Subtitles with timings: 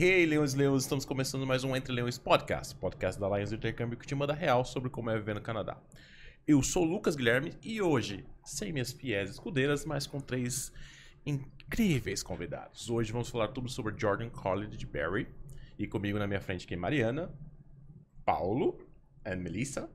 [0.00, 3.98] Hey, Leões e Leões, estamos começando mais um Entre Leões Podcast, podcast da Lions Intercâmbio
[3.98, 5.76] que te manda real sobre como é viver no Canadá.
[6.46, 10.72] Eu sou Lucas Guilherme e hoje, sem minhas fiéis escudeiras, mas com três
[11.26, 12.88] incríveis convidados.
[12.88, 15.26] Hoje vamos falar tudo sobre Jordan College de Barry
[15.76, 17.34] e comigo na minha frente aqui Mariana,
[18.24, 18.78] Paulo
[19.24, 19.90] e Melissa.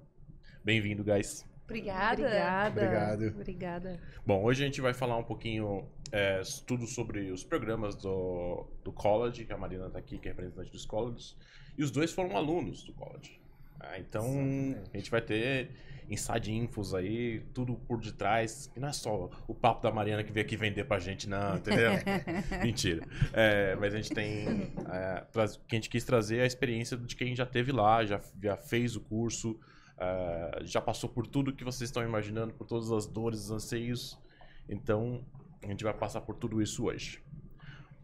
[0.65, 1.45] Bem-vindo, guys.
[1.65, 2.21] Obrigada.
[2.21, 2.69] Obrigada.
[2.69, 3.27] Obrigado.
[3.39, 3.99] Obrigada.
[4.25, 8.91] Bom, hoje a gente vai falar um pouquinho é, tudo sobre os programas do, do
[8.91, 11.35] college, que a Marina está aqui, que é representante dos colleges,
[11.77, 13.39] e os dois foram alunos do college.
[13.79, 14.89] Ah, então, Exatamente.
[14.93, 15.71] a gente vai ter
[16.09, 20.31] inside infos aí, tudo por detrás, e não é só o papo da Mariana que
[20.31, 21.91] veio aqui vender pra gente, não, entendeu?
[22.61, 23.05] Mentira.
[23.31, 25.23] É, mas a gente tem, é,
[25.67, 28.95] que a gente quis trazer a experiência de quem já teve lá, já, já fez
[28.95, 29.59] o curso,
[30.03, 34.19] é, já passou por tudo que vocês estão imaginando, por todas as dores, os anseios.
[34.67, 35.23] Então,
[35.63, 37.21] a gente vai passar por tudo isso hoje.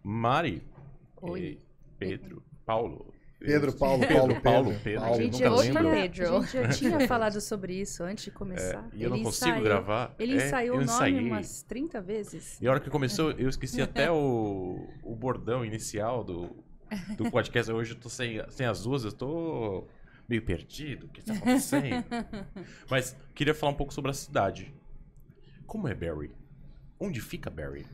[0.03, 0.63] Mari,
[1.21, 1.39] Oi.
[1.41, 1.59] e
[1.97, 3.13] Pedro, Paulo.
[3.39, 4.83] Pedro, Paulo, Pedro, Paulo, Paulo, Pedro.
[4.83, 4.99] Pedro.
[4.99, 5.61] A Paulo, gente, nunca já lembro.
[5.81, 6.35] tinha, Pedro.
[6.35, 8.89] a gente já tinha falado sobre isso antes de É, começar.
[8.93, 10.15] e eu não Ele consigo ensaiou- gravar.
[10.19, 11.31] Ele É, ensaiou eu o nome ensaiei.
[11.31, 12.59] umas 30 vezes.
[12.61, 16.49] E a hora que começou, eu esqueci até o, o bordão inicial do,
[17.15, 17.71] do podcast.
[17.71, 19.87] Hoje eu tô sem, sem as duas, eu tô
[20.29, 21.07] meio perdido.
[21.07, 22.05] O que tá acontecendo?
[22.89, 24.73] Mas queria falar um pouco sobre a cidade.
[25.65, 26.31] Como é Barry?
[26.99, 27.85] Onde fica Barry?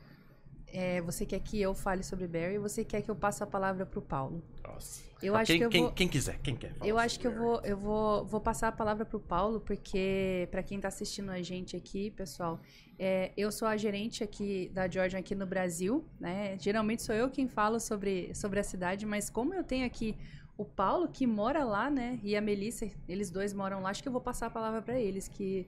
[0.67, 3.85] É, você quer que eu fale sobre Barry você quer que eu passe a palavra
[3.85, 4.43] pro Paulo?
[4.63, 5.03] Nossa.
[5.21, 5.91] Eu Ah, acho quem, que eu quem, vou...
[5.93, 6.75] quem quiser, quem quer.
[6.83, 10.47] Eu acho que eu sobre vou, eu vou, vou passar a palavra pro Paulo, porque
[10.51, 12.59] para quem tá assistindo a gente aqui, pessoal,
[12.99, 16.57] é, eu sou a gerente aqui da Georgia aqui no Brasil, né?
[16.59, 20.17] Geralmente sou eu quem falo sobre, sobre a cidade, mas como eu tenho aqui
[20.57, 22.19] o Paulo que mora lá, né?
[22.23, 24.99] E a Melissa, eles dois moram lá, acho que eu vou passar a palavra para
[24.99, 25.67] eles, que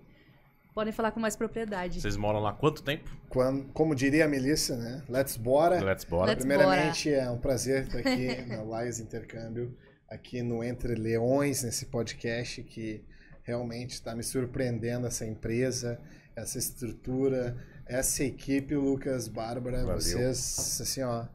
[0.74, 2.00] podem falar com mais propriedade.
[2.00, 3.10] Vocês moram lá há quanto tempo?
[3.30, 5.04] Quando- como diria a Melissa, né?
[5.10, 5.84] Let's bora.
[5.84, 6.28] Let's bora.
[6.32, 9.76] Let's Primeiramente, é um prazer estar aqui no Lions Intercâmbio,
[10.10, 13.04] aqui no Entre Leões, nesse podcast que
[13.44, 16.00] realmente está me surpreendendo essa empresa,
[16.36, 19.96] essa estrutura, essa equipe, Lucas, Bárbara, Valeu.
[20.00, 21.26] vocês, assim, ó,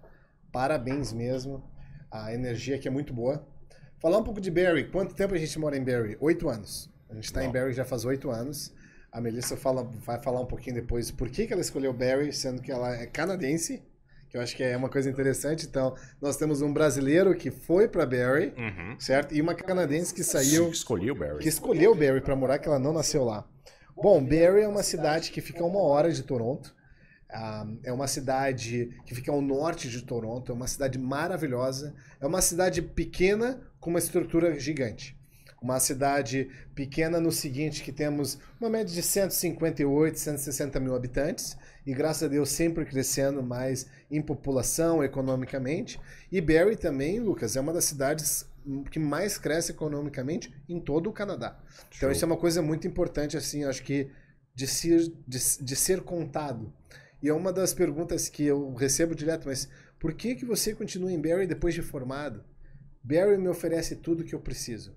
[0.52, 1.62] parabéns mesmo.
[2.12, 3.44] A energia aqui é muito boa.
[4.00, 4.84] Falar um pouco de Barry.
[4.90, 6.16] Quanto tempo a gente mora em Barry?
[6.20, 6.90] Oito anos.
[7.08, 7.50] A gente está em.
[7.50, 8.72] Barry já faz oito anos.
[9.10, 12.62] A Melissa fala, vai falar um pouquinho depois por que, que ela escolheu Barry, sendo
[12.62, 13.82] que ela é canadense,
[14.30, 15.66] que eu acho que é uma coisa interessante.
[15.66, 18.98] Então, nós temos um brasileiro que foi para Barry, Uhum.
[18.98, 19.34] certo?
[19.34, 21.38] E uma canadense que saiu, Escolhi o Barry.
[21.40, 23.46] que escolheu Barry para morar, que ela não nasceu lá.
[23.94, 26.74] Bom, Barry é uma cidade que fica a uma hora de Toronto.
[27.82, 31.94] É uma cidade que fica ao norte de Toronto, é uma cidade maravilhosa.
[32.20, 35.16] É uma cidade pequena com uma estrutura gigante.
[35.62, 41.56] Uma cidade pequena no seguinte, que temos uma média de 158, 160 mil habitantes,
[41.87, 46.00] e graças a Deus sempre crescendo mais em população, economicamente.
[46.31, 48.44] E Barrie também, Lucas, é uma das cidades
[48.91, 51.59] que mais cresce economicamente em todo o Canadá.
[51.97, 52.10] Então Show.
[52.10, 54.10] isso é uma coisa muito importante, assim, acho que
[54.54, 56.72] de ser, de, de ser contado.
[57.22, 59.68] E é uma das perguntas que eu recebo direto, mas
[59.98, 62.42] por que, que você continua em Barrie depois de formado?
[63.02, 64.96] Barrie me oferece tudo que eu preciso.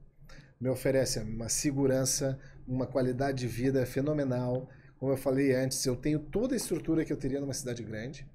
[0.59, 4.67] Me oferece uma segurança, uma qualidade de vida fenomenal.
[4.97, 8.25] Como eu falei antes, eu tenho toda a estrutura que eu teria numa cidade grande.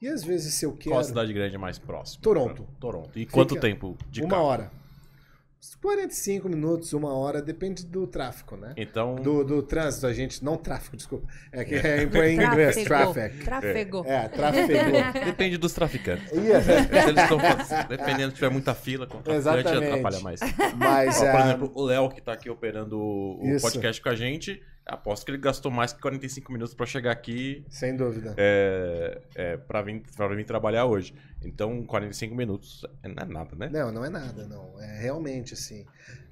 [0.00, 0.92] E às vezes, se eu quero.
[0.92, 2.22] Qual a cidade grande mais próxima?
[2.22, 2.66] Toronto.
[2.80, 3.18] Toronto.
[3.18, 4.44] E quanto Fica tempo de uma carro?
[4.44, 4.70] hora.
[5.60, 8.74] Uns 45 minutos, uma hora, depende do tráfico, né?
[8.76, 10.44] Então, Do, do trânsito, a gente.
[10.44, 11.26] Não tráfico, desculpa.
[11.50, 13.44] É que é em em inglês, traffic.
[13.44, 14.04] Trafegou.
[14.06, 14.92] É, tráfego.
[15.26, 16.30] depende dos traficantes.
[16.30, 16.62] Ia.
[16.62, 17.38] Se eles estão
[17.88, 20.40] dependendo se tiver muita fila, com traficante atrapalha mais.
[20.76, 23.62] Mas, Ó, por ah, exemplo, o Léo que tá aqui operando o o Isso.
[23.62, 27.64] podcast com a gente, aposto que ele gastou mais que 45 minutos pra chegar aqui
[27.68, 28.34] sem dúvida.
[28.36, 31.14] é, é, pra, vir, pra vir trabalhar hoje.
[31.44, 33.68] Então, 45 minutos não é nada, né?
[33.70, 34.80] Não, não é nada, não.
[34.80, 35.84] É realmente assim.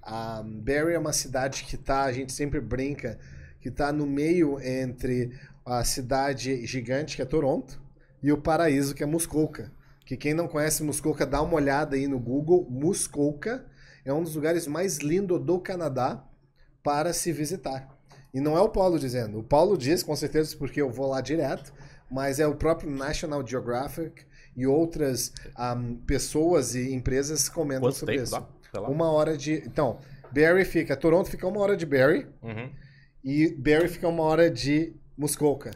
[0.03, 3.19] A Barrie é uma cidade que tá, a gente sempre brinca,
[3.61, 7.81] que tá no meio entre a cidade gigante, que é Toronto,
[8.23, 9.71] e o paraíso, que é Muskoka.
[10.05, 12.67] Que quem não conhece Muskoka, dá uma olhada aí no Google.
[12.71, 13.67] Muskoka
[14.05, 16.25] é um dos lugares mais lindos do Canadá
[16.82, 17.95] para se visitar.
[18.37, 19.38] E não é o Paulo dizendo.
[19.38, 21.73] O Paulo diz, com certeza, porque eu vou lá direto,
[22.11, 24.25] mas é o próprio National Geographic
[24.55, 28.37] e outras ahm, pessoas e empresas comentam Quanto sobre isso.
[28.88, 29.55] Uma hora de.
[29.67, 29.99] Então,
[30.31, 30.94] Barrie fica.
[30.94, 32.71] Toronto fica uma hora de Barrie Uhum.
[33.25, 35.71] e Barrie fica uma hora de Muskoka.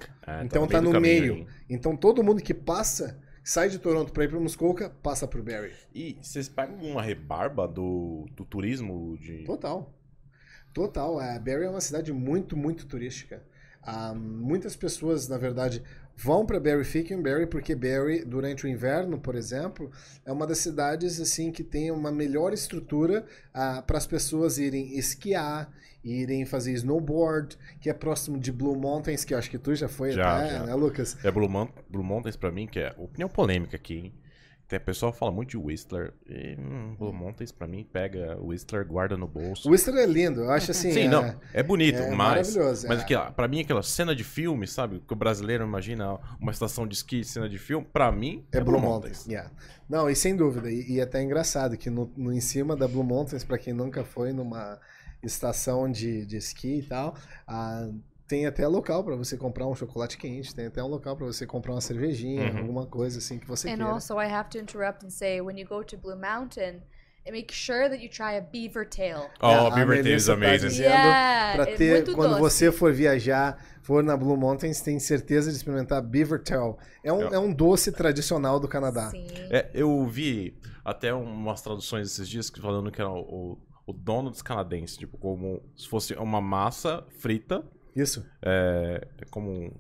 [0.45, 1.35] Então tá no caminho meio.
[1.35, 1.47] aí.
[1.69, 5.73] Então todo mundo que passa, sai de Toronto para ir para Muskoka, passa por Barrie.
[5.95, 9.45] E vocês pegam uma rebarba do, do turismo de.
[9.45, 9.91] Total.
[10.73, 11.19] Total.
[11.19, 13.43] A Barrie é uma cidade muito, muito turística.
[13.83, 15.83] Ah, muitas pessoas, na verdade,
[16.17, 19.91] vão para Barrie, fiquem em Barrie, porque Barrie, durante o inverno, por exemplo,
[20.25, 23.25] é uma das cidades assim que tem uma melhor estrutura
[23.55, 25.73] ah, para as pessoas irem esquiar,
[26.05, 29.89] irem fazer snowboard, que é próximo de Blue Mountains, que eu acho que tu já
[29.89, 30.67] foi Já, até, já.
[30.67, 31.17] né, Lucas?
[31.25, 34.15] É Blue, Mount- Blue Mountains pra mim, que é opinião polêmica aqui, hein?
[34.71, 36.15] Tem a pessoa fala muito de Whistler.
[36.29, 39.69] E, hum, Blue Mountains pra mim pega Whistler, guarda no bolso.
[39.69, 40.93] O Whistler é lindo, eu acho assim.
[40.93, 42.17] Sim, é- não, é bonito, é mas,
[42.55, 43.03] maravilhoso, mas é.
[43.03, 45.03] aquela, pra mim aquela cena de filme, sabe?
[45.05, 48.81] Que o brasileiro imagina uma estação de esqui, cena de filme, pra mim É Blue
[48.81, 49.27] Mountains.
[49.27, 49.51] yeah.
[49.89, 50.71] Não, e sem dúvida.
[50.71, 53.73] E, e até é engraçado que no, no- em cima da Blue Mountains, para quem
[53.75, 54.79] nunca foi numa
[55.21, 57.15] estação de, de esqui e tal,
[57.47, 57.89] ah,
[58.31, 61.45] tem até local para você comprar um chocolate quente, tem até um local para você
[61.45, 62.59] comprar uma cervejinha, Uhum.
[62.61, 63.93] alguma coisa assim que você And queira.
[63.93, 66.81] also, I have to interrupt and say, when you go to Blue Mountain,
[67.31, 69.29] make sure that you try a beaver tail.
[69.43, 70.69] Oh, a Beaver Tail is tá amazing.
[70.69, 72.41] dizendo Yeah, Pra é ter, muito quando doce.
[72.41, 76.79] você for viajar, for na Blue Mountains, tem certeza de experimentar Beaver Tail.
[77.03, 77.35] É um, É.
[77.35, 79.11] é um doce tradicional do Canadá.
[79.11, 79.27] Sim.
[79.51, 84.41] É, eu vi até umas traduções esses dias falando que era o, o dono dos
[84.43, 88.25] canadenses, tipo, como se fosse uma massa frita, Isso.
[88.43, 89.73] é, como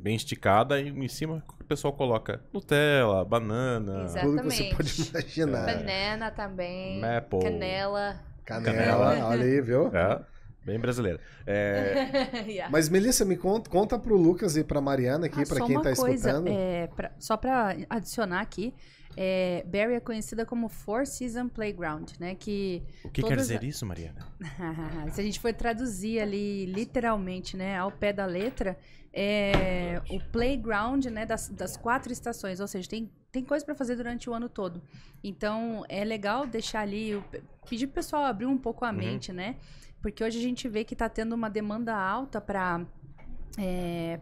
[0.00, 4.26] bem esticada, e em cima o pessoal coloca Nutella, banana, Exato.
[4.26, 4.76] Tudo que você Exatamente.
[4.76, 5.66] pode imaginar.
[5.66, 7.00] Banana também.
[7.00, 7.40] Maple.
[7.42, 8.20] Canela.
[8.44, 8.72] Canela,
[9.10, 9.26] Canela.
[9.28, 9.88] olha aí, viu?
[9.96, 10.20] É,
[10.64, 11.20] bem brasileira.
[11.46, 12.70] É, yeah.
[12.70, 15.76] Mas Melissa, me conta, conta pro Lucas e pra Mariana aqui, Ah, pra só quem
[15.76, 16.48] uma tá coisa, escutando.
[16.48, 18.74] é, pra- só para adicionar aqui,
[19.16, 22.34] é, Barrie é conhecida como Four Season Playground, né?
[22.34, 24.26] Que o que quer dizer isso, Mariana?
[25.12, 28.78] se a gente for traduzir ali literalmente, né, ao pé da letra,
[29.12, 33.96] é o playground, né, das, das quatro estações, ou seja, tem, tem coisa para fazer
[33.96, 34.82] durante o ano todo.
[35.22, 37.22] Então, é legal deixar ali,
[37.68, 38.96] pedir pro pessoal abrir um pouco a Uhum.
[38.96, 39.56] mente, né?
[40.00, 42.84] Porque hoje a gente vê que tá tendo uma demanda alta para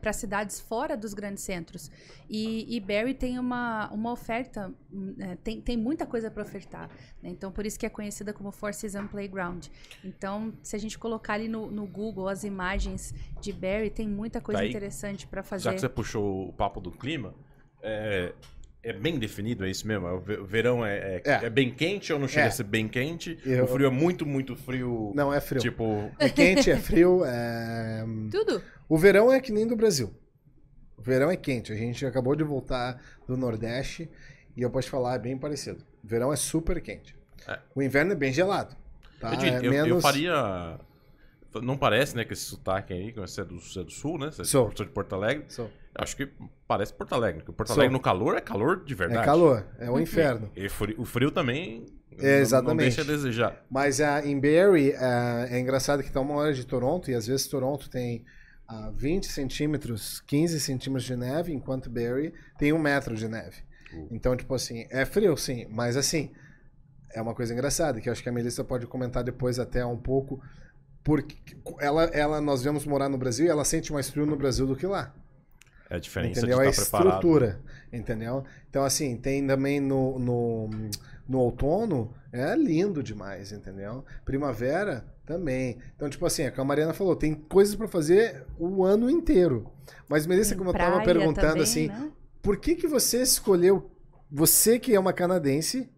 [0.01, 1.91] para cidades fora dos grandes centros.
[2.29, 4.73] E, e Barrie tem uma, uma oferta,
[5.19, 6.89] é, tem, tem muita coisa para ofertar.
[7.23, 7.31] né?
[7.31, 9.67] Então, por isso que é conhecida como Four Season Playground.
[10.05, 14.41] Então, se a gente colocar ali no, no Google as imagens de Barrie, tem muita
[14.41, 15.75] coisa Daí, interessante para Já fazer.
[15.75, 17.35] que você puxou o papo do clima,
[17.83, 18.35] é,
[18.83, 20.07] é bem definido, é isso mesmo?
[20.07, 21.45] É O ve- o verão é, é, É.
[21.47, 22.49] é bem quente ou não chega É.
[22.49, 23.39] a ser bem quente?
[23.45, 25.13] Eu- O frio é muito, muito frio.
[25.15, 25.61] Não, é frio.
[25.61, 27.23] Tipo, É quente, é frio.
[27.25, 28.63] é- Tudo.
[28.89, 30.13] O verão é que nem do Brasil.
[30.97, 31.73] O verão é quente.
[31.73, 34.11] A gente acabou de voltar do Nordeste
[34.57, 35.85] e eu posso te falar, é bem parecido.
[36.03, 37.15] O verão é super quente.
[37.49, 37.59] É.
[37.75, 38.77] O inverno é bem gelado.
[39.19, 39.35] Tá?
[39.35, 40.79] eu, É eu- eu menos- faria.
[41.63, 44.17] Não parece, né, que esse sotaque aí, que você é do, você é do sul,
[44.19, 44.31] né?
[44.31, 44.69] Você é Sou.
[44.71, 45.45] de Porto Alegre.
[45.49, 45.69] Sou.
[45.99, 46.29] Acho que
[46.69, 47.43] parece Porto Alegre.
[47.43, 47.73] Porque Porto.
[47.73, 49.25] Alegre no calor é calor de É verdade.
[49.25, 50.51] calor, é o inferno.
[50.55, 52.79] E frio- o frio também É, não- não exatamente.
[52.97, 53.65] deixa a desejar.
[53.71, 57.27] Mas a em Barrie, ah, é engraçado que tá uma hora de Toronto, e às
[57.27, 58.25] vezes Toronto tem
[58.69, 63.57] ah, 20 centímetros, 15 centímetros de neve, enquanto Barrie tem um metro de neve.
[63.93, 64.07] Uh.
[64.13, 66.31] Então, tipo assim, é frio, sim, mas assim,
[67.13, 69.97] é uma coisa engraçada, que eu acho que a Melissa pode comentar depois até um
[69.97, 70.41] pouco,
[71.03, 71.37] porque
[71.81, 74.77] ela, ela, nós viemos morar no Brasil e ela sente mais frio no Brasil do
[74.77, 75.13] que lá.
[75.91, 76.59] É a diferença Entendeu?
[76.61, 77.09] de A estar preparado.
[77.17, 77.61] estrutura,
[77.93, 78.45] entendeu?
[78.69, 80.71] Então, assim, tem também no, no,
[81.29, 84.05] no outono, é lindo demais, entendeu?
[84.25, 85.79] Primavera também.
[85.97, 89.69] Então, tipo assim, é como a Mariana falou, tem coisas pra fazer o ano inteiro.
[90.09, 92.11] Mas, Melissa, como eu tava perguntando, também, assim, né?
[92.41, 93.91] por que que você escolheu,
[94.31, 95.91] você que é uma canadense,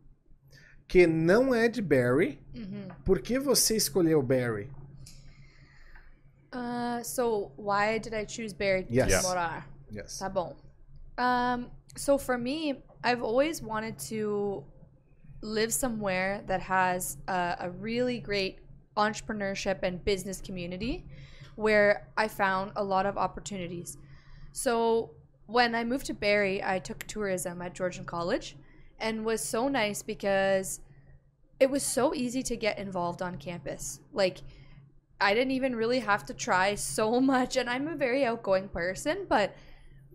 [0.89, 2.89] que não é de Barrie, Mhm.
[3.05, 4.71] por que você escolheu Barrie?
[6.55, 9.07] Uh, so, why did I choose Barry Yes.
[9.07, 9.23] to Yes.
[9.23, 9.72] morar?
[9.93, 10.19] Yes.
[10.19, 10.57] Tá bom.
[11.19, 14.65] Um, so for me, I've always wanted to
[15.43, 18.61] live somewhere that has a, a really great
[18.97, 21.05] entrepreneurship and business community
[21.57, 23.99] where I found a lot of opportunities.
[24.53, 25.11] So
[25.47, 28.57] when I moved to Barrie, I took tourism at Georgian College
[28.99, 30.81] and was so nice because
[31.61, 34.01] it was so easy to get involved on campus.
[34.13, 34.39] Like
[35.21, 39.27] I didn't even really have to try so much and I'm a very outgoing person,
[39.29, 39.55] but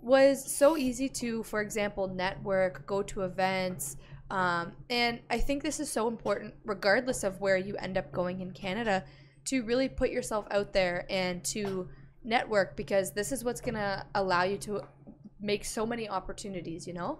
[0.07, 3.97] was so easy to, for example, network, go to events.
[4.31, 8.41] Um, and I think this is so important, regardless of where you end up going
[8.41, 9.03] in Canada,
[9.45, 11.87] to really put yourself out there and to
[12.23, 14.81] network because this is what's going to allow you to
[15.39, 17.19] make so many opportunities, you know?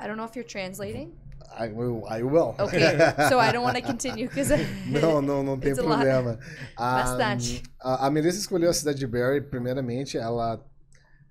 [0.00, 1.12] I don't know if you're translating.
[1.56, 2.04] I will.
[2.08, 2.54] I will.
[2.58, 4.50] Okay, so I don't want to continue because
[4.88, 5.98] Não, não, não tem It's a lot.
[5.98, 6.38] problema.
[6.76, 7.62] A, Bastante.
[7.80, 10.60] A, a Melissa escolheu a cidade de Barrie, primeiramente, ela,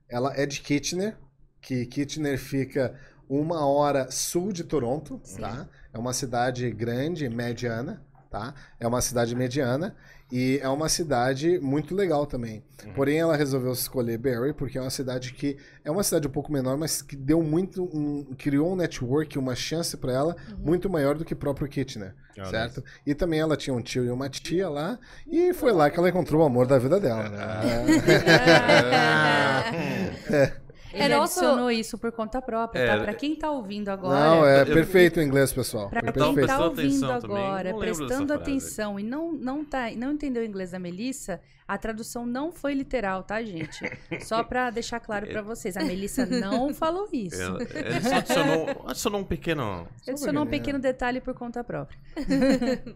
[0.09, 1.17] ela é de Kitchener,
[1.61, 2.97] que Kitchener fica
[3.29, 5.67] uma hora sul de Toronto, tá?
[5.93, 8.53] É uma cidade grande, mediana, tá?
[8.79, 9.95] É uma cidade mediana
[10.31, 12.63] e é uma cidade muito legal também.
[12.95, 16.51] Porém, ela resolveu escolher Barry porque é uma cidade que é uma cidade um pouco
[16.51, 21.15] menor, mas que deu muito, um- criou um network, uma chance para ela muito maior
[21.15, 22.83] do que próprio Kitchener, Ah, certo?
[23.05, 26.09] E também ela tinha um tio e uma tia lá e foi lá que ela
[26.09, 27.37] encontrou o amor da vida dela, né?
[30.93, 33.03] Ele And also- adicionou isso por conta própria, É, tá?
[33.03, 34.19] Pra quem tá ouvindo agora...
[34.19, 35.89] Não, é eu- perfeito o inglês, pessoal.
[35.89, 36.27] Pra É quem tá
[36.65, 41.77] ouvindo agora, prestando atenção e não, não, tá, não entendeu o inglês da Melissa, a
[41.77, 43.79] tradução não foi literal, tá, gente?
[44.25, 47.41] Só pra deixar claro pra vocês, a Melissa não falou isso.
[47.41, 49.87] Ele só adicionou, adicionou um pequeno.
[50.07, 51.99] Adicionou um pequeno detalhe por conta própria.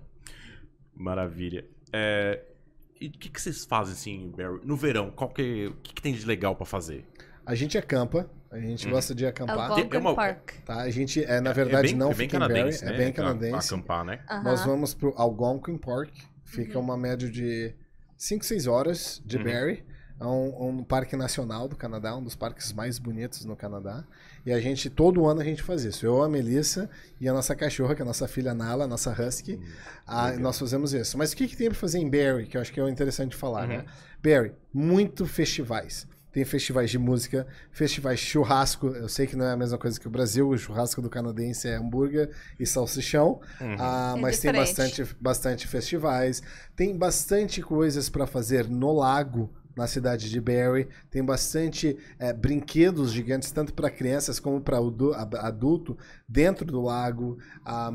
[0.95, 1.65] Maravilha.
[1.91, 2.41] É,
[3.00, 4.60] E o que, que vocês fazem assim, Barry?
[4.63, 7.05] No verão, qual que, o que, que tem de legal pra fazer?
[7.45, 8.91] A gente acampa, a gente Hum.
[8.91, 9.71] gosta de acampar.
[9.71, 10.51] Algonquin Tem uma- Park.
[10.65, 10.81] Tá?
[10.81, 12.93] A gente, é, na verdade, é bem, não é bem fica em Barrie, canadense, né?
[12.93, 13.74] é bem canadense.
[13.74, 14.19] Acampar, né?
[14.43, 16.12] Nós vamos pro Algonquin Park,
[16.45, 17.74] fica uma média de
[18.17, 19.43] 5, 6 horas de Uhum.
[19.43, 19.83] Barrie.
[20.19, 24.03] É um, um parque nacional do Canadá, um dos parques mais bonitos no Canadá.
[24.45, 26.05] E a gente, todo ano a gente faz isso.
[26.05, 26.88] Eu, a Melissa
[27.19, 29.60] e a nossa cachorra, que é a nossa filha Nala, a nossa Husky,
[30.05, 30.39] a- legal.
[30.41, 31.17] nós fazemos isso.
[31.17, 33.36] Mas o que, que tem pra fazer em Barrie, que eu acho que é interessante
[33.36, 33.77] falar, Uhum.
[33.77, 33.86] né?
[34.24, 36.07] Barrie, muito festivais.
[36.31, 38.88] Tem festivais de música, festivais de churrasco.
[38.88, 41.67] Eu sei que não é a mesma coisa que o Brasil, o churrasco do canadense
[41.67, 43.41] é hambúrguer e salsichão.
[43.59, 43.75] Uhum.
[43.77, 44.75] Ah, É mas tem diferente.
[44.77, 46.41] bastante, bastante festivais.
[46.75, 50.88] Tem bastante coisas para fazer no lago, na cidade de Barrie.
[51.09, 54.77] Tem bastante eh, brinquedos gigantes, tanto para crianças como para
[55.41, 55.97] adulto,
[56.27, 57.38] dentro do lago.
[57.65, 57.91] Ah,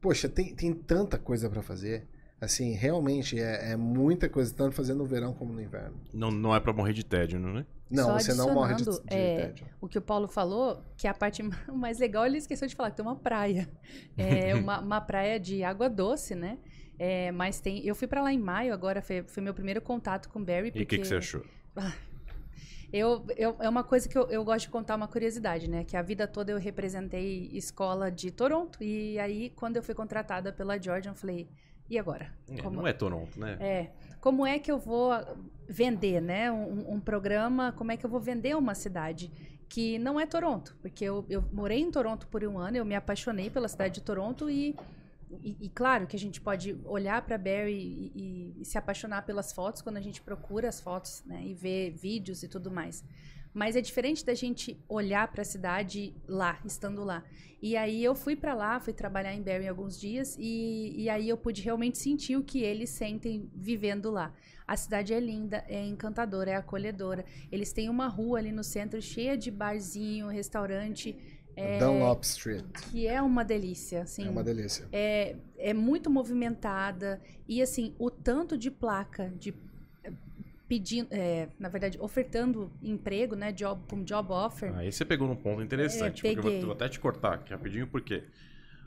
[0.00, 2.06] poxa, tem, tem tanta coisa para fazer.
[2.40, 6.00] Assim, realmente é, é muita coisa, tanto fazer no verão como no inverno.
[6.14, 7.66] Não, não é pra morrer de tédio, não é?
[7.90, 9.66] Não, Só você não morre de, de é, tédio.
[9.80, 11.42] O que o Paulo falou, que a parte
[11.72, 13.68] mais legal, ele esqueceu de falar, que tem uma praia.
[14.16, 16.58] É uma, uma praia de água doce, né?
[16.98, 17.84] É, mas tem.
[17.84, 20.66] Eu fui pra lá em maio, agora foi, foi meu primeiro contato com Barry.
[20.66, 20.84] E o porque...
[20.84, 21.42] que, que você achou?
[22.90, 25.84] Eu, eu- é uma coisa que eu, eu gosto de contar uma curiosidade, né?
[25.84, 28.82] Que a vida toda eu representei escola de Toronto.
[28.82, 31.50] E aí, quando eu fui contratada pela Georgia, eu falei,
[31.90, 32.32] e agora?
[32.48, 33.56] É, Como- Não é Toronto, né?
[33.60, 33.90] É.
[34.20, 35.10] Como é que eu vou
[35.68, 36.50] vender, né?
[36.50, 39.30] Um, um programa, como é que eu vou vender uma cidade
[39.68, 40.76] que não é Toronto?
[40.82, 44.00] Porque eu, eu morei em Toronto por um ano, eu me apaixonei pela cidade de
[44.02, 44.74] Toronto e,
[45.30, 48.12] e, e claro que a gente pode olhar para Barrie e,
[48.58, 51.42] e- e se apaixonar pelas fotos quando a gente procura as fotos, né?
[51.44, 53.04] E ver vídeos e tudo mais.
[53.52, 57.24] Mas é diferente da gente olhar para a cidade lá, estando lá.
[57.60, 61.28] E aí eu fui para lá, fui trabalhar em Barrie alguns dias e, e aí
[61.28, 64.32] eu pude realmente sentir o que eles sentem vivendo lá.
[64.66, 67.24] A cidade é linda, é encantadora, é acolhedora.
[67.50, 71.18] Eles têm uma rua ali no centro cheia de barzinho, restaurante,
[71.58, 72.64] é, Dunlop Street.
[72.92, 74.26] que é uma delícia, assim.
[74.26, 74.86] É uma delícia.
[74.92, 79.52] É, é muito movimentada e assim o tanto de placa de
[80.68, 84.74] pedindo, é, na verdade ofertando emprego, né, job com job offer.
[84.76, 87.52] Aí você pegou num ponto interessante, É, porque eu vou, vou até te cortar aqui
[87.52, 88.22] rapidinho, porque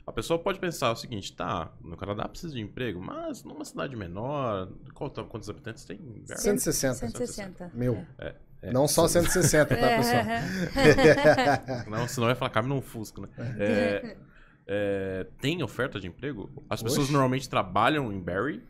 [0.06, 3.96] a pessoa pode pensar o seguinte, tá, no Canadá precisa de emprego, mas numa cidade
[3.96, 5.98] menor, qual- quantos habitantes tem?
[5.98, 6.40] Barrie?
[6.40, 6.94] 160.
[6.94, 7.70] 160.
[7.74, 8.04] Meu.
[8.18, 8.34] É,
[8.72, 10.24] Não só 160, tá, É, pessoal?
[11.90, 13.28] Não, senão ia falar caminho num Fusca, né?
[13.58, 14.16] É,
[14.66, 16.48] é, tem oferta de emprego?
[16.70, 17.12] As pessoas Oxe.
[17.12, 18.62] normalmente trabalham em Barrie?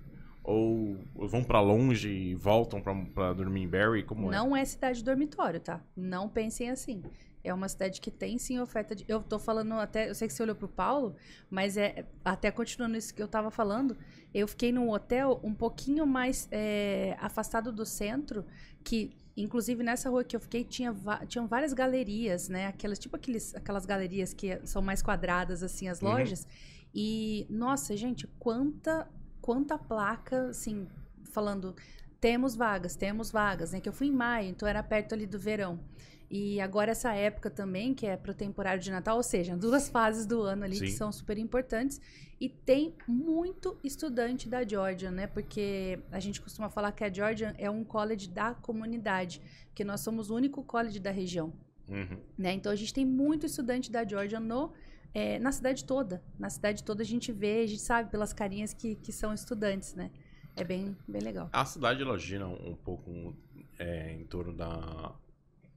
[0.45, 4.03] Ou vão pra longe e voltam pra, pra dormir em Barrie?
[4.03, 4.37] Como é?
[4.37, 5.81] Não é cidade dormitório, tá?
[5.97, 7.03] Não pensem assim.
[7.45, 9.05] É uma cidade que tem sim oferta de.
[9.09, 10.09] Eu tô falando até.
[10.09, 11.15] Eu sei que você olhou pro Paulo,
[11.51, 12.07] mas é.
[12.25, 13.97] Até continuando isso que eu tava falando,
[14.33, 18.45] eu fiquei num hotel um pouquinho mais é, afastado do centro,
[18.85, 19.17] que.
[19.35, 20.95] Inclusive, nessa rua que eu fiquei, tinha
[21.27, 22.67] tinham várias galerias, né?
[22.67, 26.09] Aquelas, tipo aqueles, aquelas galerias que são mais quadradas, assim, as Uhum.
[26.11, 26.47] lojas.
[26.95, 29.09] E, nossa, gente, quanta,
[29.43, 30.87] quanta placa, assim,
[31.25, 31.77] falando,
[32.21, 33.81] temos vagas, temos vagas, né?
[33.81, 35.81] Que eu fui em maio, então era perto ali do verão.
[36.31, 40.25] E agora essa época também, que é pro temporário de Natal, ou seja, duas fases
[40.25, 40.97] do ano ali que Sim.
[40.97, 42.01] são super importantes.
[42.41, 45.27] E tem muito estudante da Georgia, né?
[45.27, 49.43] Porque a gente costuma falar que a Georgia é um college da comunidade,
[49.75, 51.53] que nós somos o único college da região.
[51.89, 52.19] Uhum.
[52.39, 52.55] Né?
[52.55, 54.73] Então a gente tem muito estudante da Georgia no,
[55.15, 56.23] eh, na cidade toda.
[56.39, 59.95] Na cidade toda a gente vê, a gente sabe pelas carinhas que, que são estudantes,
[59.95, 60.11] né?
[60.57, 61.49] É bem, bem legal.
[61.53, 63.35] A cidade ela gira um pouco
[63.79, 65.15] é, em torno da,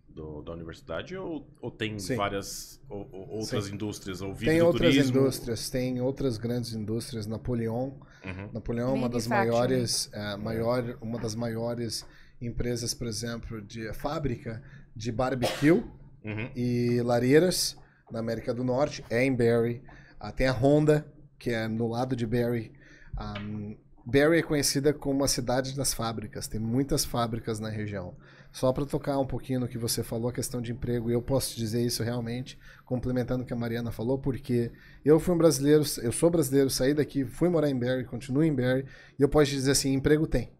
[0.09, 2.15] do- da universidade ou, ou tem Sim.
[2.17, 3.73] várias ou- ou outras Sim.
[3.75, 4.21] indústrias?
[4.21, 5.17] Ou Tem outras turismo?
[5.19, 7.25] indústrias, tem outras grandes indústrias.
[7.25, 7.91] Napoleon,
[8.25, 8.49] Uhum.
[8.53, 12.05] Napoleão é uma das maiores, é, maior, uma das maiores
[12.41, 14.61] empresas, por exemplo, de fábrica
[14.95, 16.49] de barbecue Uhum.
[16.55, 17.77] e lareiras
[18.11, 19.81] na América do Norte, é em Barrie.
[20.19, 21.05] Ah, tem a Honda,
[21.37, 22.71] que é no lado de Barrie.
[23.19, 28.15] Um, Barrie é conhecida como a cidade das fábricas, tem muitas fábricas na região.
[28.51, 31.21] Só para tocar um pouquinho no que você falou, a questão de emprego, e eu
[31.21, 34.71] posso dizer isso realmente, complementando o que a Mariana falou, porque
[35.03, 38.55] eu fui um brasileiro, eu sou brasileiro, saí daqui, fui morar em Barrie, continuo em
[38.55, 38.85] Barrie,
[39.19, 40.53] e eu posso dizer assim, emprego tem,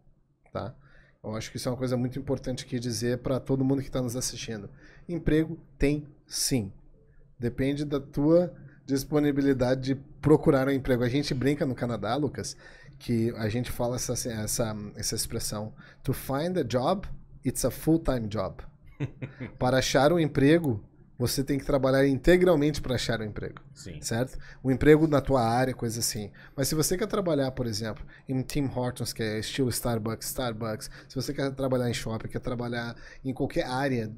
[0.51, 0.75] tá?
[1.23, 3.87] Eu acho que isso é uma coisa muito importante aqui dizer para todo mundo que
[3.87, 4.69] está nos assistindo.
[5.07, 6.73] Emprego tem sim.
[7.39, 8.53] Depende da tua
[8.85, 11.03] disponibilidade de procurar um emprego.
[11.03, 12.55] A gente brinca no Canadá, Lucas,
[12.97, 15.73] que a gente fala essa, essa, essa expressão:
[16.03, 17.07] to find a job,
[17.43, 18.63] it's a full-time job.
[19.59, 20.83] Para achar um emprego,
[21.17, 23.61] você tem que trabalhar integralmente para achar um emprego.
[23.73, 24.01] Sim.
[24.01, 24.37] Certo?
[24.63, 26.31] Um emprego na tua área, coisa assim.
[26.55, 30.89] Mas se você quer trabalhar, por exemplo, em Tim Hortons, que é estilo Starbucks, Starbucks,
[31.07, 34.11] se você quer trabalhar em shopping, quer trabalhar em qualquer área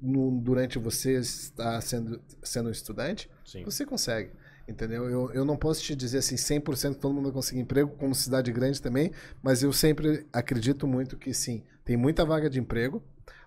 [0.00, 3.64] no, durante você estar sendo, sendo estudante, Sim.
[3.64, 4.30] você consegue.
[4.68, 5.10] Entendeu?
[5.10, 8.52] Eu, eu não posso te dizer assim 100% todo mundo vai conseguir emprego, como cidade
[8.52, 9.10] grande também,
[9.42, 13.02] mas eu sempre acredito muito que sim, tem muita vaga de emprego.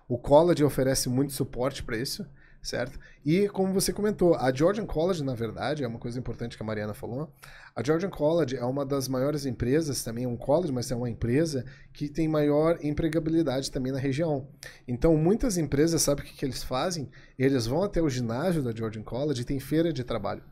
[0.08, 2.26] O college oferece muito suporte para isso,
[2.66, 2.98] certo?
[3.24, 6.66] E como você comentou, a Georgian College, na verdade, é uma coisa importante que a
[6.66, 7.32] Mariana falou.
[7.74, 11.08] A Georgian College é uma das maiores empresas, também é um college, mas é uma
[11.08, 14.48] empresa que tem maior empregabilidade também na região.
[14.86, 17.08] Então, muitas empresas, sabe o que, que eles fazem?
[17.38, 20.42] Eles vão até o ginásio da Georgian College e tem feira de trabalho.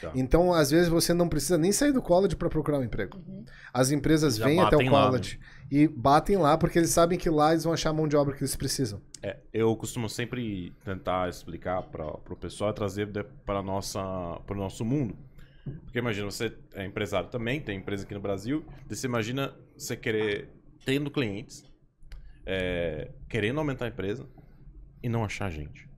[0.00, 0.12] Tá.
[0.14, 3.18] Então, às vezes, você não precisa nem sair do college para procurar um emprego.
[3.72, 4.90] As empresas Já vêm até o lá, né?
[5.06, 8.16] college e batem lá porque eles sabem que lá eles vão achar a mão de
[8.16, 9.00] obra que eles precisam.
[9.22, 13.08] É, eu costumo sempre tentar explicar para o pessoal e trazer
[13.44, 14.00] para nossa
[14.46, 15.16] para o nosso mundo.
[15.84, 19.96] Porque imagina, você é empresário também, tem empresa aqui no Brasil, e você imagina você
[19.96, 20.50] querer,
[20.84, 21.64] tendo clientes,
[22.44, 24.26] é, querendo aumentar a empresa
[25.02, 25.88] e não achar gente.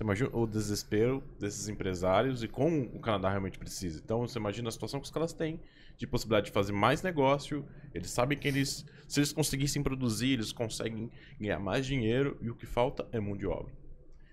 [0.00, 4.00] Você imagina o desespero desses empresários e como o Canadá realmente precisa.
[4.02, 5.60] Então, você imagina a situação que os caras têm
[5.98, 7.66] de possibilidade de fazer mais negócio.
[7.92, 12.54] Eles sabem que eles, se eles conseguissem produzir, eles conseguem ganhar mais dinheiro e o
[12.54, 13.74] que falta é mão de obra.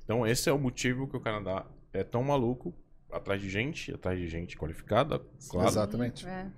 [0.05, 2.73] Então, esse é o motivo que o Canadá é tão maluco
[3.11, 5.67] atrás de gente, atrás de gente qualificada, claro.
[5.67, 6.25] Exatamente.
[6.25, 6.49] É.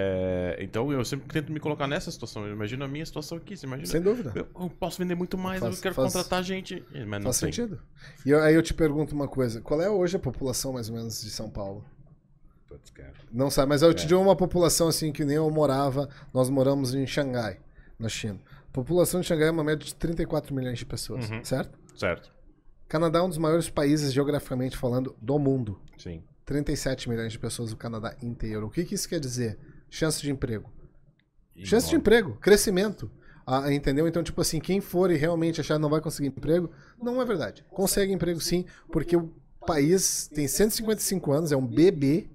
[0.00, 2.46] É, então, eu sempre tento me colocar nessa situação.
[2.46, 3.56] Eu imagino a minha situação aqui.
[3.56, 3.88] Você imagina?
[3.88, 4.32] Sem dúvida.
[4.34, 6.84] Eu, eu posso vender muito mais, Faz- eu quero faz- contratar gente.
[6.92, 7.52] Mas não Faz tem.
[7.52, 7.80] sentido.
[8.24, 10.94] E eu- aí eu te pergunto uma coisa: qual é hoje a população mais ou
[10.94, 11.84] menos de São Paulo?
[12.68, 13.12] Putz, cara.
[13.32, 14.06] Não sabe, mas eu te É.
[14.06, 16.08] digo uma população assim que nem eu morava.
[16.32, 17.58] Nós moramos em Xangai,
[17.98, 18.38] na China.
[18.68, 21.42] A população de Xangai é uma média de 34 milhões de pessoas, Uhum.
[21.42, 21.76] certo?
[21.96, 22.30] Certo.
[22.86, 25.80] Canadá é um dos maiores países geograficamente falando do mundo.
[25.98, 26.22] Sim.
[26.44, 28.66] 37 milhões de pessoas no Canadá inteiro.
[28.66, 29.58] O que, que isso quer dizer?
[29.90, 30.70] Chance de emprego.
[31.56, 33.10] E Chance de nós- emprego, crescimento.
[33.46, 34.06] Ah, entendeu?
[34.06, 36.70] Então, tipo assim, quem for e realmente achar que não vai conseguir emprego,
[37.02, 37.64] não é verdade.
[37.70, 39.32] Consegue emprego sim, porque o
[39.66, 42.28] país tem 155 anos, é um bebê,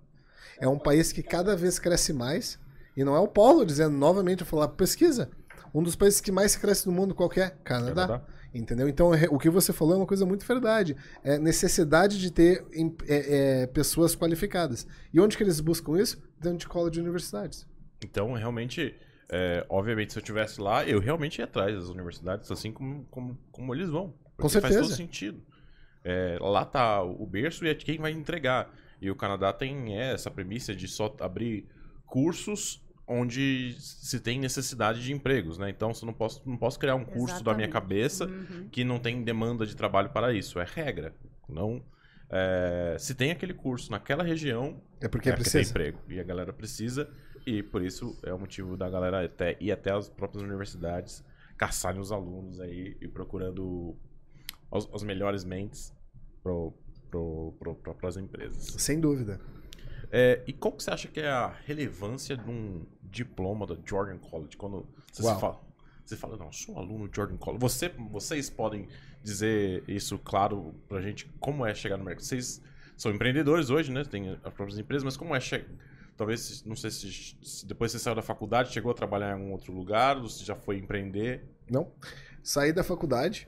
[0.60, 2.58] é um país que cada vez cresce mais.
[2.98, 5.30] E não é o Paulo dizendo novamente, eu falar, pesquisa.
[5.74, 7.50] Um dos países que mais cresce no mundo, qual que é?
[7.64, 8.08] Canadá.
[8.08, 8.26] Canadá.
[8.54, 8.88] Entendeu?
[8.88, 10.96] Então, re- o que você falou é uma coisa muito verdade.
[11.24, 12.64] É necessidade de ter
[13.08, 14.86] é, é, pessoas qualificadas.
[15.12, 16.22] E onde que eles buscam isso?
[16.40, 17.68] Dentro de college e universidades.
[18.04, 18.96] Então, realmente,
[19.32, 23.38] é, obviamente, se eu estivesse lá, eu realmente ia atrás das universidades, assim como, como,
[23.52, 24.14] como eles vão.
[24.38, 24.82] Faz certeza.
[24.82, 25.42] todo sentido.
[26.04, 28.72] É, lá tá o berço e é quem vai entregar.
[29.02, 31.68] E o Canadá tem é, essa premissa de só abrir
[32.06, 35.70] cursos onde se tem necessidade de empregos, né?
[35.70, 37.72] Então, você não posso, não posso criar um curso da minha Exatamente.
[37.72, 38.70] cabeça Uhum.
[38.70, 40.60] que não tem demanda de trabalho para isso.
[40.60, 41.14] É regra.
[41.48, 41.84] Não,
[42.30, 45.70] é, se tem aquele curso naquela região, É porque é porque tem precisa.
[45.70, 46.00] emprego.
[46.10, 47.10] E a galera precisa,
[47.46, 51.24] e por isso é o motivo da galera até ir até as próprias universidades,
[51.58, 53.96] caçarem os alunos aí e procurando
[54.72, 55.94] os, os melhores mentes
[56.42, 56.74] pro,
[57.12, 58.76] pro, pro, pro, pras empresas.
[58.82, 59.40] Sem dúvida.
[60.16, 64.18] É, e qual que você acha que é a relevância de um diploma da Jordan
[64.18, 64.58] College?
[64.58, 65.62] Quando você, fala,
[66.04, 67.62] você fala, não, sou aluno Jordan College.
[67.62, 68.88] Você, vocês podem
[69.24, 72.26] dizer isso claro pra gente, como é chegar no mercado?
[72.26, 72.62] Vocês
[72.98, 74.04] são empreendedores hoje, né?
[74.04, 75.66] Tem as próprias empresas, mas como é chegar...
[76.16, 79.52] Talvez, não sei se, se depois você saiu da faculdade, chegou a trabalhar em algum
[79.52, 81.44] outro lugar, ou se já foi empreender.
[81.68, 81.92] Não.
[82.44, 83.48] Saí da faculdade,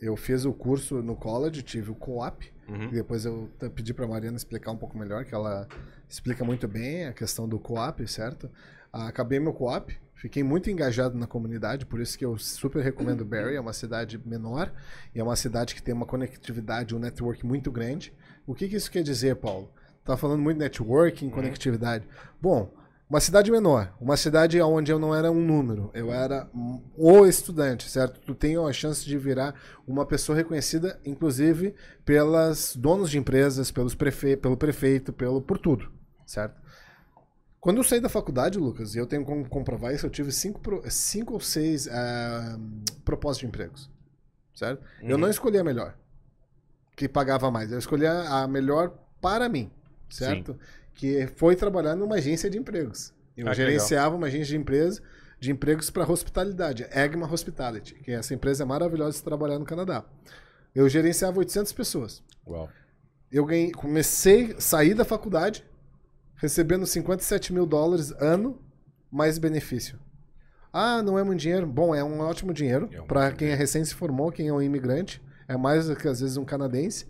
[0.00, 2.88] eu fiz o curso no college, tive o co-op, Uhum.
[2.88, 5.68] depois eu pedi pra Mariana explicar um pouco melhor, que ela
[6.08, 8.50] explica muito bem a questão do co-op, certo?
[8.92, 13.24] Ah, Acabei meu co-op, fiquei muito engajado na comunidade, por isso que eu super recomendo
[13.24, 14.72] Barrie, é uma cidade menor,
[15.14, 18.12] e é uma cidade que tem uma conectividade, um network muito grande.
[18.46, 19.70] O que, que isso quer dizer, Paulo?
[20.04, 22.06] Tá falando muito networking, conectividade.
[22.40, 22.70] Bom,
[23.14, 27.24] uma cidade menor, uma cidade onde eu não era um número, eu era um- o
[27.24, 28.18] estudante, certo?
[28.20, 29.54] Tu tem a chance de virar
[29.86, 34.36] uma pessoa reconhecida, inclusive pelas donos de empresas, pelos prefe...
[34.36, 35.92] pelo prefeito, pelo por tudo,
[36.26, 36.60] certo?
[37.60, 40.60] Quando eu saí da faculdade, Lucas, e eu tenho como comprovar isso, eu tive cinco,
[40.90, 42.58] cinco ou seis ah,
[43.04, 43.90] propósitos de empregos.
[44.56, 44.82] Certo?
[45.02, 45.22] Eu Uhum.
[45.22, 45.96] não escolhi a melhor,
[46.96, 47.70] que pagava mais.
[47.70, 49.70] Eu escolhi a a melhor para mim,
[50.10, 50.58] certo?
[50.94, 53.12] Que foi trabalhar numa agência de empregos.
[53.36, 55.02] Eu Ah, gerenciava uma agência de empresa
[55.40, 60.04] de empregos para hospitalidade, Egma Hospitality, que essa empresa é maravilhosa de trabalhar no Canadá.
[60.74, 62.22] Eu gerenciava 800 pessoas.
[62.46, 62.68] Uau.
[63.30, 65.64] Eu ganhei, comecei, saí da faculdade,
[66.36, 68.58] recebendo 57 mil dólares ano,
[69.10, 69.98] mais benefício.
[70.72, 71.66] Ah, não é muito dinheiro?
[71.66, 74.52] Bom, é um ótimo dinheiro É um para quem é recém se formou, quem é
[74.52, 75.22] um imigrante.
[75.46, 77.06] É mais do que às vezes um canadense.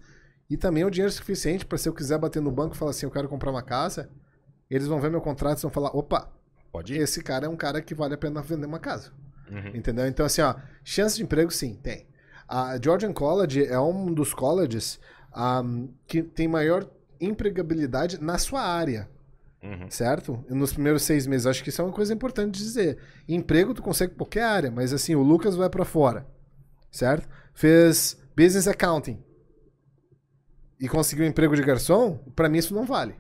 [0.48, 2.90] E também é um dinheiro suficiente para se eu quiser bater no banco e falar
[2.90, 4.11] assim, eu quero comprar uma casa,
[4.70, 6.30] eles vão ver meu contrato e vão falar, opa,
[6.72, 6.98] Pode ir.
[7.00, 9.11] esse cara é um cara que vale a pena vender uma casa.
[9.50, 9.76] Uhum.
[9.76, 10.07] Entendeu?
[10.07, 12.07] Então, assim, ó, chance de emprego, sim, tem.
[12.48, 14.98] A Georgian College é um dos colleges
[15.33, 16.87] ahm, que tem maior
[17.20, 19.09] empregabilidade na sua área,
[19.62, 19.88] Uhum.
[19.88, 20.44] certo?
[20.50, 21.46] Nos primeiros seis meses.
[21.46, 22.98] Acho que isso é uma coisa importante de dizer.
[23.26, 26.26] Emprego tu consegue em qualquer área, mas assim, o Lucas vai pra fora,
[26.90, 27.26] certo?
[27.54, 29.22] Fez business accounting
[30.84, 33.14] e conseguiu um emprego de garçom, pra mim isso não vale.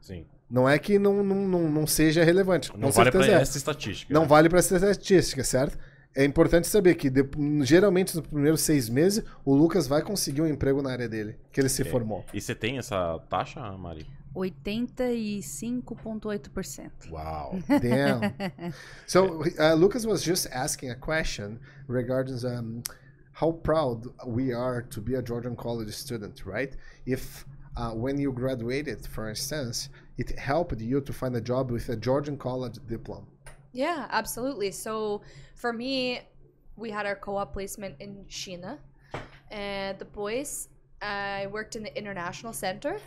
[0.00, 0.24] Sim.
[0.48, 2.70] Não é que não, não, não, não seja relevante.
[2.76, 3.42] Não com vale pra certeza é.
[3.42, 4.14] essa estatística.
[4.14, 4.28] Não né?
[4.28, 5.76] vale para essa estatística, certo?
[6.14, 7.28] É importante saber que de-
[7.62, 11.60] geralmente nos primeiros seis meses o Lucas vai conseguir um emprego na área dele, que
[11.60, 11.90] ele se Ok.
[11.90, 12.24] formou.
[12.32, 14.06] E você tem essa taxa, Mari?
[14.34, 17.10] 85,8%.
[17.10, 17.58] Uau.
[17.68, 18.20] Damn.
[19.06, 22.82] so uh, Lucas was just asking a question regarding um,
[23.40, 26.72] how proud we are to be a Georgian college student, right?
[27.06, 31.88] If uh, when you graduated, for instance, it helped you to find a job with
[31.88, 33.26] a Georgian college diploma.
[33.72, 34.70] Yeah, absolutely.
[34.72, 35.22] So
[35.54, 36.20] for me,
[36.76, 38.78] we had our co-op placement in China,
[39.50, 40.68] and the boys.
[41.00, 43.00] I worked in the international center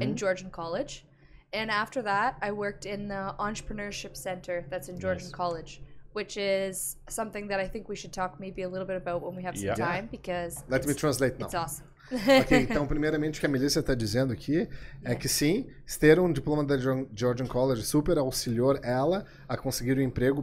[0.00, 1.04] in Georgian College,
[1.52, 5.40] and after that, I worked in the entrepreneurship center that's in Georgian Nice.
[5.42, 5.80] College,
[6.16, 9.36] which is something that I think we should talk maybe a little bit about when
[9.36, 9.76] we have some Yeah.
[9.76, 11.46] time because Let me it's, translate now.
[11.46, 11.84] it's awesome.
[12.40, 14.68] Ok, então, primeiramente, o que a Melissa está dizendo aqui
[15.04, 15.66] é que sim,
[15.98, 20.40] ter um diploma da Geor- Georgian College super auxiliou ela a conseguir um emprego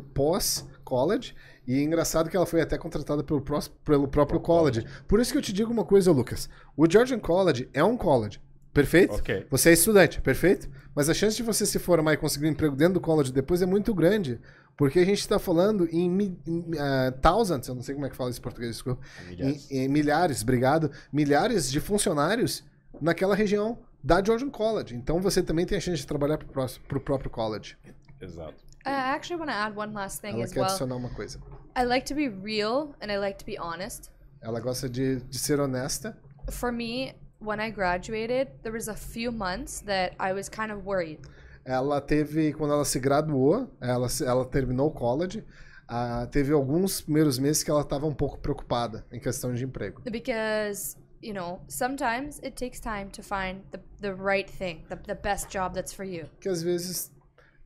[0.58, 1.34] pós-college.
[1.66, 3.42] E é engraçado que ela foi até contratada pelo,
[3.86, 4.86] pelo próprio college.
[5.08, 6.50] Por isso que eu te digo uma coisa, Lucas.
[6.76, 8.42] O Georgian College é um college.
[8.74, 9.14] Perfeito?
[9.16, 9.46] Ok.
[9.52, 10.70] Você é estudante, perfeito?
[10.96, 13.62] Mas a chance de você se formar e conseguir um emprego dentro do college depois
[13.62, 14.40] é muito grande.
[14.76, 18.10] Porque a gente está falando em, mi- em ah, thousands, eu não sei como é
[18.10, 19.00] que fala isso em português, desculpa.
[19.30, 19.72] Milhares.
[19.72, 20.90] Em, em milhares, obrigado.
[21.12, 22.64] Milhares de funcionários
[23.00, 24.96] naquela região da Georgian College.
[24.96, 26.66] Então você também tem a chance de trabalhar para
[26.98, 27.78] o próprio college.
[28.20, 28.56] Exato.
[28.86, 30.70] I actually want to add one last thing Ela as quer well.
[30.70, 31.40] adicionar uma coisa.
[31.78, 34.10] I like to be real and I like to be honest.
[34.42, 36.18] Ela gosta de, de ser honesta.
[36.50, 40.86] For me, when I graduated, there was a few months that I was kind of
[40.86, 41.20] worried.
[41.66, 45.44] Ela teve, quando ela se graduou, ela, ela terminou o college,
[45.88, 50.02] ah, teve alguns primeiros meses que ela estava um pouco preocupada em questão de emprego.
[50.12, 55.16] because you know sometimes it takes time to find the, the right thing the, the
[55.16, 57.13] best job that's for you Que às vezes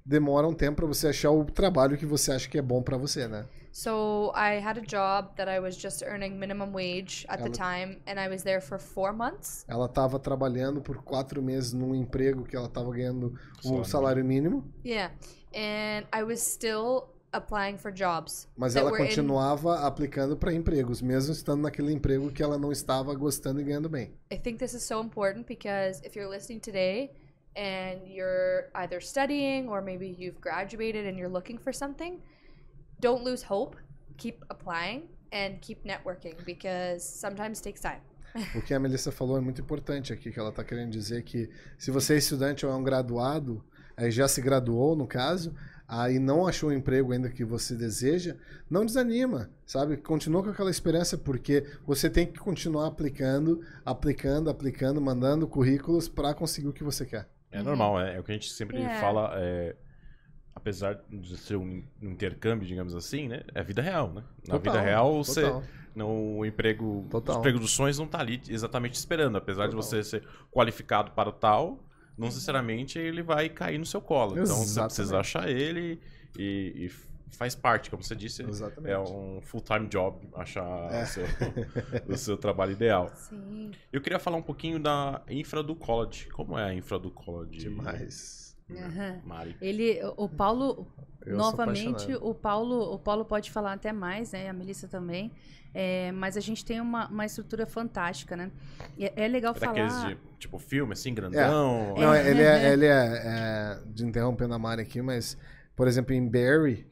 [0.08, 2.98] demora um tempo para você achar o trabalho que você acha que é bom para
[2.98, 3.46] você, né?
[3.70, 7.52] so i had a job that i was just earning minimum wage at the Ela-
[7.52, 11.94] time and i was there for four months Ela estava trabalhando por quatro meses num
[11.94, 15.12] emprego que ela estava ganhando o Salário salário mínimo, yeah
[15.54, 21.00] and i was still applying for jobs mas ela were in- continuava aplicando para empregos,
[21.02, 24.12] mesmo estando naquele emprego que ela não estava gostando e ganhando bem.
[24.32, 27.12] i think this is so important because if you're listening today
[27.58, 32.22] and you're either studying or maybe you've graduated and you're looking for something
[33.02, 33.76] don't lose hope
[34.18, 38.02] keep applying and keep networking because sometimes takes time
[38.56, 41.50] O que a Melissa falou é muito importante aqui, que ela está querendo dizer que
[41.78, 43.64] se você é estudante ou é um graduado,
[44.10, 45.56] já se graduou no caso,
[45.88, 48.36] aí não achou o emprego ainda que você deseja,
[48.70, 49.98] não desanima, sabe?
[49.98, 56.34] Continua com aquela esperança, porque você tem que continuar aplicando, aplicando, aplicando, mandando currículos para
[56.34, 57.28] conseguir o que você quer.
[57.52, 59.00] É normal, é, é o que a gente sempre Yeah.
[59.00, 59.32] fala.
[59.38, 59.76] é,
[60.56, 63.42] apesar de ser um intercâmbio, digamos assim, né?
[63.54, 64.24] É vida real, né?
[64.48, 65.44] Na Total, vida real, você,
[65.96, 67.36] não, o emprego, Total.
[67.36, 69.38] o emprego dos sonhos não tá ali exatamente esperando.
[69.38, 69.84] Apesar de Total.
[69.84, 71.80] você ser qualificado para o tal,
[72.18, 74.32] não necessariamente ele vai cair no seu colo.
[74.34, 74.96] Então você Exatamente.
[74.96, 76.00] precisa achar ele
[76.38, 76.90] e, e
[77.32, 78.42] faz parte, como você disse.
[78.44, 78.92] Exatamente.
[78.92, 81.04] É um full-time job achar É.
[81.04, 81.24] o, seu,
[82.10, 83.10] o seu trabalho ideal.
[83.16, 83.72] Sim.
[83.92, 86.28] Eu queria falar um pouquinho da infra do college.
[86.30, 87.58] Como é a infra do college?
[87.60, 88.56] Demais.
[88.70, 89.22] Aham.
[89.26, 89.56] Mari.
[89.62, 90.88] Ele, o Paulo,
[91.26, 94.50] Eu novamente, o Paulo, o Paulo pode falar até mais, né?
[94.50, 95.32] A Melissa também.
[95.74, 98.52] É, mas a gente tem uma, uma estrutura fantástica, né?
[98.98, 100.10] E É, é legal É falar.
[100.10, 101.94] de, tipo, filme, assim, grandão.
[101.96, 105.38] Não, ele é, ele é, é, de interrompendo a Mari aqui, mas,
[105.76, 106.88] por exemplo, em Barry,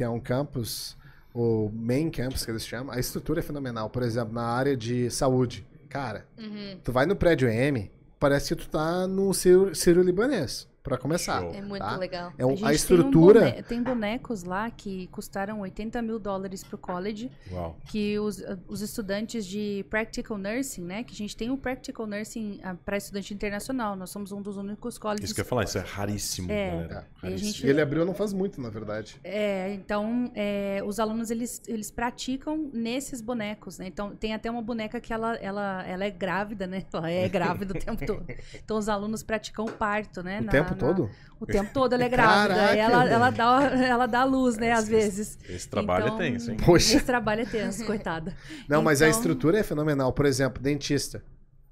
[0.00, 0.96] que é um campus,
[1.34, 3.90] o main campus que eles chamam, a estrutura é fenomenal.
[3.90, 5.66] Por exemplo, na área de saúde.
[5.90, 6.78] Cara, Uhum.
[6.82, 11.40] tu vai no prédio M, parece que tu tá no Ciro, Ciro Libanês, pra começar.
[11.40, 11.52] Show.
[11.54, 11.96] É muito Tá?
[11.96, 12.32] legal.
[12.38, 13.40] É um- gente a tem um estrutura.
[13.50, 17.76] bone- Tem, bonecos lá que custaram 80 mil dólares pro college, Uau.
[17.86, 21.04] que os, os estudantes de Practical Nursing, né?
[21.04, 23.94] Que a gente tem o Practical Nursing para estudante internacional.
[23.96, 25.24] Nós somos um dos únicos colleges.
[25.26, 26.70] Isso que eu ia falar, isso é raríssimo, É.
[26.70, 27.06] galera.
[27.22, 27.52] E a Raríssimo.
[27.52, 29.16] gente- ele abriu não faz muito, na verdade.
[29.22, 33.86] É, então, é, os alunos, eles, eles praticam nesses bonecos, né?
[33.86, 36.82] Então, tem até uma boneca que ela, ela, ela é grávida, né?
[36.92, 38.24] Ela é grávida o tempo todo.
[38.64, 40.40] Então, os alunos praticam o parto, né?
[40.40, 41.10] O na- tempo na- todo?
[41.40, 42.54] O tempo todo ela é grávida.
[42.54, 44.72] Caraca, e ela, ela, dá, ela dá luz, né?
[44.72, 45.38] Às Esse- vezes.
[45.48, 46.56] Esse trabalho Então, é tenso, hein?
[46.64, 46.96] Poxa.
[46.96, 48.34] Esse trabalho é tenso, coitada.
[48.68, 50.12] Não, mas a Então- estrutura é fenomenal.
[50.12, 51.22] Por exemplo, dentista.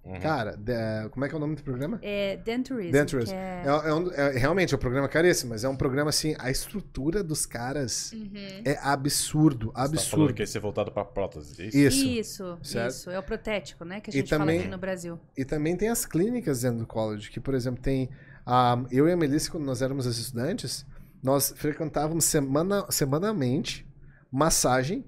[0.05, 0.19] Uhum.
[0.21, 1.99] Cara, de- como é que é o nome do programa?
[2.01, 2.93] É Denturism.
[2.93, 3.35] Denturism.
[3.35, 6.35] é- É, é um- é- realmente, é um programa caríssimo, mas é um programa assim,
[6.39, 8.31] a estrutura dos caras Uhum.
[8.65, 10.33] é absurdo, Você tá falando absurdo.
[10.35, 11.77] que ia ser voltado pra prótese, é isso?
[11.77, 12.07] Isso.
[12.07, 12.91] Isso, certo?
[12.91, 13.11] isso.
[13.11, 14.01] É o protético, né?
[14.01, 15.21] Que a E gente fala também- aqui no Brasil.
[15.37, 18.09] E também tem as clínicas dentro do college, que, por exemplo, tem.
[18.49, 20.87] Ah, eu e a Melissa, quando nós éramos as estudantes,
[21.23, 23.87] nós frequentávamos semana, semanalmente
[24.33, 25.05] massagem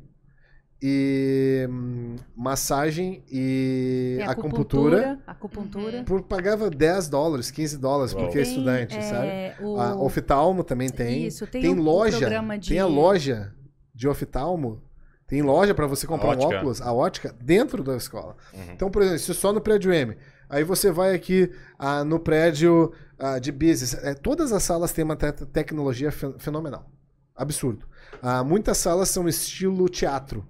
[0.83, 1.67] e.
[1.71, 5.19] hum, massagem e Tem acupuntura.
[5.27, 6.03] acupuntura.
[6.05, 8.25] Por, pagava 10 dólares, 15 dólares, Uau.
[8.25, 9.65] porque é Tem, estudante, é, sabe?
[9.65, 11.27] o- A oftalmo também tem.
[11.27, 12.19] Isso, tem tem o loja.
[12.19, 13.53] programa de- Tem a loja
[13.95, 14.83] de oftalmo.
[15.27, 18.35] Tem loja pra você comprar um óculos, a ótica, dentro da escola.
[18.53, 18.73] Uhum.
[18.73, 20.17] Então, por exemplo, se só no prédio M.
[20.49, 23.95] Aí você vai aqui ah, no prédio ah, de business.
[23.95, 26.91] É, todas as salas têm uma te- tecnologia fe- fenomenal.
[27.37, 27.87] Absurdo.
[28.23, 30.47] Ah, muitas salas são estilo teatro,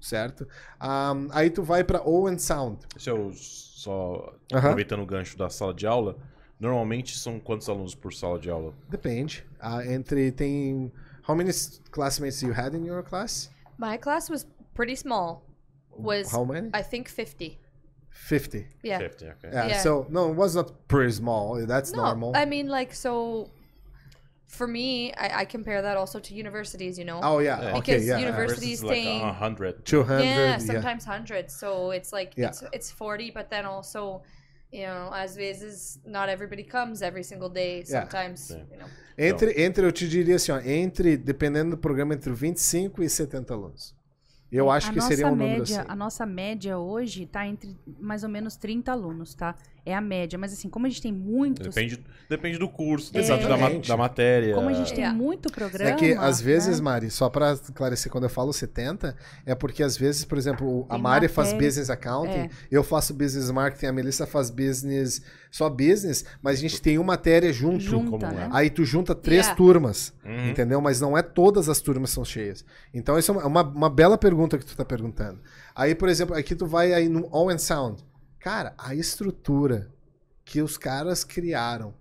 [0.00, 0.46] certo?
[0.80, 2.78] Ah, aí tu vai pra Owen Sound.
[2.98, 6.16] Se eu só aproveitando o gancho da sala de aula,
[6.58, 8.74] normalmente são quantos alunos por sala de aula?
[8.88, 9.46] Depende.
[9.60, 10.92] Ah, entre tem.
[11.28, 11.50] How many
[11.90, 13.50] classmates you had in your class?
[13.78, 15.44] My class was pretty small.
[15.98, 16.68] Was How many?
[16.74, 17.58] I think 50.
[18.28, 18.66] 50.
[18.82, 18.98] Yeah.
[18.98, 19.50] 50, okay.
[19.52, 19.78] Yeah, Yeah.
[19.82, 21.64] So no, it was not pretty small.
[21.66, 22.32] That's No, normal.
[22.34, 23.50] I mean like so.
[24.48, 26.98] For me, I, I compare that also to universities.
[26.98, 27.20] You know.
[27.22, 27.60] oh yeah.
[27.60, 27.76] Yeah.
[27.78, 27.80] Okay.
[27.80, 28.18] Because Yeah.
[28.18, 29.84] universities Versus like thing- a hundred.
[29.84, 30.24] Two hundred.
[30.24, 30.58] yeah, Yeah.
[30.58, 31.54] sometimes hundreds.
[31.54, 32.48] So it's like Yeah.
[32.48, 34.22] it's it's forty, but then also,
[34.72, 37.78] you know, às vezes not everybody comes every single day.
[37.78, 37.84] Yeah.
[38.00, 38.64] Sometimes, Yeah.
[38.72, 38.86] you know.
[39.18, 43.52] Entre, entre, eu te diria assim, ó, entre, dependendo do programa, entre 25 e 70
[43.54, 43.94] alunos.
[44.50, 45.90] Eu acho a que seria um número média, assim.
[45.90, 49.56] A nossa média hoje está entre mais ou menos 30 alunos, tá?
[49.86, 50.36] É a média.
[50.38, 51.66] Mas assim, como a gente tem muitos.
[51.74, 53.88] Depende, depende do curso, depende da, ma- Exatamente.
[53.88, 54.54] da matéria.
[54.54, 55.16] Como a gente tem Yeah.
[55.16, 55.90] muito programa.
[55.90, 56.84] É que, às vezes, né?
[56.84, 60.94] Mari, só pra esclarecer, quando eu falo 70, é porque, às vezes, por exemplo, a
[60.94, 62.50] Tem Mari faz matéria- business accounting, é.
[62.70, 67.06] eu faço business marketing, a Melissa faz business, só business, mas a gente tem uma
[67.12, 67.78] matéria junto.
[67.84, 68.48] Junta, como né?
[68.52, 68.56] é.
[68.56, 69.56] Aí tu junta três Yeah.
[69.56, 70.50] turmas, Uhum.
[70.50, 70.80] entendeu?
[70.80, 72.64] Mas não é todas as turmas são cheias.
[72.92, 75.38] Então, isso é uma, uma, bela pergunta que tu tá perguntando.
[75.74, 78.02] Aí, por exemplo, aqui tu vai aí no Owen Sound.
[78.46, 79.90] Cara, a estrutura
[80.44, 81.92] que os caras criaram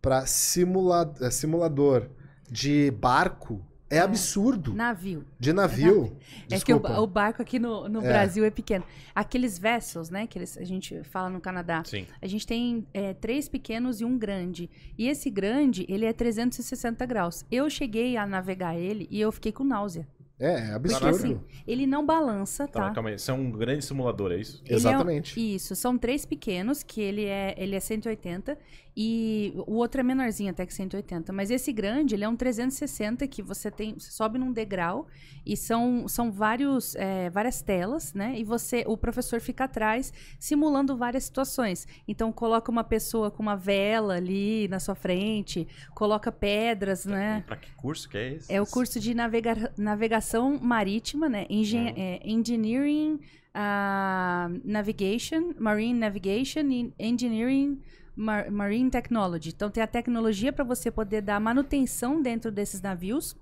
[0.00, 2.08] para simula eh, simulador
[2.50, 4.72] de barco é, absurdo.
[4.72, 5.26] Navio.
[5.38, 6.16] De navio.
[6.50, 7.00] É que o, Desculpa.
[7.00, 8.08] o barco aqui no, no É.
[8.08, 8.82] Brasil é pequeno.
[9.14, 11.82] Aqueles vessels, né, que eles, a gente fala no Canadá.
[11.84, 12.06] Sim.
[12.22, 14.70] A gente tem é, três pequenos e um grande.
[14.96, 17.44] E esse grande, ele é 360 graus.
[17.50, 20.08] Eu cheguei a navegar ele e eu fiquei com náusea.
[20.40, 21.08] É, é Porque absurdo.
[21.16, 22.90] assim, ele não balança, Tá, tá?
[22.94, 23.16] calma aí.
[23.16, 24.62] Isso é um grande simulador, é isso?
[24.64, 25.54] Ele é Exatamente.
[25.54, 28.56] isso, são três pequenos, que ele é, ele é 180,
[28.96, 31.32] e o outro é menorzinho até que 180.
[31.32, 35.06] Mas esse grande, ele é um 360 que você tem, você sobe num degrau
[35.46, 38.34] e são, são vários, é, várias telas, né?
[38.36, 41.86] E você, o professor fica atrás simulando várias situações.
[42.06, 47.44] Então coloca uma pessoa com uma vela ali na sua frente, coloca pedras, né?
[47.46, 48.52] Pra que curso que é esse?
[48.52, 51.46] É o curso de navega- navegação marítima, né?
[51.48, 53.18] Engen- é, engineering,
[53.54, 57.80] ah, Navigation, Marine Navigation e Engineering
[58.20, 59.48] Mar- Marine Technology.
[59.48, 63.34] Então tem a tecnologia para você poder dar manutenção dentro desses navios.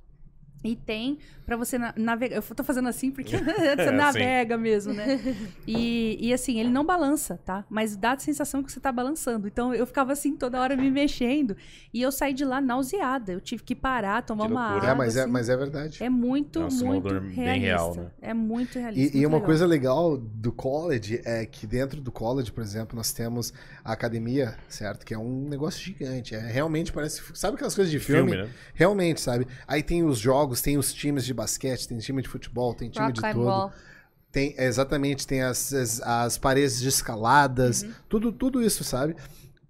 [0.64, 2.36] E tem pra você na- navegar.
[2.36, 3.94] Eu tô fazendo assim porque É, você sim.
[3.94, 5.18] navega mesmo, né?
[5.66, 7.64] E, e assim, ele não balança, tá?
[7.68, 9.46] Mas dá a sensação que você tá balançando.
[9.46, 11.56] Então eu ficava assim toda hora me mexendo.
[11.92, 13.32] E eu saí de lá nauseada.
[13.32, 14.88] Eu tive que parar, tomar Que uma água.
[14.90, 15.30] É, mas é, assim.
[15.30, 16.02] mas é verdade.
[16.02, 17.66] É muito, É um muito simulador bem realista.
[17.66, 18.06] real, né?
[18.22, 19.16] É muito realista.
[19.16, 19.46] E, e uma legal.
[19.46, 23.52] coisa legal do college é que dentro do college, por exemplo, nós temos
[23.84, 25.04] a academia, certo?
[25.04, 26.34] Que é um negócio gigante.
[26.34, 27.22] É, realmente parece.
[27.34, 28.32] Sabe aquelas coisas de filme?
[28.32, 28.52] Filme, né?
[28.74, 29.46] Realmente, sabe?
[29.66, 33.06] Aí tem os jogos, tem os times de basquete, tem time de futebol, tem time
[33.06, 33.44] Rock de tudo.
[33.44, 33.72] wall.
[34.30, 37.92] Tem, é, exatamente, tem as, as, as paredes de escaladas, Uhum.
[38.08, 39.16] tudo, tudo isso, sabe?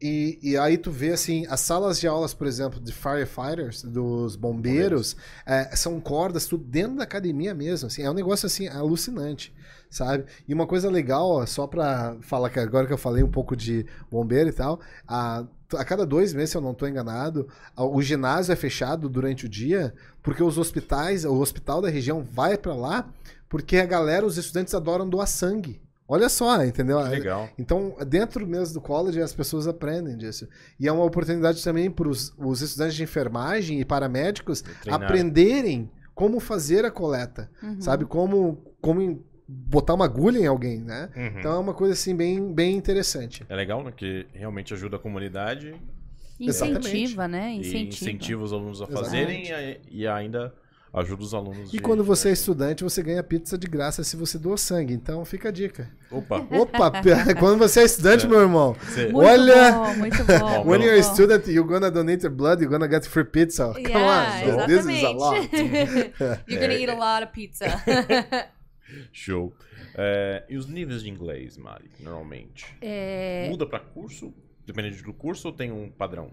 [0.01, 4.37] E, e aí tu vê, assim, as salas de aulas, por exemplo, de firefighters, dos
[4.37, 9.53] bombeiros, é, são cordas, tudo dentro da academia mesmo, assim, é um negócio, assim, alucinante,
[9.91, 10.25] sabe?
[10.47, 13.57] E uma coisa legal, ó, só pra falar que agora que eu falei um pouco
[13.57, 15.45] de bombeiro e tal, a,
[15.77, 19.49] a cada dois meses, se eu não tô enganado, o ginásio é fechado durante o
[19.49, 23.09] dia, porque os hospitais, o hospital da região vai pra lá,
[23.49, 25.81] porque a galera, os estudantes adoram doar sangue.
[26.11, 27.03] Olha só, entendeu?
[27.03, 27.51] Que legal.
[27.59, 30.49] Então, dentro mesmo do college, as pessoas aprendem disso.
[30.81, 36.85] E é uma oportunidade também para os estudantes de enfermagem e paramédicos aprenderem como fazer
[36.85, 37.81] a coleta, Uhum.
[37.81, 38.05] sabe?
[38.05, 41.09] Como, como botar uma agulha em alguém, né?
[41.17, 41.39] Uhum.
[41.39, 43.45] Então é uma coisa assim bem, bem interessante.
[43.49, 43.93] É legal, né?
[43.97, 45.75] Que realmente ajuda a comunidade
[46.39, 47.53] Incentiva, né?
[47.55, 47.87] e Incentiva.
[48.11, 49.49] incentiva os alunos a Exatamente.
[49.51, 50.55] fazerem e, e ainda
[50.95, 51.69] ajuda os alunos.
[51.69, 54.95] E de- quando você é estudante, você ganha pizza de graça se você doa sangue.
[54.95, 55.91] Então fica a dica.
[56.11, 56.37] Opa!
[56.57, 56.93] Opa,
[57.41, 59.73] quando você é estudante, meu irmão, Você- Muito Olha!
[59.73, 60.65] bom, muito bom.
[60.71, 63.73] When you're a student, you're gonna donate your blood, you're gonna get free pizza.
[63.73, 65.39] Come Yeah, on, this is a lot.
[65.39, 66.13] exatamente.
[66.47, 67.65] You're gonna eat a lot of pizza.
[69.13, 69.53] Show.
[69.95, 72.67] É, e os níveis de inglês, Mari, normalmente?
[72.81, 74.33] É, Muda pra curso?
[74.67, 76.31] Dependendo do curso ou tem um padrão?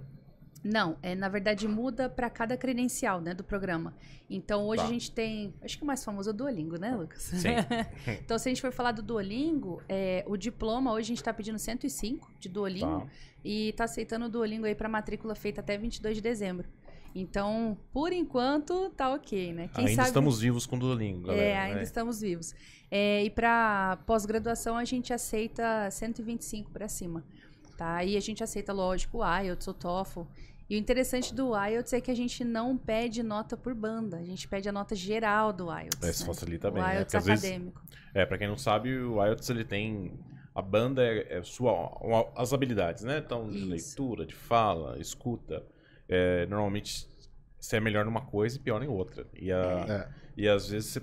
[0.64, 3.94] Não, é, na verdade muda para cada credencial né, do programa.
[4.28, 4.88] Então hoje Tá.
[4.88, 5.54] a gente tem.
[5.62, 7.22] Acho que o mais famoso é o Duolingo, né, Lucas?
[7.22, 7.50] Sim.
[8.20, 11.32] então, se a gente for falar do Duolingo, é, o diploma hoje a gente está
[11.32, 13.08] pedindo 105 de Duolingo Tá.
[13.44, 16.68] e está aceitando o Duolingo aí para matrícula feita até 22 de dezembro.
[17.16, 19.70] Então, por enquanto, tá ok, né?
[19.74, 20.08] Quem ainda sabe...
[20.10, 21.44] estamos vivos com o Duolingo, galera.
[21.46, 21.84] É, ainda né?
[21.84, 22.54] estamos vivos.
[22.92, 27.24] É, e para pós-graduação a gente aceita 125 para cima,
[27.78, 28.04] tá?
[28.04, 30.24] E a gente aceita, lógico, o IELTS, o TOEFL.
[30.70, 34.24] E o interessante do IELTS é que a gente não pede nota por banda, a
[34.24, 36.04] gente pede a nota geral do IELTS.
[36.04, 36.34] É, isso né?
[36.34, 36.96] facilita o bem, né?
[36.96, 37.82] IELTS Porque às vezes- acadêmico.
[38.14, 40.12] É, pra quem não sabe, o IELTS ele tem.
[40.54, 43.20] A banda é, é sua, uma- as habilidades, né?
[43.26, 43.68] Então, de Isso.
[43.68, 45.64] leitura, de fala, escuta.
[46.08, 47.08] É, normalmente
[47.60, 49.26] você é melhor numa coisa e pior em outra.
[49.34, 50.08] E, a, É.
[50.38, 51.02] e às vezes você.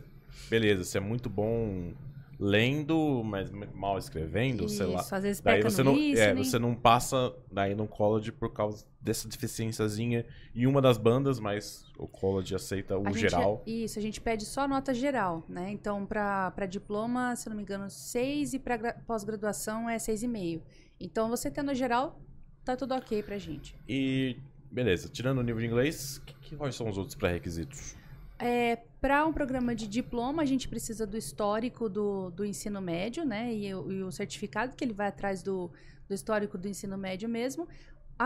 [0.48, 1.92] Beleza, você é muito bom
[2.38, 5.00] lendo, mas mal escrevendo, sei lá.
[5.00, 8.84] Isso, às vezes Daí você não, é, você não passa daí no college por causa
[9.00, 13.62] dessa deficiênciazinha em uma das bandas, mas o college aceita o A gente- geral.
[13.66, 15.70] isso, a gente pede só nota geral, né?
[15.70, 20.62] Então, para diploma, se eu não me engano, 6 e para pós-graduação é 6,5.
[20.98, 22.20] Então, você tendo a geral,
[22.64, 23.76] tá tudo ok pra gente.
[23.88, 24.36] E
[24.72, 27.94] beleza, tirando o nível de inglês, que, quais são os outros pré-requisitos?
[28.38, 33.24] É, para um programa de diploma, a gente precisa do histórico do, do ensino médio,
[33.24, 33.52] né?
[33.52, 35.70] E, e o certificado que ele vai atrás do,
[36.08, 37.68] do histórico do ensino médio mesmo,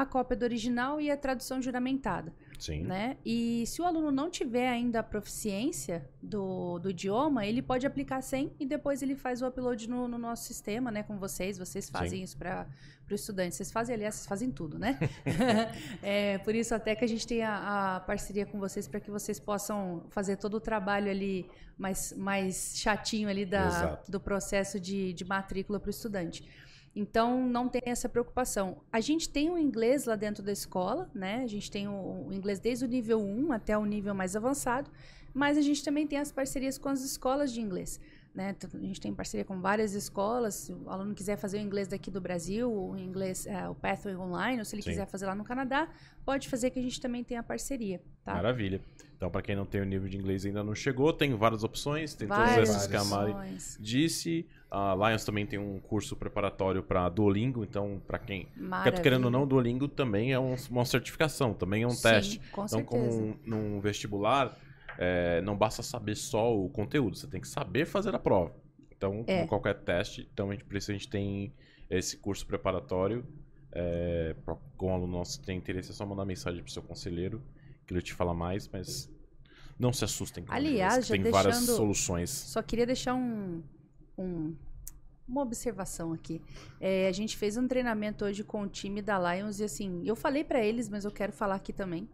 [0.02, 2.32] a cópia do original e a tradução juramentada.
[2.58, 2.84] Sim.
[2.84, 3.16] né?
[3.24, 8.22] E se o aluno não tiver ainda a proficiência do, do idioma, ele pode aplicar
[8.22, 11.02] sem e depois ele faz o upload no, no nosso sistema, né?
[11.02, 12.66] Com vocês, vocês fazem isso para
[13.10, 13.54] o estudante.
[13.54, 14.98] Vocês fazem, aliás, vocês fazem tudo, né?
[16.02, 19.10] é, por isso até que a gente tem a, a parceria com vocês para que
[19.10, 24.10] vocês possam fazer todo o trabalho ali mais, mais chatinho ali da, Exato.
[24.10, 26.48] do processo de, de matrícula para o estudante.
[26.96, 28.78] Então, não tem essa preocupação.
[28.90, 31.42] A gente tem o inglês lá dentro da escola, né?
[31.44, 34.90] A gente tem o, o inglês desde o nível 1 até o nível mais avançado,
[35.34, 38.00] mas a gente também tem as parcerias com as escolas de inglês.
[38.34, 38.54] Né?
[38.56, 40.54] Então, A gente tem parceria com várias escolas.
[40.54, 44.14] Se o aluno quiser fazer o inglês daqui do Brasil, o inglês, é, o Pathway
[44.16, 44.90] Online, ou se ele Sim.
[44.90, 45.88] quiser fazer lá no Canadá,
[46.24, 48.00] pode fazer que a gente também tem a parceria.
[48.24, 48.34] Tá?
[48.34, 48.80] Maravilha.
[49.16, 52.14] Então, pra quem não tem o nível de inglês ainda não chegou, tem várias opções,
[52.14, 53.78] tem todas Várias essas a Mari opções.
[53.80, 54.46] disse.
[54.70, 58.48] A Lions também tem um curso preparatório para Duolingo, então pra quem
[58.82, 62.02] quer querendo ou não, o Duolingo também é um- uma certificação, também é um Sim,
[62.02, 62.40] teste.
[62.50, 63.22] Com Então, como certeza.
[63.22, 64.58] um- num vestibular,
[64.98, 68.52] é, não basta saber só o conteúdo, você tem que saber fazer a prova.
[68.96, 69.36] Então, É.
[69.36, 71.52] como qualquer teste, então a gente, por isso a gente tem
[71.88, 73.24] esse curso preparatório.
[73.78, 76.82] É, pra, com o aluno nosso que tem interesse, é só mandar mensagem pro seu
[76.82, 77.42] conselheiro,
[77.86, 79.12] que ele te fala mais, mas
[79.78, 82.30] não se assustem com o Aliás, já tem várias deixando- soluções.
[82.30, 83.62] Só queria deixar um,
[84.18, 84.54] um-
[85.28, 86.40] uma observação aqui.
[86.80, 90.14] É, a gente fez um treinamento hoje com o time da Lions e assim, eu
[90.14, 92.08] falei pra eles, mas eu quero falar aqui também.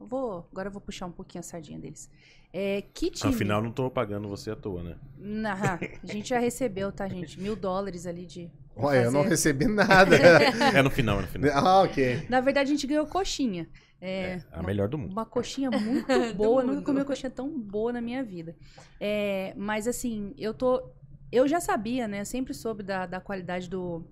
[0.00, 2.08] eu vou, agora eu vou puxar um pouquinho a sardinha deles.
[2.52, 3.34] É, que time?
[3.34, 4.96] Afinal, não tô pagando você à toa, né?
[5.18, 7.38] Nah, a gente já recebeu, tá, gente?
[7.40, 8.48] Mil dólares ali de.
[8.76, 10.16] Olha, eu não recebi nada.
[10.74, 11.50] É no final, é no final.
[11.52, 12.26] ah, ok.
[12.28, 13.68] Na verdade, a gente ganhou coxinha.
[14.00, 15.10] É, É a melhor do mundo.
[15.10, 16.62] Uma coxinha muito boa.
[16.62, 18.56] Nunca comi uma coxinha tão boa na minha vida.
[19.00, 20.88] É, mas assim, eu tô.
[21.30, 22.24] Eu já sabia, né?
[22.24, 24.04] Sempre soube da, da qualidade do,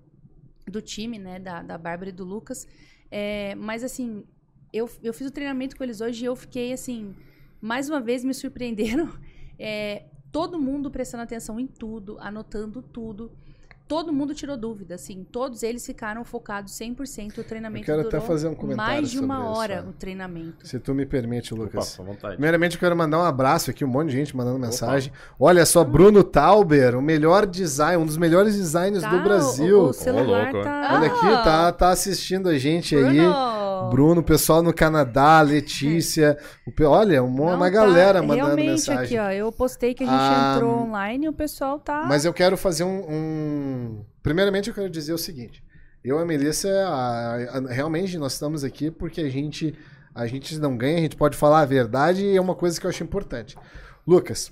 [0.67, 1.39] do time, né?
[1.39, 2.67] Da, da Bárbara e do Lucas.
[3.09, 4.23] É, mas assim,
[4.71, 7.15] eu, eu fiz o treinamento com eles hoje e eu fiquei assim.
[7.59, 9.11] Mais uma vez me surpreenderam.
[9.59, 13.31] É, todo mundo prestando atenção em tudo, anotando tudo.
[13.87, 15.25] Todo mundo tirou dúvida, assim.
[15.31, 17.37] Todos eles ficaram focados 100%.
[17.37, 19.83] O treinamento Eu quero até durou fazer um comentário mais de uma sobre isso, hora
[19.85, 19.89] ó.
[19.89, 20.67] o treinamento.
[20.67, 21.99] Se tu me permite, Opa, Lucas.
[21.99, 22.33] à vontade.
[22.35, 25.11] Primeiramente, eu quero mandar um abraço aqui, um monte de gente mandando mensagem.
[25.39, 29.79] Olha só, Bruno Tauber, o melhor design, um dos melhores designers Tá, do Brasil.
[29.79, 30.89] O, o celular louco, tá...
[30.93, 33.19] Olha aqui, tá, tá assistindo a gente aí.
[33.83, 33.89] Bruno!
[33.91, 36.37] Bruno, pessoal no Canadá, Letícia.
[36.65, 39.03] o olha, uma, Não, uma tá, galera mandando Realmente mensagem.
[39.03, 42.05] aqui, ó, eu postei que a gente Ah, entrou online e o pessoal tá...
[42.07, 45.63] Mas eu quero fazer um, um- Primeiramente, eu quero dizer o seguinte.
[46.03, 49.73] Eu e a Melissa, a- a- realmente, nós estamos aqui porque a gente,
[50.13, 52.85] a gente não ganha, a gente pode falar a verdade e é uma coisa que
[52.85, 53.57] eu acho importante.
[54.05, 54.51] Lucas,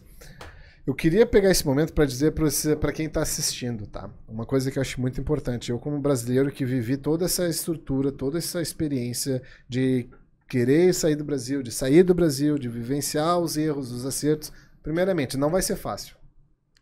[0.86, 4.10] eu queria pegar esse momento para dizer para quem está assistindo, tá?
[4.28, 5.72] Uma coisa que eu acho muito importante.
[5.72, 10.08] Eu, como brasileiro que vivi toda essa estrutura, toda essa experiência de
[10.48, 14.52] querer sair do Brasil, de sair do Brasil, de vivenciar os erros, os acertos,
[14.84, 16.16] primeiramente, não vai ser fácil,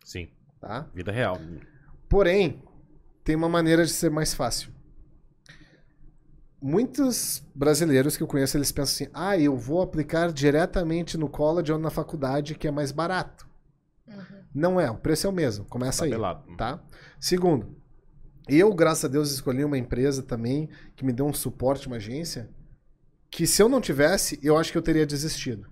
[0.04, 0.28] Sim,
[0.60, 0.86] tá?
[0.94, 1.40] vida real.
[2.06, 2.62] Porém,
[3.24, 4.70] tem uma maneira de ser mais fácil.
[6.60, 11.72] Muitos brasileiros que eu conheço, eles pensam assim: ah, eu vou aplicar diretamente no college
[11.72, 13.46] ou na faculdade que é mais barato.
[14.54, 15.64] Não é, o preço é o mesmo.
[15.64, 16.56] Começa aí, Tabelado.
[16.56, 16.82] tá?
[17.18, 17.76] Segundo,
[18.48, 22.50] eu, graças a Deus, escolhi uma empresa também que me deu um suporte, uma agência,
[23.30, 25.66] que se eu não tivesse, eu acho que eu teria desistido,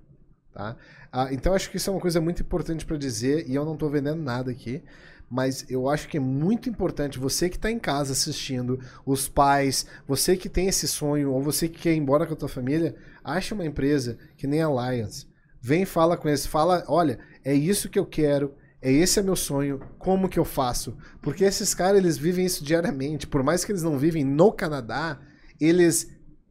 [0.53, 0.77] tá?
[1.13, 3.77] Ah, então, acho que isso é uma coisa muito importante para dizer, e eu não
[3.77, 4.83] tô vendendo nada aqui,
[5.31, 9.87] mas eu acho que é muito importante você que está em casa assistindo, os pais,
[10.09, 12.97] você que tem esse sonho, ou você que quer ir embora com a tua família,
[13.23, 15.27] ache uma empresa que nem a Alliance.
[15.61, 19.37] Vem, fala com eles, fala, olha, é isso que eu quero, é esse é meu
[19.37, 20.97] sonho, como que eu faço?
[21.21, 25.21] Porque esses caras, eles vivem isso diariamente, por mais que eles não vivem no Canadá,
[25.61, 26.11] eles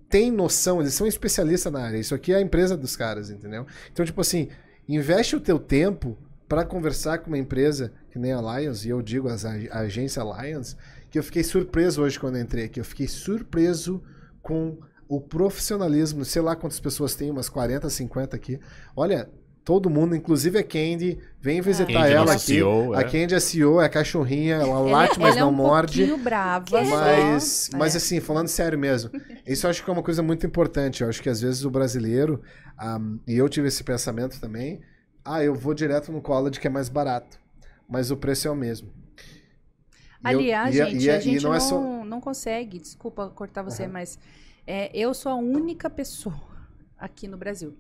[0.10, 1.98] têm noção, eles são especialistas na área.
[1.98, 3.66] Isso aqui é a empresa dos caras, entendeu?
[3.92, 4.50] Então, tipo assim,
[4.88, 6.18] investe o teu tempo
[6.48, 9.80] para conversar com uma empresa que nem a Lions, e eu digo as, a, a
[9.80, 10.76] agência Lions,
[11.10, 12.80] que eu fiquei surpreso hoje quando entrei aqui.
[12.80, 14.04] Eu fiquei surpreso
[14.42, 14.78] com
[15.08, 16.24] o profissionalismo.
[16.24, 18.60] Sei lá quantas pessoas tem, umas 40, 50 aqui.
[18.96, 19.30] Olha,
[19.64, 22.41] todo mundo, inclusive a Candy, vem visitar Candy, ela aqui.
[22.41, 23.03] CEO, A é.
[23.03, 26.05] Candy é CEO, é cachorrinha, ela Ela- late, mas ela é não um morde.
[26.18, 26.84] brava.
[26.84, 27.97] Mas, só, mas é.
[27.97, 29.12] assim, falando sério mesmo,
[29.45, 31.03] isso eu acho que é uma coisa muito importante.
[31.03, 32.41] Eu acho que às vezes o brasileiro,
[32.78, 34.82] ahm, e eu tive esse pensamento também,
[35.24, 37.38] ah, eu vou direto no college que é mais barato,
[37.88, 38.89] mas o preço é o mesmo.
[40.24, 43.30] E eu- Aliás, e- gente, e- a gente não não, é só- não consegue, desculpa
[43.30, 43.91] cortar você, Aham.
[43.93, 44.20] mas
[44.68, 46.39] é, eu sou a única pessoa
[46.97, 47.76] aqui no Brasil.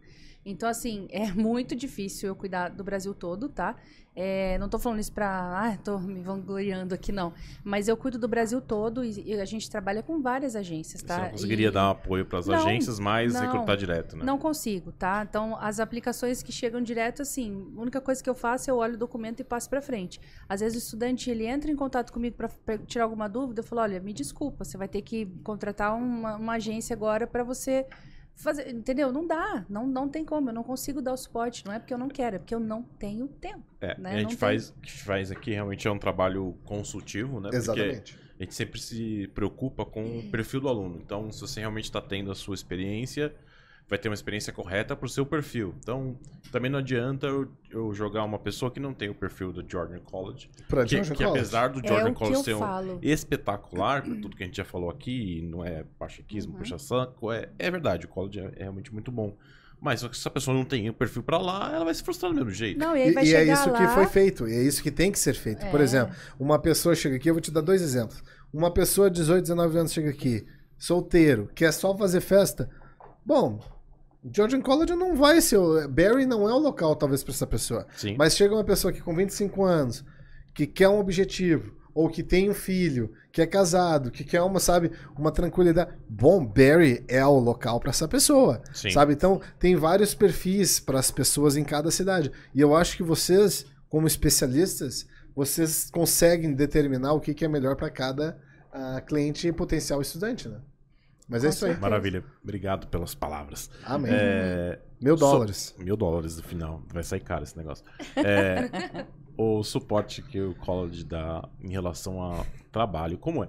[0.45, 3.75] Então, assim, é muito difícil eu cuidar do Brasil todo, tá?
[4.13, 5.29] É, não tô falando isso pra.
[5.29, 7.33] Ah, tô me vangloriando aqui, não.
[7.63, 11.19] Mas eu cuido do Brasil todo e, a gente trabalha com várias agências, Você tá?
[11.19, 13.41] não conseguiria E- dar um apoio para as agências, mas não.
[13.41, 14.25] recrutar direto, né?
[14.25, 15.25] Não consigo, tá?
[15.27, 18.77] Então, as aplicações que chegam direto, assim, a única coisa que eu faço é eu
[18.77, 20.19] olho o documento e passo pra frente.
[20.49, 22.49] Às vezes o estudante, ele entra em contato comigo pra
[22.85, 26.53] tirar alguma dúvida, eu falo, olha, me desculpa, você vai ter que contratar uma, uma
[26.55, 27.85] agência agora pra você
[28.35, 29.11] fazer, entendeu?
[29.11, 31.93] Não dá, não, não tem como, eu não consigo dar o suporte, não é porque
[31.93, 33.63] eu não quero, é porque eu não tenho tempo.
[33.79, 34.09] É, né?
[34.09, 37.35] a Não gente tem- faz, que a gente faz aqui realmente é um trabalho consultivo,
[37.39, 37.43] né?
[37.49, 38.17] Porque Exatamente.
[38.39, 40.99] a gente sempre se preocupa com o perfil do aluno.
[41.03, 43.33] Então, se você realmente está tendo a sua experiência,
[43.91, 45.75] vai ter uma experiência correta para o seu perfil.
[45.79, 46.17] Então,
[46.49, 49.99] também não adianta eu, eu jogar uma pessoa que não tem o perfil do Jordan
[49.99, 51.23] College, Pra que, que College.
[51.25, 52.99] apesar do é Jordan que College ser um falo.
[53.01, 56.59] espetacular, por tudo que a gente já falou aqui, não é pachequismo, Uhum.
[56.59, 59.35] puxa-saco, é, é verdade, o college é, é realmente muito bom.
[59.81, 62.01] Mas só que se a pessoa não tem o perfil para lá, ela vai se
[62.03, 62.79] frustrar do mesmo jeito.
[62.79, 63.77] Não, e E, é isso lá...
[63.77, 65.65] que foi feito, e é isso que tem que ser feito.
[65.69, 65.83] Por É.
[65.83, 68.23] exemplo, uma pessoa chega aqui, eu vou te dar dois exemplos.
[68.53, 70.45] Uma pessoa de 18, 19 anos chega aqui,
[70.77, 72.69] solteiro, quer só fazer festa.
[73.25, 73.59] Bom,
[74.23, 75.57] Georgian College não vai ser.
[75.57, 77.87] o- Barry não é o local, talvez, para essa pessoa.
[77.95, 78.15] Sim.
[78.17, 80.03] Mas chega uma pessoa que com 25 anos,
[80.53, 84.59] que quer um objetivo, ou que tem um filho, que é casado, que quer uma,
[84.59, 85.91] sabe, uma tranquilidade.
[86.07, 88.91] Bom, Barry é o local para essa pessoa, Sim.
[88.91, 89.13] sabe?
[89.13, 92.31] Então, tem vários perfis para as pessoas em cada cidade.
[92.53, 95.05] E eu acho que vocês, como especialistas,
[95.35, 98.37] vocês conseguem determinar o que, que é melhor para cada
[98.71, 100.59] ah, cliente e potencial estudante, né?
[101.31, 101.77] Mas é isso aí.
[101.77, 102.23] Maravilha.
[102.43, 103.71] Obrigado pelas palavras.
[103.85, 104.11] Amém.
[104.13, 105.75] É, Mil so- dólares.
[105.79, 106.83] Mil dólares no final.
[106.93, 107.85] Vai sair caro esse negócio.
[108.17, 109.05] É,
[109.37, 113.47] o suporte que o college dá em relação ao trabalho, como é?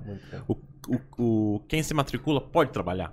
[0.48, 0.56] O,
[0.88, 1.00] o-
[1.56, 3.12] o- quem se matricula pode trabalhar?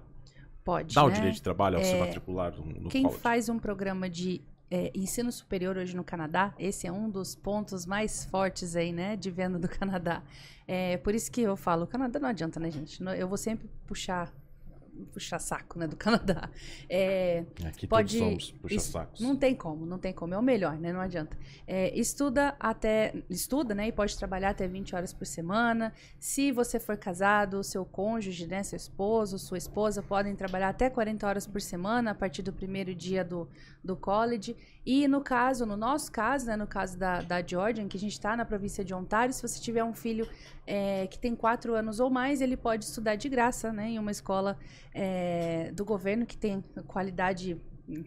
[0.63, 1.15] Pode, Dá o né?
[1.15, 3.21] direito de trabalho ao se É, matricular no, no Quem college?
[3.21, 4.39] faz um programa de
[4.69, 9.15] é, ensino superior hoje no Canadá, esse é um dos pontos mais fortes aí, né,
[9.15, 10.21] de venda do Canadá.
[10.67, 13.01] É por isso que eu falo, o Canadá não adianta, né, gente?
[13.17, 14.31] Eu vou sempre puxar
[15.05, 16.49] puxar saco, né, do Canadá.
[16.89, 19.19] É, Aqui pode- todos somos puxa-sacos.
[19.21, 20.33] Não tem como, não tem como.
[20.33, 20.91] É o melhor, né?
[20.93, 21.37] Não adianta.
[21.67, 23.13] É, estuda até.
[23.29, 23.87] Estuda, né?
[23.87, 25.93] E pode trabalhar até 20 horas por semana.
[26.19, 28.63] Se você for casado, seu cônjuge, né?
[28.63, 32.93] Seu esposo, sua esposa podem trabalhar até 40 horas por semana a partir do primeiro
[32.95, 33.47] dia do,
[33.83, 34.55] do college.
[34.85, 36.55] E no caso, no nosso caso, né?
[36.55, 39.59] No caso da, da Georgia, que a gente está na província de Ontário, se você
[39.59, 40.27] tiver um filho
[40.65, 43.89] é, que tem 4 anos ou mais, ele pode estudar de graça, né?
[43.89, 44.57] Em uma escola
[44.93, 47.59] é, do governo que tem qualidade.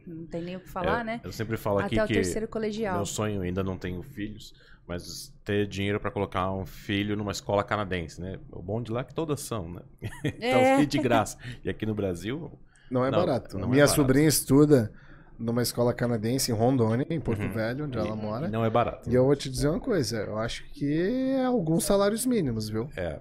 [0.06, 1.20] Não tem nem o que falar, É, né?
[1.24, 2.96] Eu sempre falo aqui Até o que terceiro colegial.
[2.96, 4.54] meu sonho ainda não tenho filhos,
[4.86, 8.38] mas ter dinheiro para colocar um filho numa escola canadense, né?
[8.52, 9.80] O bom de lá é que todas são, né?
[10.24, 10.82] então, É.
[10.82, 11.36] e de graça.
[11.64, 12.58] E aqui no Brasil,
[12.90, 13.56] Não é Não, barato.
[13.58, 13.96] não é Minha barato.
[13.96, 14.92] sobrinha estuda
[15.38, 17.52] numa escola canadense em Rondônia, em Porto Uhum.
[17.52, 18.48] Velho, onde ela mora.
[18.48, 19.10] não é barato.
[19.10, 20.92] E eu vou te dizer uma coisa, eu acho que
[21.32, 22.88] é alguns salários mínimos, viu?
[22.96, 23.18] É,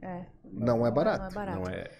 [0.00, 1.22] É, Não é barato.
[1.24, 1.58] Não é barato.
[1.60, 1.90] não é.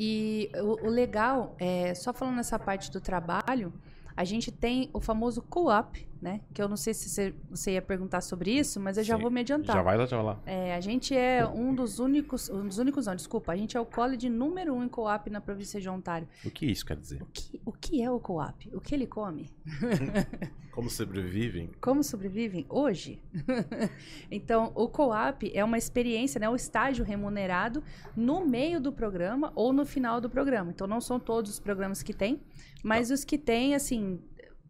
[0.00, 3.72] E o, o legal, é, só falando nessa parte do trabalho,
[4.16, 6.40] a gente tem o famoso co-op, né?
[6.52, 9.22] Que eu não sei se você, ia perguntar sobre isso, mas eu já Sim.
[9.22, 9.76] vou me adiantar.
[9.76, 10.40] Já vai lá, já vai lá.
[10.44, 13.80] É, a gente é um dos únicos, um dos únicos não, desculpa, a gente é
[13.80, 16.28] o college número um em co-op na província de Ontário.
[16.44, 17.22] O que isso quer dizer?
[17.22, 18.68] O que, o que é o co-op?
[18.74, 19.50] O que ele come?
[20.78, 21.70] Como sobrevivem?
[21.80, 23.20] Como sobrevivem hoje?
[24.30, 27.82] então, o co-op é uma experiência, né, um estágio remunerado
[28.16, 30.70] no meio do programa ou no final do programa.
[30.70, 32.40] Então, não são todos os programas que tem,
[32.80, 34.20] mas os que tem, assim,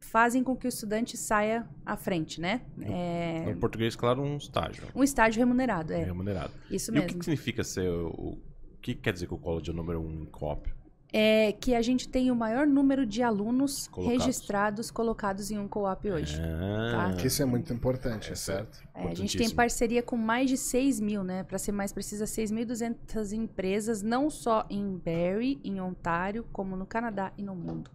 [0.01, 2.63] fazem com que o estudante saia à frente, né?
[2.81, 6.03] É No português, claro, um estágio um estágio remunerado, é.
[6.05, 6.53] remunerado.
[6.71, 7.19] Isso E o que, mesmo.
[7.19, 8.39] que significa ser o.
[8.39, 10.73] O que quer dizer que o college é o número um em COP?
[11.13, 14.25] É que a gente tem o maior número de alunos Colocados.
[14.27, 16.39] registrados, colocados em um co-op hoje.
[16.41, 18.79] Ah, Que isso é muito importante, É certo?
[18.95, 21.43] É, a gente tem parceria com mais de 6 mil, né?
[21.45, 27.33] Para ser mais precisa, 6.200 empresas, não só em Barrie, em Ontário, como no Canadá
[27.39, 27.91] e no mundo.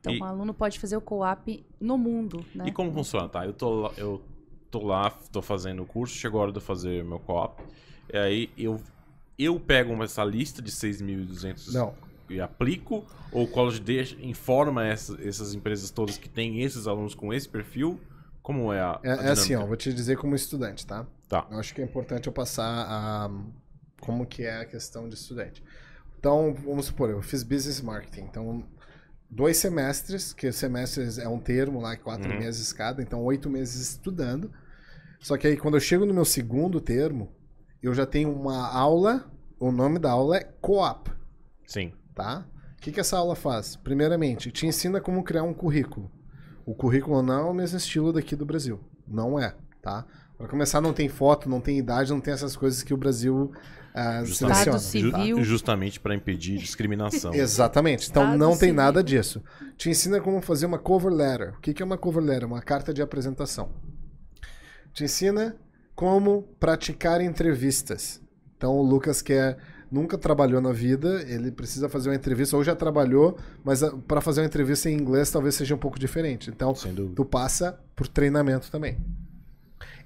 [0.00, 2.64] Então, E- o aluno pode fazer o co-op no mundo, né?
[2.66, 3.44] E como funciona, tá?
[3.44, 4.22] Eu tô, lá- eu
[4.70, 7.62] tô lá, tô fazendo o curso, chegou a hora de eu fazer meu co-op.
[8.12, 8.80] E aí eu,
[9.38, 11.94] eu pego essa lista de 6.200 Não.
[12.28, 17.14] e aplico, ou o college deixa, informa essa- essas empresas todas que têm esses alunos
[17.14, 18.00] com esse perfil?
[18.42, 18.92] Como é a.
[18.92, 21.06] a É, é assim, ó, vou te dizer como estudante, tá?
[21.28, 21.46] Tá.
[21.50, 23.30] Eu acho que é importante eu passar a
[24.00, 25.62] como que é a questão de estudante.
[26.18, 28.64] Então, vamos supor, eu fiz business marketing, então
[29.30, 32.38] dois semestres, que semestres é um termo lá, quatro Uhum.
[32.38, 34.50] meses cada, então oito meses estudando.
[35.20, 37.30] Só que aí quando eu chego no meu segundo termo,
[37.82, 41.10] eu já tenho uma aula, o nome da aula é co-op,
[41.66, 41.92] Sim.
[42.14, 42.46] tá?
[42.76, 43.76] O que, que essa aula faz?
[43.76, 46.10] Primeiramente, te ensina como criar um currículo.
[46.64, 48.80] O currículo não é o mesmo estilo daqui do Brasil.
[49.06, 50.06] Não é, tá?
[50.38, 53.52] Para começar, não tem foto, não tem idade, não tem essas coisas que o Brasil
[53.94, 54.78] ah, seleciona.
[55.26, 57.32] ju- justamente para impedir discriminação.
[57.34, 58.08] Exatamente.
[58.10, 58.74] Então Estado não tem civil.
[58.74, 59.42] nada disso.
[59.76, 61.54] Te ensina como fazer uma cover letter.
[61.56, 62.46] O que é uma cover letter?
[62.46, 63.70] Uma carta de apresentação.
[64.92, 65.56] Te ensina
[65.94, 68.20] como praticar entrevistas.
[68.56, 69.58] Então o Lucas quer
[69.90, 74.40] nunca trabalhou na vida, ele precisa fazer uma entrevista ou já trabalhou, mas para fazer
[74.40, 76.48] uma entrevista em inglês talvez seja um pouco diferente.
[76.48, 76.72] Então
[77.16, 78.98] tu passa por treinamento também.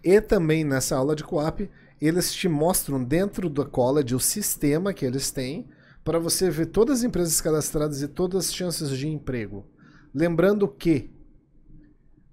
[0.03, 1.69] E também nessa aula de co-op,
[2.07, 5.67] eles te mostram dentro da college o sistema que eles têm
[6.05, 9.65] para você ver todas as empresas cadastradas e todas as chances de emprego.
[10.15, 11.11] Lembrando que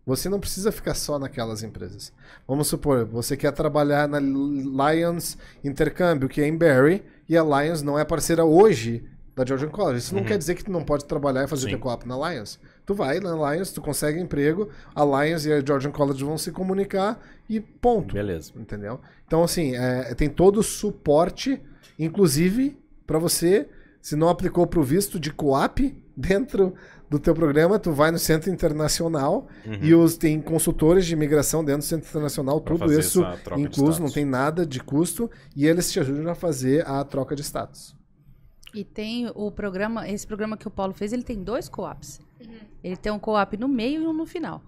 [0.06, 2.12] você não precisa ficar só naquelas empresas.
[2.48, 7.82] Vamos supor, você quer trabalhar na Lions Intercâmbio, que é em Barrie, e a Lions
[7.82, 9.06] não é parceira hoje
[9.36, 10.00] da Georgian College.
[10.00, 10.28] Isso não Uhum.
[10.28, 11.70] quer dizer que tu não pode trabalhar e fazer Sim.
[11.70, 12.60] teu co-op na Lions.
[12.92, 16.52] Tu vai na Lions, tu consegue emprego, a Lions e a Georgian College vão se
[16.52, 17.18] comunicar
[17.50, 18.14] e ponto.
[18.14, 18.52] Beleza.
[18.58, 19.00] Entendeu?
[19.26, 21.62] Então, assim, é, tem todo o suporte,
[21.98, 22.78] inclusive,
[23.08, 23.68] para você,
[24.02, 26.74] se não aplicou para o visto de co-op dentro
[27.10, 29.78] do teu programa, tu vai no Centro Internacional Uhum.
[29.82, 33.24] e os, tem consultores de imigração dentro do Centro Internacional, Pra tudo isso
[33.58, 37.42] incluso, não tem nada de custo, e eles te ajudam a fazer a troca de
[37.42, 37.96] status.
[38.74, 42.20] E tem o programa, esse programa que o Paulo fez, ele tem dois co-ops.
[42.84, 44.62] Ele tem um co-op no meio e um no final.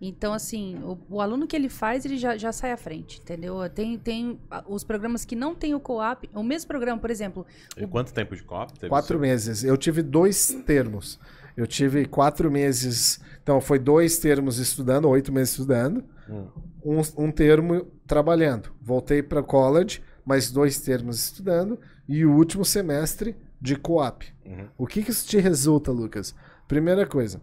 [0.00, 3.68] Então, assim, o, o aluno que ele faz, ele já, já sai à frente, entendeu?
[3.68, 7.46] Tem, tem os programas que não tem o co-op, o mesmo programa, por exemplo,
[7.76, 9.20] E quanto tempo de teve Quatro você?
[9.20, 9.62] meses.
[9.62, 11.20] Eu tive dois termos.
[11.54, 13.20] Eu tive quatro meses.
[13.42, 16.02] Então, foi dois termos estudando, oito meses estudando.
[16.26, 16.46] Hum.
[16.82, 18.70] Um, um termo trabalhando.
[18.80, 21.78] Voltei para college, mais dois termos estudando.
[22.08, 24.26] E o último semestre de co-op.
[24.44, 24.68] Uhum.
[24.78, 26.34] O que, que isso te resulta, Lucas?
[26.66, 27.40] Primeira coisa.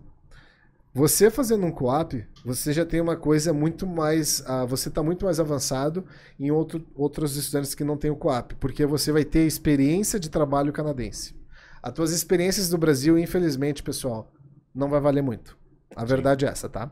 [0.94, 4.44] Você fazendo um co-op, você já tem uma coisa muito mais.
[4.48, 6.04] ah, você está muito mais avançado
[6.40, 10.30] em outro, outros estudantes que não têm o co-op, porque você vai ter experiência de
[10.30, 11.36] trabalho canadense.
[11.84, 14.32] As tuas experiências do Brasil, infelizmente, pessoal,
[14.74, 15.56] não vai valer muito.
[15.96, 16.90] A verdade é essa, tá?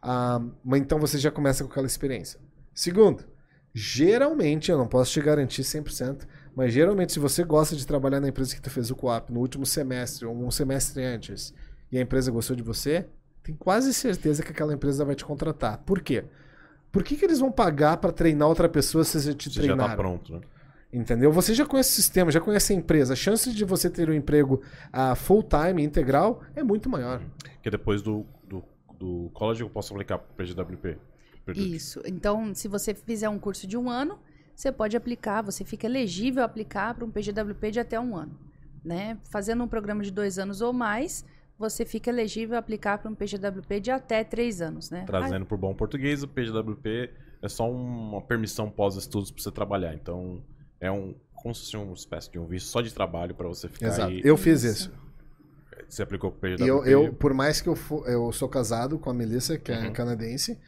[0.00, 2.40] Ah, mas então você já começa com aquela experiência.
[2.74, 3.24] Segundo,
[3.74, 8.28] geralmente, eu não posso te garantir 100%, mas geralmente se você gosta de trabalhar na
[8.28, 11.54] empresa que tu fez o co-op no último semestre ou um semestre antes
[11.90, 13.06] e a empresa gostou de você,
[13.42, 15.78] tem quase certeza que aquela empresa vai te contratar.
[15.78, 16.24] Por quê?
[16.90, 19.76] Por que, que eles vão pagar para treinar outra pessoa se você te Você já
[19.76, 20.40] tá pronto, né?
[20.92, 21.32] Entendeu?
[21.32, 23.14] Você já conhece o sistema, já conhece a empresa.
[23.14, 27.20] A chance de você ter um emprego ah, full-time, integral, é muito maior.
[27.54, 28.62] Porque depois do, do,
[28.96, 30.96] do college eu posso aplicar pro PGWP.
[31.56, 32.00] Isso.
[32.06, 34.20] Então, se você fizer um curso de um ano,
[34.54, 38.38] você pode aplicar, você fica elegível a aplicar para um PGWP de até um ano.
[38.84, 39.18] Né?
[39.24, 41.24] Fazendo um programa de dois anos ou mais,
[41.58, 44.90] você fica elegível a aplicar para um PGWP de até três anos.
[44.90, 45.04] Né?
[45.06, 47.10] Trazendo por bom português, o PGWP
[47.42, 49.94] é só uma permissão pós-estudos para você trabalhar.
[49.94, 50.42] Então,
[50.80, 53.68] é um como se fosse uma espécie de um visto só de trabalho para você
[53.68, 54.10] ficar Exato.
[54.10, 54.22] aí.
[54.24, 54.90] Eu fiz Isso.
[55.94, 56.68] Você aplicou pro PGWP.
[56.68, 59.78] eu, eu, por mais que eu, for, eu sou casado com a Melissa, que é
[59.78, 59.92] Uhum.
[59.92, 60.58] canadense,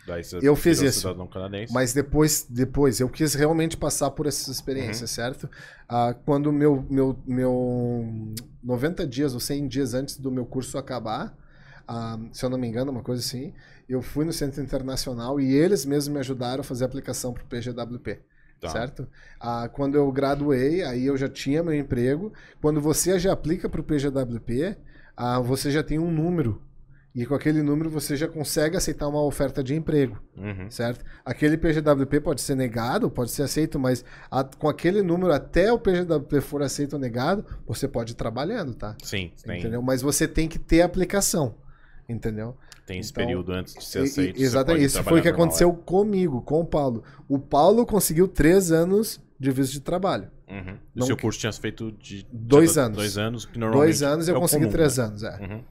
[0.40, 1.28] eu fiz isso.
[1.28, 1.72] canadense.
[1.72, 5.50] Mas depois, depois eu quis realmente passar por essa experiência, certo?
[5.88, 11.36] Ah, quando meu, meu, meu 90 dias ou 100 dias antes do meu curso acabar,
[11.88, 13.52] ah, se eu não me engano, uma coisa assim,
[13.88, 17.42] eu fui no Centro Internacional e eles mesmos me ajudaram a fazer a aplicação para
[17.42, 18.20] o PGWP.
[18.60, 18.70] Tá.
[18.70, 19.06] Certo?
[19.38, 22.32] Ah, quando eu graduei, aí eu já tinha meu emprego.
[22.60, 24.76] Quando você já aplica para o PGWP,
[25.16, 26.60] ah, você já tem um número.
[27.14, 30.70] E com aquele número você já consegue aceitar uma oferta de emprego Uhum.
[30.70, 31.02] certo?
[31.24, 35.78] Aquele PGWP pode ser negado, pode ser aceito, mas a- com aquele número até o
[35.78, 38.94] PGWP for aceito ou negado, você pode ir trabalhando, tá?
[39.02, 39.80] Sim, tem, Entendeu?
[39.80, 41.54] Mas você tem que ter aplicação,
[42.06, 42.54] entendeu?
[42.86, 44.36] tem esse Então, período antes de ser E- e- aceito.
[44.38, 47.02] você exatamente, isso foi o que normal, aconteceu comigo, com o Paulo.
[47.28, 50.30] O Paulo conseguiu três anos de visto de trabalho.
[50.48, 50.74] Uhum.
[50.94, 52.96] O Não seu que- curso tinha feito de Dois tá- anos.
[52.98, 55.04] Dois anos, que normalmente Dois anos eu é o consegui comum, três né?
[55.04, 55.36] anos, é.
[55.40, 55.64] Uhum.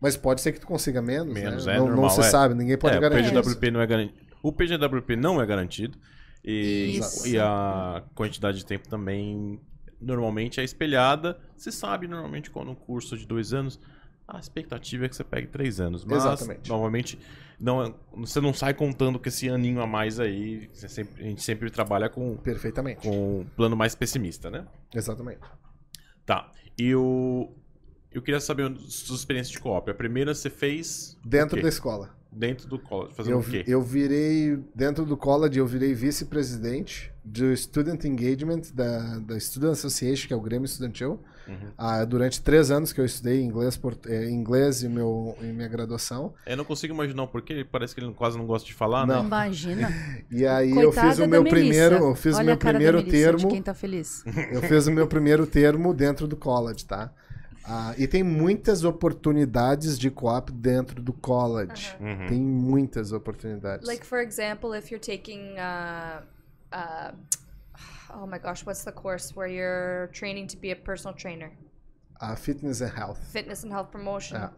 [0.00, 1.74] Mas pode ser que tu consiga menos, Menos, né?
[1.74, 2.24] é não, normal, não se é.
[2.24, 3.22] sabe, ninguém pode é, garantir.
[3.34, 3.42] O isso.
[3.42, 4.18] PGWP não é garantido.
[4.42, 5.98] O PGWP não é garantido.
[6.44, 7.26] E, Isso.
[7.26, 9.60] e a quantidade de tempo também
[10.00, 11.36] normalmente é espelhada.
[11.56, 13.80] Você sabe, normalmente, quando um curso de dois anos,
[14.26, 16.04] a expectativa é que você pegue três anos.
[16.04, 16.68] Mas, Exatamente.
[16.68, 17.18] normalmente,
[17.60, 20.68] não, você não sai contando com esse aninho a mais aí.
[20.72, 23.00] Sempre- a gente sempre trabalha com, Perfeitamente.
[23.02, 24.66] com um plano mais pessimista, né?
[24.94, 25.40] Exatamente.
[26.24, 26.50] Tá.
[26.78, 27.52] E o.
[28.12, 29.90] Eu queria saber sua experiência de co-op.
[29.90, 31.16] A primeira você fez.
[31.24, 32.16] Dentro da escola.
[32.30, 33.14] Dentro do college.
[33.14, 33.64] Fazendo Eu, o quê?
[33.66, 40.28] eu virei, dentro do college, eu virei vice-presidente do Student Engagement da, da Student Association,
[40.28, 41.20] que é o Grêmio Estudantil.
[41.48, 41.70] Uhum.
[41.78, 45.66] Ah, durante três anos que eu estudei inglês, por, eh, inglês e, meu, e minha
[45.66, 46.34] graduação.
[46.46, 47.66] Eu não consigo imaginar o porquê.
[47.70, 49.22] Parece que ele quase não gosta de falar, Não.
[49.22, 49.26] né?
[49.26, 49.88] Imagina.
[50.30, 51.56] E aí eu Coitada fiz o meu Melissa.
[51.60, 54.22] primeiro, eu fiz Olha o meu a cara da primeiro Melissa, termo, quem tá feliz.
[54.52, 57.10] eu fiz o meu primeiro termo dentro do college, tá?
[57.64, 61.94] Ah, e tem muitas oportunidades de co-op dentro do college.
[62.00, 62.26] Uhum.
[62.26, 63.86] Tem muitas oportunidades.
[63.86, 66.22] Like for example, if you're taking uh,
[66.72, 67.14] uh,
[68.14, 71.52] oh my gosh, what's the course where you're training to be a personal trainer?
[72.20, 73.18] A fitness and health.
[73.32, 74.36] Fitness and health promotion.
[74.36, 74.50] Yeah.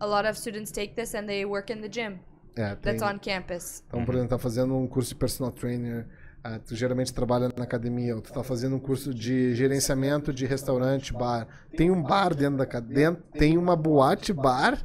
[0.00, 2.20] A lot of students take this and they work in the gym
[2.56, 3.82] É, tem, that's on campus.
[3.86, 6.06] Então, por exemplo, tá fazendo um curso de personal trainer,
[6.42, 10.44] ah, tu geralmente trabalha na academia, ou tu tá fazendo um curso de gerenciamento de
[10.44, 11.46] restaurante, bar.
[11.76, 14.84] Tem um bar dentro da academia, tem uma boate bar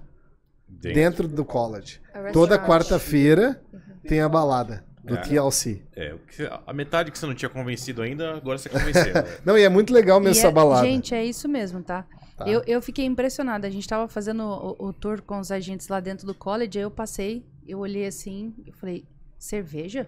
[0.68, 0.94] Dentro.
[0.94, 2.00] dentro do college.
[2.32, 3.62] Toda quarta-feira
[4.08, 5.22] tem a balada do É.
[5.22, 5.82] TLC.
[5.96, 9.14] É, o que você- a metade que você não tinha convencido ainda, agora você convenceu.
[9.14, 9.24] né?
[9.46, 10.88] Não, e é muito legal mesmo E essa é- balada.
[10.88, 12.06] Gente, é isso mesmo, tá?
[12.38, 12.48] Tá.
[12.48, 13.68] Eu, eu fiquei impressionada.
[13.68, 16.84] A gente tava fazendo o, o tour com os agentes lá dentro do college, aí
[16.84, 19.06] eu passei, eu olhei assim, eu falei,
[19.38, 20.08] cerveja?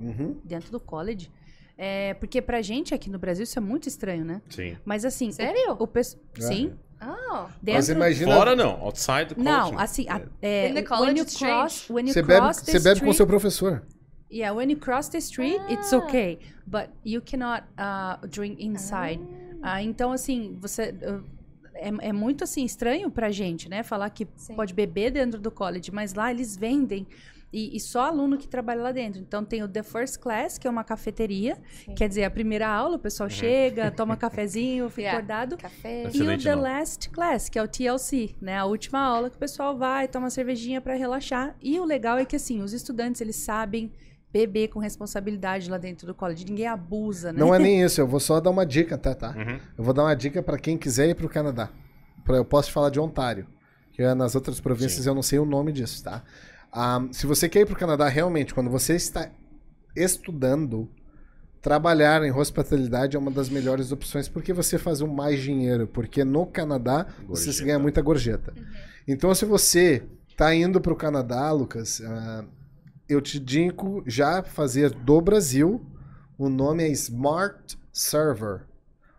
[0.00, 0.36] Uhum.
[0.44, 1.30] Dentro do college?
[1.76, 4.40] É, porque pra gente aqui no Brasil isso é muito estranho, né?
[4.48, 4.76] Sim.
[4.84, 5.72] Mas assim, Sério?
[5.78, 6.02] o, o É.
[6.40, 7.46] Sim, Oh.
[7.62, 8.34] Mas dentro imagina.
[8.34, 9.44] Fora não, outside do college.
[9.72, 12.80] Não, assim, a, é, the when you cross, when you Você bebe, cross the você
[12.80, 13.84] bebe com o seu professor.
[14.30, 15.98] Yeah, when you cross the street, it's Ah.
[15.98, 19.20] okay, but you cannot uh, drink inside.
[19.62, 21.24] Ah, então assim, você uh,
[21.74, 23.82] é, é muito assim estranho pra gente, né?
[23.82, 24.54] Falar que Sim.
[24.54, 27.06] pode beber dentro do college, mas lá eles vendem
[27.52, 29.20] e, e só aluno que trabalha lá dentro.
[29.22, 31.94] Então tem o The First Class, que é uma cafeteria, Sim.
[31.94, 35.18] quer dizer, a primeira aula, o pessoal chega, toma cafezinho, fica Yeah.
[35.18, 35.56] acordado.
[35.56, 36.10] Café.
[36.12, 36.62] E o The nome.
[36.68, 38.58] Last Class, que é o TLC, né?
[38.58, 41.56] A última aula que o pessoal vai, toma cervejinha pra relaxar.
[41.62, 43.90] E o legal é que, assim, os estudantes, eles sabem
[44.46, 46.44] beber com responsabilidade lá dentro do college.
[46.44, 47.40] Ninguém abusa, né?
[47.40, 49.14] Não é nem isso, eu vou só dar uma dica, tá?
[49.14, 49.30] tá?
[49.36, 49.58] Uhum.
[49.76, 51.70] Eu vou dar uma dica pra quem quiser ir pro Canadá.
[52.24, 53.46] Pra- Eu posso te falar de Ontário,
[53.92, 55.08] que é nas outras províncias Sim.
[55.08, 56.22] eu não sei o nome disso, tá?
[56.72, 59.30] Ah, se você quer ir pro Canadá, realmente, quando você está
[59.96, 60.88] estudando,
[61.60, 66.24] trabalhar em hospitalidade é uma das melhores opções porque você faz um mais dinheiro, porque
[66.24, 67.64] no Canadá você Gorjeta.
[67.64, 68.54] ganha muita gorjeta.
[69.06, 70.04] Então, se você
[70.36, 72.44] tá indo pro Canadá, Lucas, ah,
[73.08, 75.84] eu te indico já fazer do Brasil.
[76.36, 78.66] O nome é Smart Server.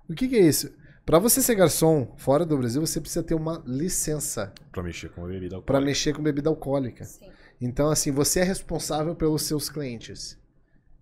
[0.07, 0.71] O que, que é isso?
[1.05, 5.25] Para você ser garçom fora do Brasil, você precisa ter uma licença Pra mexer com
[5.25, 5.85] bebida para alcoólica.
[5.85, 7.03] mexer com bebida alcoólica.
[7.03, 7.29] Sim.
[7.59, 10.37] Então, assim, você é responsável pelos seus clientes.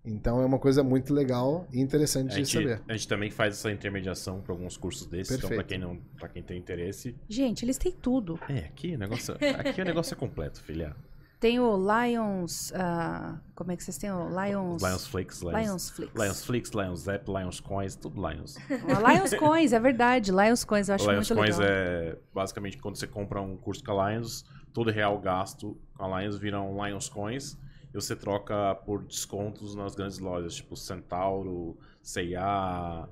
[0.04, 2.82] Então, é uma coisa muito legal e interessante A de gente, saber.
[2.88, 5.66] a gente também faz essa intermediação para alguns cursos desses, então Perfeito.
[5.68, 8.40] para quem não, para quem tem interesse, Gente, eles têm tudo.
[8.48, 10.96] é, aqui o negócio, aqui o negócio é completo, filha.
[11.40, 12.72] Tem o Lions.
[12.74, 14.82] ah, como é que vocês têm o Lions.
[14.82, 16.14] Lions Flakes, Lions, Lions Flix.
[16.14, 18.56] Lions Flakes, Lions Zap, Lions Coins, tudo Lions.
[18.68, 20.32] Ah, Lions Coins, é verdade.
[20.32, 21.72] Lions Coins, eu acho Lions muito Coins legal.
[21.72, 26.20] é basicamente quando você compra um curso com a Lions, todo real gasto com a
[26.20, 27.56] Lions vira um Lions Coins
[27.92, 33.08] e você troca por descontos nas grandes lojas, tipo Centauro, C&A,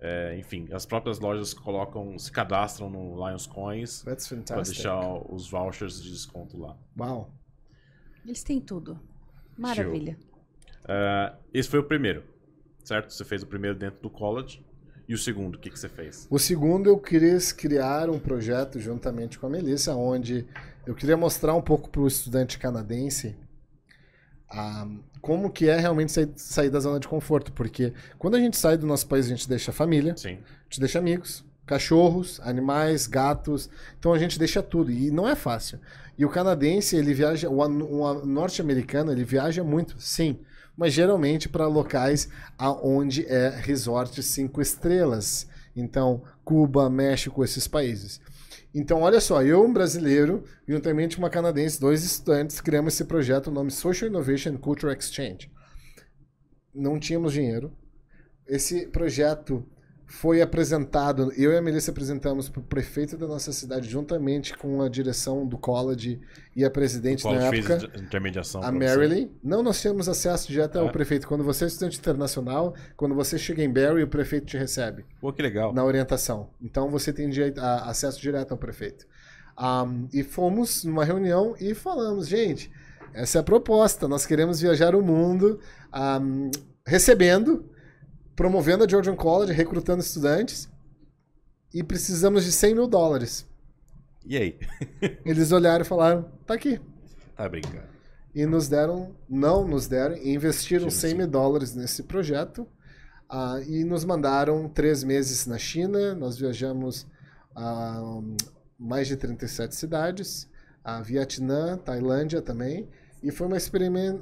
[0.00, 4.02] é, enfim, as próprias lojas colocam, se cadastram no Lions Coins
[4.46, 4.98] para deixar
[5.30, 6.74] os vouchers de desconto lá.
[6.98, 7.30] Uau.
[8.24, 8.98] Eles têm tudo.
[9.56, 10.16] Maravilha.
[10.88, 12.22] É, esse foi o primeiro,
[12.82, 13.12] certo?
[13.12, 14.64] Você fez o primeiro dentro do college.
[15.08, 16.28] E o segundo, o que, que você fez?
[16.30, 20.46] O segundo, eu quis criar um projeto juntamente com a Melissa, onde
[20.86, 23.36] eu queria mostrar um pouco para o estudante canadense
[24.48, 24.86] ah,
[25.20, 27.52] como que é realmente sair, sair da zona de conforto.
[27.52, 30.38] Porque quando a gente sai do nosso país, a gente deixa a família, Sim.
[30.38, 33.70] a gente deixa amigos, cachorros, animais, gatos.
[33.96, 34.90] Então a gente deixa tudo.
[34.90, 35.78] E não é fácil.
[36.18, 40.40] E o canadense, ele viaja, o, o an- norte-americano, ele viaja muito, sim.
[40.76, 45.46] Mas geralmente para locais aonde é resort cinco estrelas.
[45.76, 48.20] Então, Cuba, México, esses países.
[48.74, 53.46] Então, olha só, eu, um brasileiro, juntamente com uma canadense, dois estudantes, criamos esse projeto,
[53.46, 55.50] o nome Social Innovation Culture Exchange.
[56.74, 57.72] Não tínhamos dinheiro.
[58.46, 59.64] Esse projeto
[60.12, 64.82] foi apresentado, eu e a Melissa apresentamos para o prefeito da nossa cidade, juntamente com
[64.82, 66.20] a direção do college
[66.54, 68.60] e a presidente na fez época, a intermediação?
[68.60, 68.72] a?
[68.72, 69.30] Marilyn.
[69.42, 70.92] Não, nós tínhamos acesso direto ao Ah.
[70.92, 71.28] prefeito.
[71.28, 75.32] Quando você é estudante internacional, quando você chega em Barrie, o prefeito te recebe Pô,
[75.32, 75.72] que legal.
[75.72, 76.50] na orientação.
[76.60, 79.06] Então você tem direito a- acesso direto ao prefeito.
[79.56, 82.68] Ahm, e fomos numa reunião e falamos, gente,
[83.14, 84.08] essa é a proposta.
[84.08, 85.60] Nós queremos viajar o mundo
[85.92, 86.50] ahm,
[86.84, 87.64] recebendo,
[88.40, 90.66] promovendo a Georgian College, recrutando estudantes
[91.74, 93.46] e precisamos de 100 mil dólares.
[94.24, 94.58] E aí?
[95.26, 96.80] Eles olharam e falaram, tá aqui.
[97.36, 97.82] Tá brincando.
[98.34, 101.16] E nos deram, não nos deram, e investiram Tiro 100 sim.
[101.18, 102.66] mil dólares nesse projeto.
[103.28, 106.14] ah, e nos mandaram três meses na China.
[106.14, 107.06] Nós viajamos
[107.54, 108.22] a
[108.78, 110.48] mais de 37 cidades.
[110.82, 112.88] A Vietnã, Tailândia também.
[113.22, 113.58] E foi uma,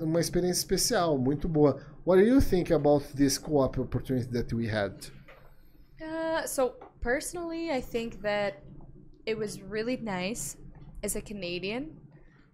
[0.00, 1.80] uma experiência especial, muito boa.
[2.04, 4.92] What do you think about this co-op opportunity that we had?
[6.00, 8.62] Uh, so personally, I think that
[9.24, 10.56] it was really nice
[11.02, 11.90] as a Canadian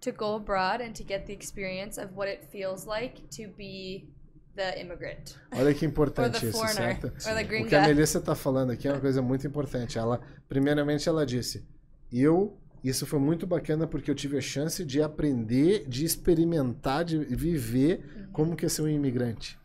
[0.01, 4.07] to go abroad and to get the experience of what it feels like to be
[4.55, 5.37] the immigrant.
[5.51, 7.07] Olha que Or importante the isso, certo?
[7.07, 7.87] Or the O que a.
[7.87, 9.97] Melissa está falando aqui é uma coisa muito importante.
[9.97, 11.67] Ela, primeiramente, ela disse:
[12.11, 17.17] eu, isso foi muito bacana porque eu tive a chance de aprender, de experimentar, de
[17.17, 19.57] viver como que é ser um imigrante.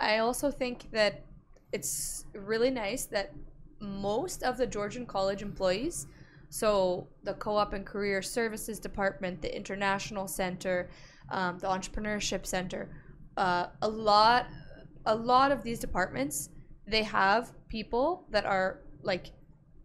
[0.00, 1.22] I also think that
[1.72, 3.30] it's really nice that
[3.80, 6.06] most of the Georgian College employees,
[6.48, 10.88] so the Co-op and Career Services Department, the International Center,
[11.30, 12.88] um, the Entrepreneurship Center,
[13.36, 14.46] uh, a lot,
[15.06, 16.50] a lot of these departments,
[16.86, 19.32] they have people that are like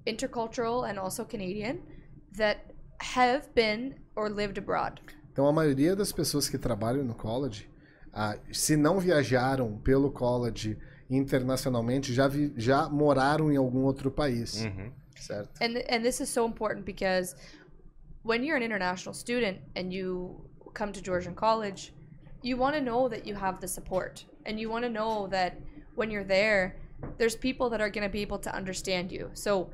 [0.06, 1.82] intercultural and also Canadian
[2.38, 2.60] that
[3.16, 5.00] have been or lived abroad.
[5.32, 7.70] Então, a maioria das pessoas que trabalham no college,
[8.14, 10.78] ah, se não viajaram pelo college
[11.10, 14.92] internacionalmente, já, vi- já moraram em algum outro país, Uhum.
[15.20, 15.52] certo?
[15.62, 17.36] and and this is so important because
[18.24, 21.94] when you're an international student and you come to Georgian College,
[22.44, 25.54] you want to know that you have the support and you want to know that
[25.96, 26.76] when you're there,
[27.18, 29.30] there's people that are going to be able to understand you.
[29.34, 29.70] So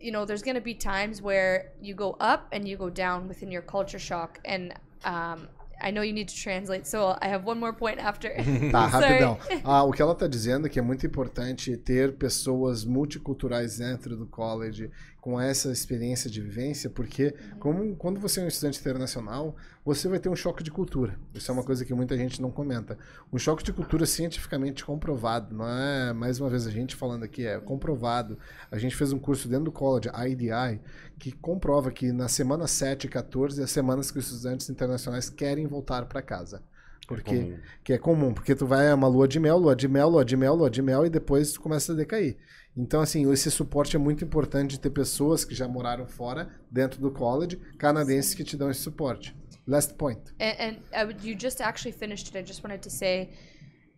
[0.00, 3.50] you know, there's gonna be times where you go up and you go down within
[3.50, 4.74] your culture shock, and
[5.04, 5.48] um,
[5.80, 8.30] I know you need to translate, so I have one more point after.
[8.72, 9.38] Tá, rapidão.
[9.64, 14.16] Ah, o que ela está dizendo é que é muito importante ter pessoas multiculturais dentro
[14.16, 14.90] do college
[15.28, 19.54] com essa experiência de vivência, porque como, quando você é um estudante internacional,
[19.84, 21.18] você vai ter um choque de cultura.
[21.34, 22.96] Isso é uma coisa que muita gente não comenta.
[23.30, 27.46] Um choque de cultura cientificamente comprovado, não é mais uma vez a gente falando aqui,
[27.46, 28.38] é comprovado.
[28.70, 30.80] A gente fez um curso dentro do college, IDI,
[31.18, 35.28] que comprova que na semana 7 e 14 é as semanas que os estudantes internacionais
[35.28, 36.62] querem voltar para casa.
[37.06, 37.58] Porque comum.
[37.84, 40.24] que é comum, porque tu vai a uma lua de mel, lua de mel, lua
[40.24, 42.38] de mel, lua de mel e depois tu começa a decair.
[42.78, 47.00] Então, assim, esse suporte é muito importante de ter pessoas que já moraram fora, dentro
[47.00, 49.36] do college, canadenses que te dão esse suporte.
[49.66, 50.20] Last point.
[50.40, 52.38] And, and would, you just actually finished it.
[52.38, 53.30] I just wanted to say,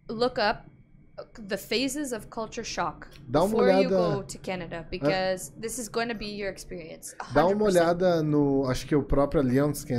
[0.09, 0.65] look up
[1.49, 5.79] the phases of culture shock Dá uma before you olhada- go to Canada because this
[5.79, 7.15] is going to be your experience.
[7.33, 7.63] Dá uma 100%.
[7.67, 8.65] olhada no.
[8.69, 9.95] Acho que o próprio Allianz que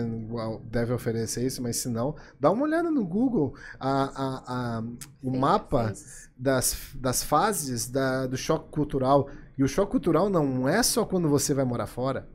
[0.66, 4.44] deve oferecer isso, mas se não, dá uma olhada no Google a, a,
[4.80, 4.84] a-
[5.22, 5.94] o mapa
[6.38, 9.30] das, das fases da, do choque cultural.
[9.58, 12.28] E o choque cultural não é só quando você vai morar fora.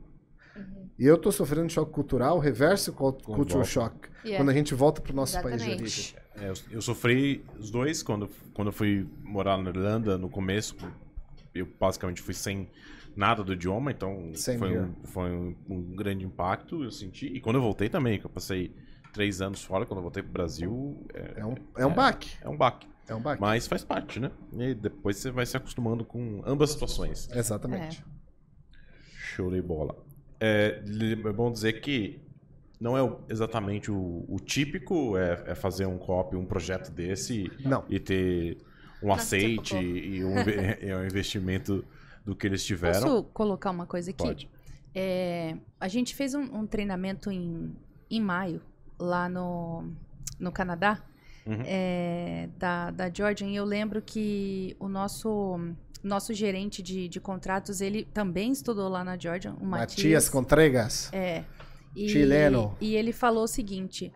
[0.55, 0.87] Uhum.
[0.97, 3.95] E eu tô sofrendo choque cultural, reverse cult- cultural shock.
[4.23, 4.37] Yeah.
[4.43, 5.81] Quando a gente volta pro nosso país de Exatamente.
[5.81, 6.15] origem.
[6.39, 10.75] É, eu, eu sofri os dois quando, quando eu fui morar na Irlanda no começo.
[11.53, 12.69] Eu basicamente fui sem
[13.15, 17.25] nada do idioma, então Same foi, um, foi um, um grande impacto, eu senti.
[17.25, 18.71] E quando eu voltei também, que eu passei
[19.11, 22.37] três anos fora, quando eu voltei pro Brasil, é, É um, é um baque.
[22.41, 22.87] é um baque.
[23.07, 23.41] É um baque.
[23.41, 24.31] Mas faz parte, né?
[24.53, 27.29] E depois você vai se acostumando com ambas situações.
[27.33, 28.05] Exatamente.
[29.15, 29.95] Show de bola.
[30.39, 32.21] É, é bom dizer que
[32.79, 37.83] não é exatamente o, o típico é, é fazer um copy, um projeto desse Não.
[37.89, 38.57] e ter
[39.01, 41.83] um Not aceite e um, inve- é um investimento
[42.25, 43.01] do que eles tiveram.
[43.01, 44.23] Posso colocar uma coisa aqui?
[44.23, 44.49] Pode.
[44.93, 47.75] É, a gente fez um, um treinamento em,
[48.09, 48.61] em maio,
[48.99, 49.91] lá no,
[50.39, 51.01] no Canadá,
[51.45, 51.61] Uhum.
[51.65, 55.57] é, da, da Georgian, e eu lembro que o nosso,
[56.03, 60.29] nosso gerente de, de contratos, ele também estudou lá na Georgian, o Matias Matias.
[60.29, 61.09] Contreras.
[61.13, 61.45] É.
[62.05, 62.75] E, Chileno.
[62.79, 64.11] E ele falou o seguinte: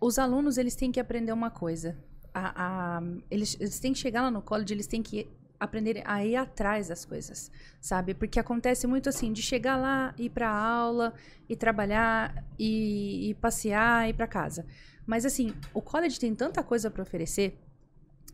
[0.00, 1.96] os alunos eles têm que aprender uma coisa.
[2.32, 5.26] A, a- eles, eles têm que chegar lá no college, eles têm que
[5.58, 7.50] aprender a ir atrás das coisas,
[7.80, 8.12] sabe?
[8.12, 11.14] Porque acontece muito assim, de chegar lá, ir pra aula,
[11.48, 14.66] e trabalhar, e, e passear, e ir pra casa.
[15.06, 17.58] Mas assim, o college tem tanta coisa para oferecer.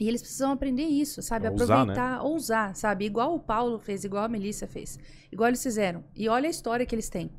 [0.01, 1.47] E eles precisam aprender isso, sabe?
[1.49, 1.93] Ousar, né?
[1.93, 3.05] Aproveitar, ousar, sabe?
[3.05, 4.99] Igual o Paulo fez, igual a Melissa fez.
[5.31, 6.03] Igual eles fizeram.
[6.17, 7.31] E olha a história que eles têm.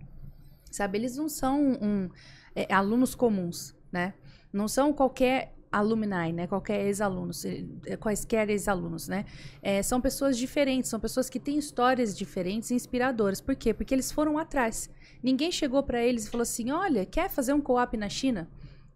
[0.74, 0.98] Sabe?
[0.98, 2.10] Eles não são um,
[2.56, 4.16] é, alunos comuns, né?
[4.52, 6.48] Não são qualquer alumni, né?
[6.48, 9.24] Qualquer ex-alunos, eh, quaisquer ex-alunos, né?
[9.62, 13.40] É, são pessoas diferentes, são pessoas que têm histórias diferentes e inspiradoras.
[13.40, 13.72] Por quê?
[13.72, 14.90] Porque eles foram atrás.
[15.22, 18.50] Ninguém chegou para eles e falou assim: olha, quer fazer um co-op na China?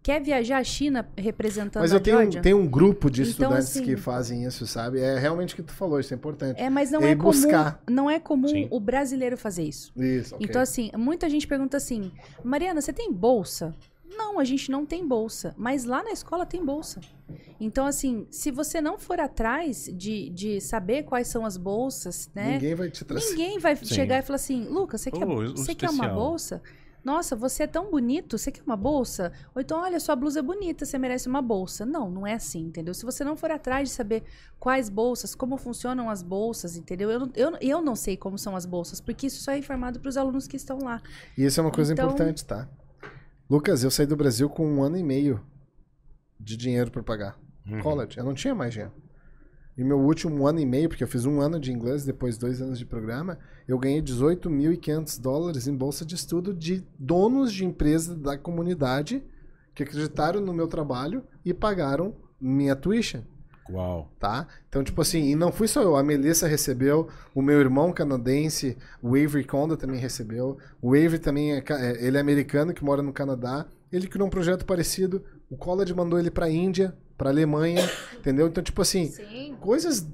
[0.08, 2.40] Quer viajar à China representando Mas a eu tenho, Georgia?
[2.40, 5.00] tenho um grupo de Então, estudantes assim- que fazem isso, sabe?
[5.00, 6.58] É realmente o que tu falou, isso é importante.
[6.58, 7.82] É, mas não É é, comum, buscar.
[7.86, 8.68] não é comum Sim.
[8.70, 9.92] o brasileiro fazer isso.
[9.94, 10.46] Isso, ok.
[10.48, 12.10] Então, assim, muita gente pergunta assim:
[12.42, 13.74] Mariana, você tem bolsa?
[14.10, 15.54] Não, a gente não tem bolsa.
[15.58, 17.00] Mas lá na escola tem bolsa.
[17.60, 22.52] Então, assim, se você não for atrás de, de saber quais são as bolsas, né?
[22.52, 23.28] Ninguém vai te trazer.
[23.28, 23.84] Ninguém vai Sim.
[23.84, 26.62] chegar e falar assim: Lucas, você, Pô, quer, o você quer uma bolsa?
[27.08, 29.32] Nossa, você é tão bonito, você quer uma bolsa?
[29.54, 31.86] Ou então, olha, sua blusa é bonita, você merece uma bolsa.
[31.86, 32.92] Não, não é assim, entendeu?
[32.92, 34.24] Se você não for atrás de saber
[34.60, 37.10] quais bolsas, como funcionam as bolsas, entendeu?
[37.10, 39.98] Eu, não- eu, eu não sei como são as bolsas, porque isso só é informado
[40.00, 41.00] para os alunos que estão lá.
[41.36, 42.68] E isso é uma coisa Então- importante, tá?
[43.48, 45.40] Lucas, eu saí do Brasil com um ano e meio
[46.38, 47.38] de dinheiro pra pagar.
[47.66, 47.80] Uhum.
[47.80, 48.18] College.
[48.18, 48.92] Eu não tinha mais dinheiro.
[49.76, 52.60] E meu último ano e meio, porque eu fiz um ano de inglês, depois dois
[52.60, 53.38] anos de programa,
[53.68, 59.22] eu ganhei 18.500 dólares em bolsa de estudo de donos de empresa da comunidade
[59.74, 63.20] que acreditaram no meu trabalho e pagaram minha tuition
[63.70, 64.10] Uau.
[64.18, 64.46] tá?
[64.68, 68.78] Então, tipo assim, e não fui só eu, a Melissa recebeu, o meu irmão canadense,
[69.02, 73.02] o Avery Conda também recebeu, o Avery também, é, é, ele é americano que mora
[73.02, 77.88] no Canadá, ele criou um projeto parecido, o College mandou ele pra Índia, pra Alemanha,
[78.18, 78.48] entendeu?
[78.48, 79.56] Então, tipo assim, Sim.
[79.60, 80.06] coisas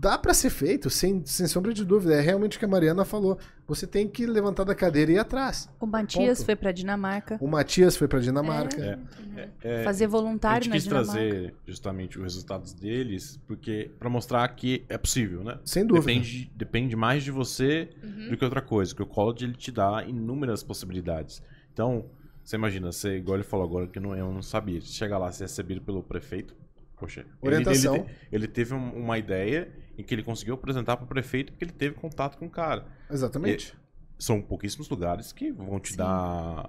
[0.00, 3.04] dá pra ser feito, sem, sem sombra de dúvida, é realmente o que a Mariana
[3.04, 3.38] falou,
[3.68, 5.68] você tem que levantar da cadeira e ir atrás.
[5.78, 6.46] O Matias Ponto.
[6.46, 8.98] foi para Dinamarca, O Matias foi pra Dinamarca,
[9.36, 11.12] É, é, fazer a voluntário gente na quis Dinamarca.
[11.12, 15.58] trazer justamente os resultados deles, porque para mostrar que é possível, né?
[15.66, 16.06] sem dúvida.
[16.06, 18.30] Depende, depende mais de você Uhum.
[18.30, 21.42] do que outra coisa, porque o college ele te dá inúmeras possibilidades.
[21.74, 22.06] Então,
[22.42, 25.44] você imagina, você, igual ele falou agora, que não, eu não sabia, chega lá, você
[25.44, 26.58] é recebido pelo prefeito,
[26.98, 27.94] Poxa, ele- Orientação.
[27.96, 31.64] Ele, ele teve um- uma ideia em que ele conseguiu apresentar para o prefeito porque
[31.64, 32.86] ele teve contato com o cara.
[33.10, 33.74] Exatamente.
[34.18, 35.96] São pouquíssimos lugares que vão te Sim.
[35.96, 36.68] dar.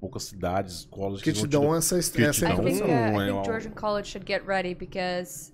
[0.00, 2.86] Poucas cidades, escolas Que vão te dão essa, que te essa I dão think, uh,
[2.86, 5.52] I think Georgian College should get ready because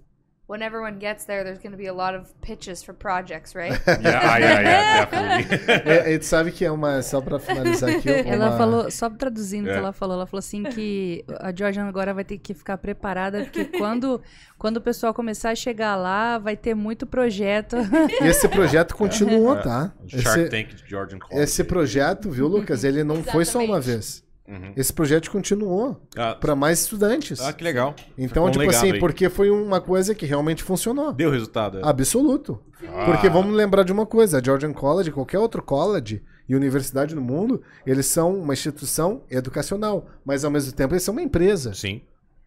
[0.49, 3.73] when everyone gets there, there's going to be a lot of pitches for projects, right?
[3.87, 5.67] Yeah, yeah, yeah, definitely.
[6.15, 7.03] É, tu sabe que é uma.
[7.03, 8.09] Só pra finalizar aqui.
[8.23, 8.33] Uma...
[8.35, 9.73] Ela falou, só traduzindo o É.
[9.73, 13.43] que ela falou, ela falou assim que a Georgian agora vai ter que ficar preparada,
[13.45, 14.21] porque quando,
[14.59, 17.77] quando o pessoal começar a chegar lá, vai ter muito projeto.
[18.21, 19.63] E esse projeto continuou, É.
[19.63, 19.93] tá?
[20.07, 21.43] Shark Esse, Tank de Georgian College.
[21.43, 22.85] esse projeto, viu, Lucas?
[22.85, 24.25] Ele não foi só uma vez.
[24.49, 24.73] Uhum.
[24.77, 27.41] Esse projeto continuou Ah, para mais estudantes.
[27.41, 27.95] ah, que legal.
[28.17, 28.99] Então, Ficou tipo assim, aí.
[29.01, 31.13] porque foi uma coisa que realmente funcionou.
[31.13, 31.79] Deu resultado.
[31.79, 31.81] é?
[31.85, 32.61] Absoluto.
[32.89, 33.07] Ah.
[33.07, 37.21] Porque vamos lembrar de uma coisa, a Georgian College, qualquer outro college e universidade no
[37.21, 41.75] mundo, eles são uma instituição educacional, mas ao mesmo tempo eles são uma empresa.
[41.75, 42.03] Sim.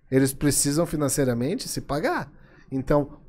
[0.10, 2.32] Eles precisam financeiramente se pagar.
[2.72, 3.20] Então,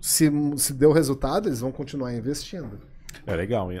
[0.00, 2.80] se, se deu resultado, eles vão continuar investindo.
[3.26, 3.70] É legal.
[3.70, 3.80] hein?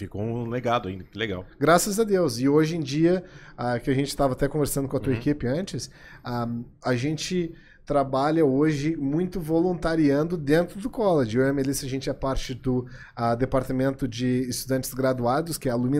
[0.00, 1.04] Ficou um legado ainda.
[1.04, 1.44] Que legal.
[1.58, 2.38] Graças a Deus.
[2.38, 3.22] E hoje em dia,
[3.54, 5.90] ah, que a gente estava até conversando com a tua equipe antes,
[6.24, 6.48] ah,
[6.82, 7.54] a gente
[7.90, 11.36] trabalha hoje muito voluntariando dentro do college.
[11.36, 12.86] Eu e a Melissa, a gente é parte do
[13.16, 15.98] ah, departamento de estudantes graduados, que é a Alumni.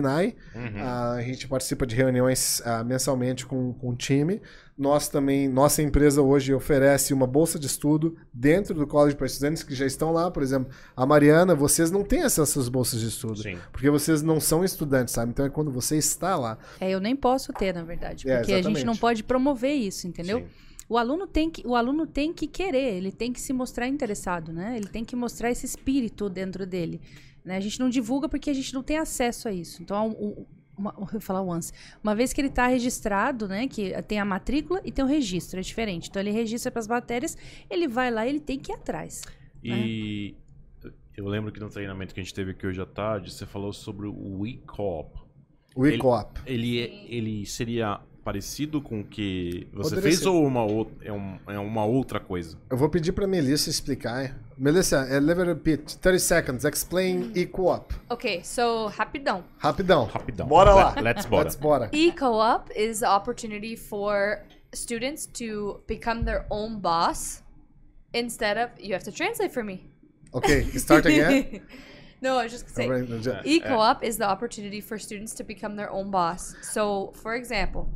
[0.55, 0.77] Uhum.
[0.77, 4.41] Ah, a gente participa de reuniões ah, mensalmente com, com o time.
[4.77, 9.61] Nós também, nossa empresa hoje oferece uma bolsa de estudo dentro do college para estudantes
[9.61, 10.31] que já estão lá.
[10.31, 13.43] Por exemplo, a Mariana, vocês não têm acesso às bolsas de estudo.
[13.43, 13.57] Sim.
[13.73, 15.31] Porque vocês não são estudantes, sabe?
[15.31, 16.57] Então é quando você está lá.
[16.79, 20.07] É, eu nem posso ter, na verdade, É, porque a gente não pode promover isso,
[20.07, 20.39] entendeu?
[20.39, 20.45] Sim.
[20.91, 24.51] O aluno tem que, o aluno tem que querer, ele tem que se mostrar interessado,
[24.51, 24.75] né?
[24.75, 26.99] Ele tem que mostrar esse espírito dentro dele.
[27.45, 27.55] né?
[27.55, 29.81] A gente não divulga porque a gente não tem acesso a isso.
[29.81, 30.45] Então, um- um-
[30.77, 31.71] uma, eu vou falar once.
[32.03, 33.69] Uma vez que ele está registrado, né?
[33.69, 36.09] Que tem a matrícula e tem o registro, é diferente.
[36.09, 37.37] Então, ele registra para as matérias,
[37.69, 39.21] ele vai lá, ele tem que ir atrás.
[39.63, 40.35] E
[41.15, 43.71] eu lembro que no treinamento que a gente teve aqui hoje à tarde, você falou
[43.71, 45.09] sobre o e-coop.
[45.73, 46.41] O e-coop.
[46.45, 50.27] Ele, é- ele seria parecido com o que você Poderia fez ser.
[50.29, 50.61] ou uma,
[51.03, 52.57] é, um- é uma outra coisa?
[52.69, 54.37] Eu vou pedir para Melissa explicar.
[54.57, 55.97] Melissa, let me repeat.
[55.97, 56.63] 30 seconds.
[56.65, 57.93] Explain e-coop.
[58.09, 59.43] okay, so rapidão.
[59.57, 60.05] Rapidão.
[60.05, 60.47] Rapidão.
[60.47, 60.89] Bora lá.
[60.95, 61.43] Let- Let's bora.
[61.45, 61.89] Let's bora.
[61.91, 64.43] E-co-op is the opportunity for
[64.73, 67.43] students to become their own boss
[68.13, 69.89] instead of you have to translate for me.
[70.33, 71.61] Ok, start again.
[72.21, 75.75] no, I was just gonna say Já- E-co-op is the opportunity for students to become
[75.75, 76.55] their own boss.
[76.61, 77.89] So, for example,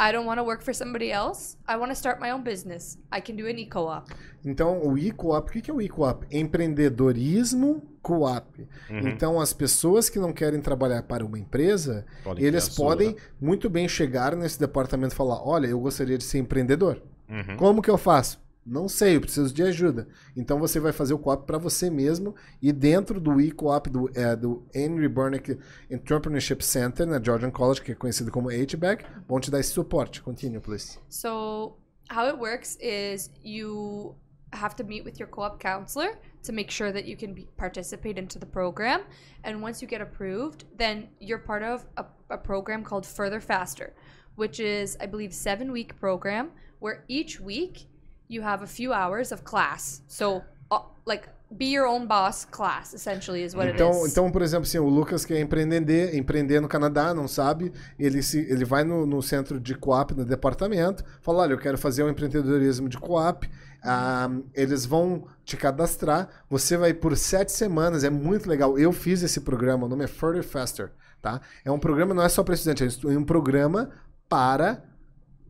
[0.00, 1.58] I don't want to work for somebody else.
[1.68, 2.96] I want to start my own business.
[3.12, 4.10] I can do an e-co-op.
[4.42, 6.26] Então, o e-coop, o que é o e-coop?
[6.30, 8.66] Empreendedorismo co-op.
[8.88, 9.08] Uhum.
[9.08, 13.86] Então, as pessoas que não querem trabalhar para uma empresa, Podem eles podem muito bem
[13.86, 17.02] chegar nesse departamento e falar: olha, eu gostaria de ser empreendedor.
[17.28, 17.56] Uhum.
[17.58, 18.40] Como que eu faço?
[18.64, 20.06] Não sei, eu preciso de ajuda.
[20.36, 24.36] Então você vai fazer o co-op para você mesmo e dentro do e-co-op do, é,
[24.36, 25.58] do Henry Burnick
[25.90, 30.22] Entrepreneurship Center na Georgian College, que é conhecido como HBAC, vão te dar esse suporte.
[30.22, 30.98] Continue, please.
[31.08, 31.78] So,
[32.10, 34.14] how it works is you
[34.52, 38.18] have to meet with your co-op counselor to make sure that you can be, participate
[38.18, 39.02] into the program.
[39.44, 43.94] And once you get approved, then you're part of a, a program called Further Faster,
[44.36, 46.50] which is, I believe, seven week program
[46.80, 47.86] where each week
[48.30, 50.02] you have a few hours of class.
[50.06, 51.28] So, uh, like,
[51.58, 54.12] be your own boss class, essentially, is what it Então, is.
[54.12, 58.38] então, por exemplo, assim, o Lucas quer empreender, empreender no Canadá, não sabe, ele, se,
[58.48, 62.08] ele vai no, no centro de co-op, no departamento, fala, olha, eu quero fazer um
[62.08, 63.50] empreendedorismo de co-op,
[63.82, 69.20] ah, eles vão te cadastrar, você vai por sete semanas, é muito legal, eu fiz
[69.24, 71.40] esse programa, o nome é Further Faster, tá?
[71.64, 73.90] É um programa, não é só para estudante, é um programa
[74.28, 74.84] para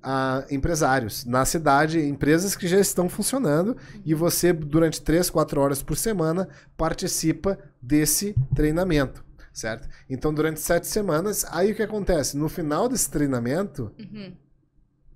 [0.03, 5.82] a empresários na cidade, empresas que já estão funcionando e você durante 3, 4 horas
[5.82, 9.88] por semana participa desse treinamento, certo?
[10.09, 12.36] Então durante sete semanas, aí o que acontece?
[12.36, 14.34] No final desse treinamento, Mhm.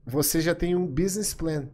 [0.06, 1.68] você já tem um business plan,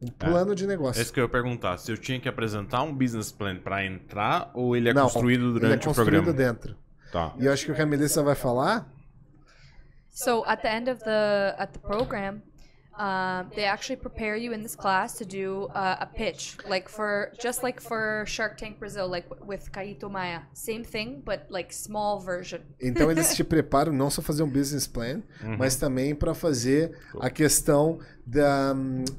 [0.00, 1.02] um plano de É negócio.
[1.02, 1.76] isso que eu ia perguntar.
[1.78, 5.48] Se eu tinha que apresentar um business plan para entrar ou ele é Não, construído
[5.50, 6.32] Ele é durante o construído programa?
[6.52, 6.76] dentro.
[7.12, 7.34] Tá.
[7.38, 8.88] E eu acho que o que a Melissa vai falar
[10.12, 12.42] So at the end of the at the program,
[12.98, 17.32] um, they actually prepare you in this class to do uh, a pitch, like for
[17.40, 22.18] just like for Shark Tank Brazil, like with Kaito Maya, same thing, but like small
[22.20, 22.60] version.
[22.80, 25.56] Então eles te preparam não só fazer um business plan, Uhum.
[25.56, 28.74] mas também para fazer a questão da,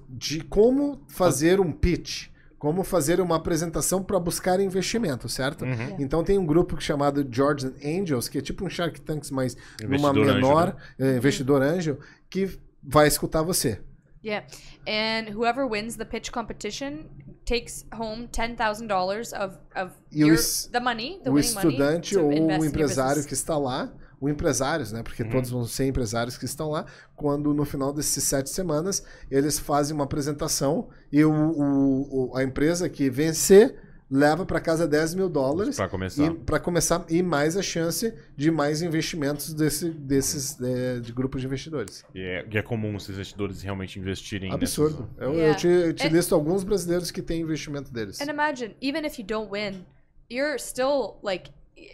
[0.10, 2.28] de como fazer um pitch,
[2.62, 5.66] como fazer uma apresentação para buscar investimento, certo?
[5.66, 5.96] Uhum.
[5.98, 9.96] Então tem um grupo chamado Georgian Angels, que é tipo um Shark Tanks, mas numa
[9.96, 11.14] Investidor anjo, menor, né?
[11.14, 11.98] é, investidor anjo,
[12.30, 13.82] que vai escutar você.
[14.24, 14.46] Yeah,
[14.88, 17.06] and whoever wins the pitch competition
[17.46, 20.38] takes home ten thousand dollars of of E o your,
[20.72, 23.92] the money, the o winning money estudante ou o empresário que está lá,
[24.22, 25.02] o empresários, né?
[25.04, 25.30] Porque Uhum.
[25.32, 26.86] todos vão ser empresários que estão lá.
[27.16, 32.44] Quando no final desses sete semanas eles fazem uma apresentação e o, o- o- a
[32.44, 33.76] empresa que vencer
[34.14, 36.34] leva para casa 10 mil dólares Pra começar.
[36.46, 41.48] para começar e mais a chance de mais investimentos desse, desses é, de grupos de
[41.48, 42.04] investidores.
[42.14, 45.08] E é, e é comum os investidores realmente investirem Absurdo.
[45.18, 45.54] nessas- Eu, Yeah.
[45.54, 48.20] eu te, eu te É- listo alguns brasileiros que têm investimento deles.
[48.20, 49.86] And imagine, even if you don't win,
[50.30, 51.50] you're still like,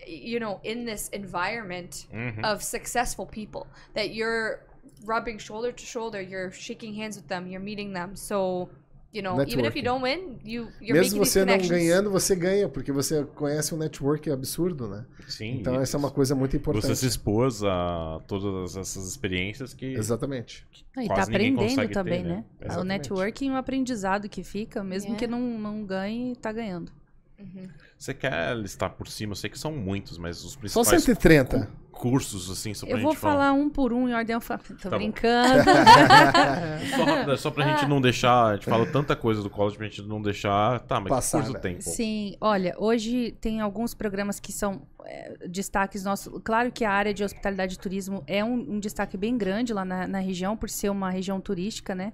[0.08, 2.44] you know, in this environment Uhum.
[2.46, 4.60] of successful people that you're
[5.06, 8.16] rubbing shoulder to shoulder, you're shaking hands with them, you're meeting them.
[8.16, 8.70] So,
[9.14, 9.76] you know, even if Networking.
[9.78, 13.24] you don't win, you you're Mesmo making these você não ganhando, você ganha, porque você
[13.24, 15.06] conhece um network absurdo, né?
[15.28, 15.60] Sim.
[15.60, 16.88] Então essa é uma coisa muito importante.
[16.88, 19.86] Você se expôs a todas essas experiências que.
[19.94, 20.66] Exatamente.
[20.96, 22.44] Ah, E tá aprendendo consegue ter, também, né?
[22.60, 22.78] né?
[22.78, 25.20] O networking é um aprendizado que fica, mesmo Yeah.
[25.20, 26.92] que não, não ganhe, tá ganhando.
[27.40, 27.70] Mhm.
[27.98, 29.32] Você quer listar por cima?
[29.32, 31.68] Eu sei que são muitos, mas os principais 130.
[31.92, 33.34] cursos, assim, só pra Eu gente vou falar.
[33.48, 34.76] falar um por um em ordem alfabética.
[34.84, 35.64] Tô Tá brincando.
[36.96, 38.46] Só, rápido, só pra gente não deixar.
[38.52, 40.80] A gente fala tanta coisa do college pra gente não deixar.
[40.82, 41.82] Tá, mas Passar, que curso tem?
[41.82, 46.40] Sim, olha, hoje tem alguns programas que são é, destaques nossos.
[46.44, 49.84] Claro que a área de hospitalidade e turismo é um, um destaque bem grande lá
[49.84, 52.14] na, na região, por ser uma região turística, né?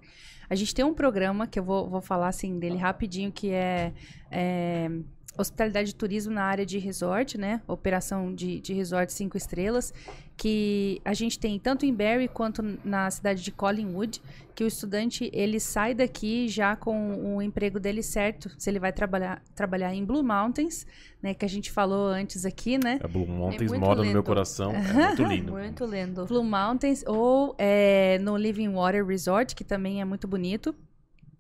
[0.50, 3.92] A gente tem um programa que eu vou, vou falar assim dele rapidinho, que é,
[4.32, 4.90] é,
[5.38, 7.62] hospitalidade e turismo na área de resort, né?
[7.68, 9.94] Operação de, de resort cinco estrelas,
[10.38, 14.22] que a gente tem tanto em Barrie quanto na cidade de Collingwood,
[14.54, 18.94] que o estudante ele sai daqui já com o emprego dele certo, se ele vai
[18.94, 20.86] trabalhar, trabalhar em Blue Mountains,
[21.22, 23.00] né, que a gente falou antes aqui, né?
[23.04, 24.24] A Blue Mountains muito mora no meu lindo.
[24.24, 24.72] coração.
[24.72, 25.52] É muito lindo.
[25.54, 26.26] Muito lindo.
[26.26, 30.76] Blue Mountains ou é, no Living Water Resort, que também é muito bonito.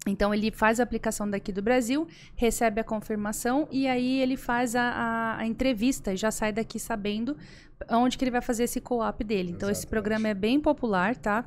[0.05, 4.75] Então ele faz a aplicação daqui do Brasil, recebe a confirmação e aí ele faz
[4.75, 7.37] a, a- a entrevista e já sai daqui sabendo
[7.89, 9.51] onde que ele vai fazer esse co-op dele.
[9.51, 9.89] Então esse Exatamente.
[9.89, 11.45] programa é bem popular, tá?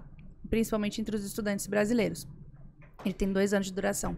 [0.48, 2.26] Principalmente entre os estudantes brasileiros.
[3.06, 4.16] Ele tem dois anos de duração.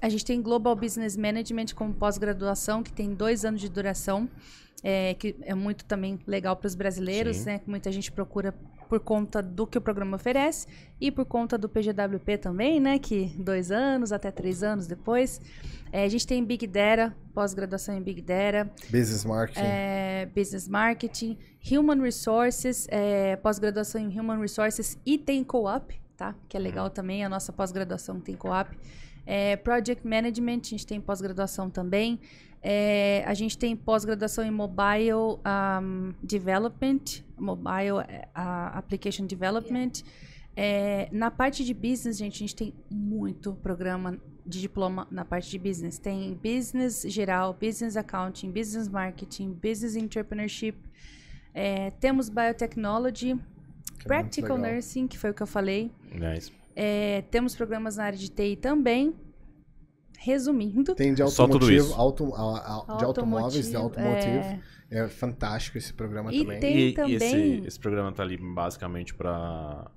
[0.00, 4.28] A gente tem Global Business Management como pós-graduação, que tem dois anos de duração,
[4.82, 7.44] é, que é muito também legal para os brasileiros, Sim.
[7.44, 7.58] né?
[7.58, 8.52] Que muita gente procura
[8.88, 10.66] por conta do que o programa oferece
[11.00, 12.98] e por conta do PGWP também, né?
[12.98, 15.40] Que dois anos até três anos depois.
[15.92, 19.60] É, a gente tem Big Data, pós-graduação em Big Data, Business marketing.
[19.62, 21.38] é, Business Marketing,
[21.70, 26.36] Human Resources, é, pós-graduação em Human Resources e tem Co-op, tá?
[26.48, 28.70] Que é legal também, a nossa pós-graduação tem Co-op.
[29.26, 32.20] É, Project Management, a gente tem pós-graduação também.
[32.62, 39.90] É, a gente tem pós-graduação em Mobile um, Development, Mobile ah, Application Development.
[40.54, 44.16] É, na parte de business, gente, a gente tem muito programa
[44.46, 45.98] de diploma na parte de business.
[45.98, 50.76] Tem business geral, business accounting, business marketing, business entrepreneurship.
[51.52, 53.38] É, temos biotechnology,
[53.98, 55.90] que é practical nursing, que foi o que eu falei.
[56.12, 56.52] Nice.
[56.74, 59.14] É, temos programas na área de TI também.
[60.18, 61.94] Resumindo, Tem de Só tudo automotivo, isso.
[62.00, 64.26] auto, a- a- de automóveis, de automotive.
[64.28, 64.60] é,
[64.94, 66.60] É, fantástico esse programa E também.
[66.60, 69.90] tem- E, e também- esse, esse programa tá ali basicamente pra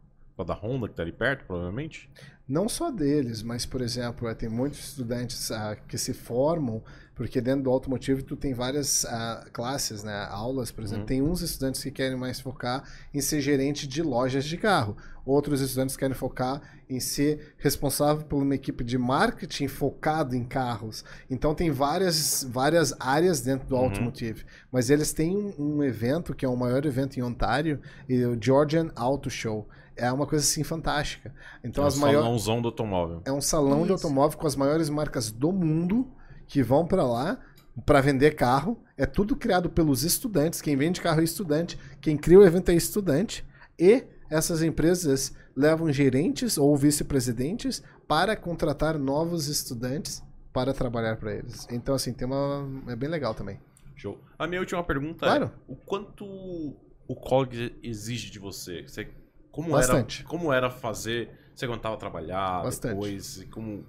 [0.46, 2.10] da Honda, que tá ali perto, provavelmente.
[2.48, 6.82] Não só deles, mas, por exemplo, eh, tem muitos estudantes ah, que se formam,
[7.16, 10.28] porque dentro do automotivo tu tem várias ah, classes, né?
[10.30, 11.02] Aulas, por exemplo.
[11.04, 11.08] Uhum.
[11.08, 14.98] Tem uns estudantes que querem mais focar em ser gerente de lojas de carro.
[15.26, 21.04] Outros estudantes querem focar em ser responsável por uma equipe de marketing focado em carros.
[21.30, 23.86] Então tem várias, várias áreas dentro do Uhum.
[23.86, 24.46] automotive.
[24.72, 28.38] Mas eles têm um, um evento que é o maior evento em Ontário, e o
[28.40, 29.68] Georgian Auto Show.
[29.96, 31.34] É uma coisa assim fantástica.
[31.64, 33.22] Então é as um maiores salãozão do automóvel.
[33.24, 34.06] é um salão de Isso.
[34.06, 36.06] automóvel com as maiores marcas do mundo
[36.48, 37.40] que vão pra lá
[37.86, 38.80] para vender carro.
[38.98, 40.62] É tudo criado pelos estudantes.
[40.62, 41.78] Quem vende carro é estudante.
[42.00, 43.46] Quem cria o evento é estudante.
[43.78, 50.24] E essas empresas levam gerentes ou vice-presidentes para contratar novos estudantes
[50.54, 51.68] para trabalhar para eles.
[51.70, 52.66] Então, assim, tem uma.
[52.92, 53.60] É bem legal também.
[53.96, 54.20] Show.
[54.40, 55.46] A minha última pergunta Claro.
[55.46, 58.84] é: o quanto o college exige de você?
[58.84, 59.10] Você-
[59.52, 60.22] como, Bastante.
[60.22, 61.30] era, como era fazer?
[61.54, 62.94] Você aguentava trabalhar Bastante.
[62.94, 63.46] depois?
[63.52, 63.86] Como...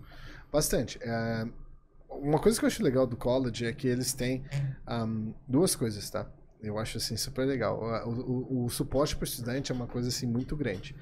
[0.52, 0.98] Bastante.
[1.02, 1.46] É,
[2.20, 4.42] Uma coisa que eu acho legal do college é que eles têm
[4.86, 6.26] ahm, duas coisas, tá?
[6.62, 7.80] Eu acho assim super legal.
[8.06, 10.94] O, o- o suporte para o estudante é uma coisa assim muito grande.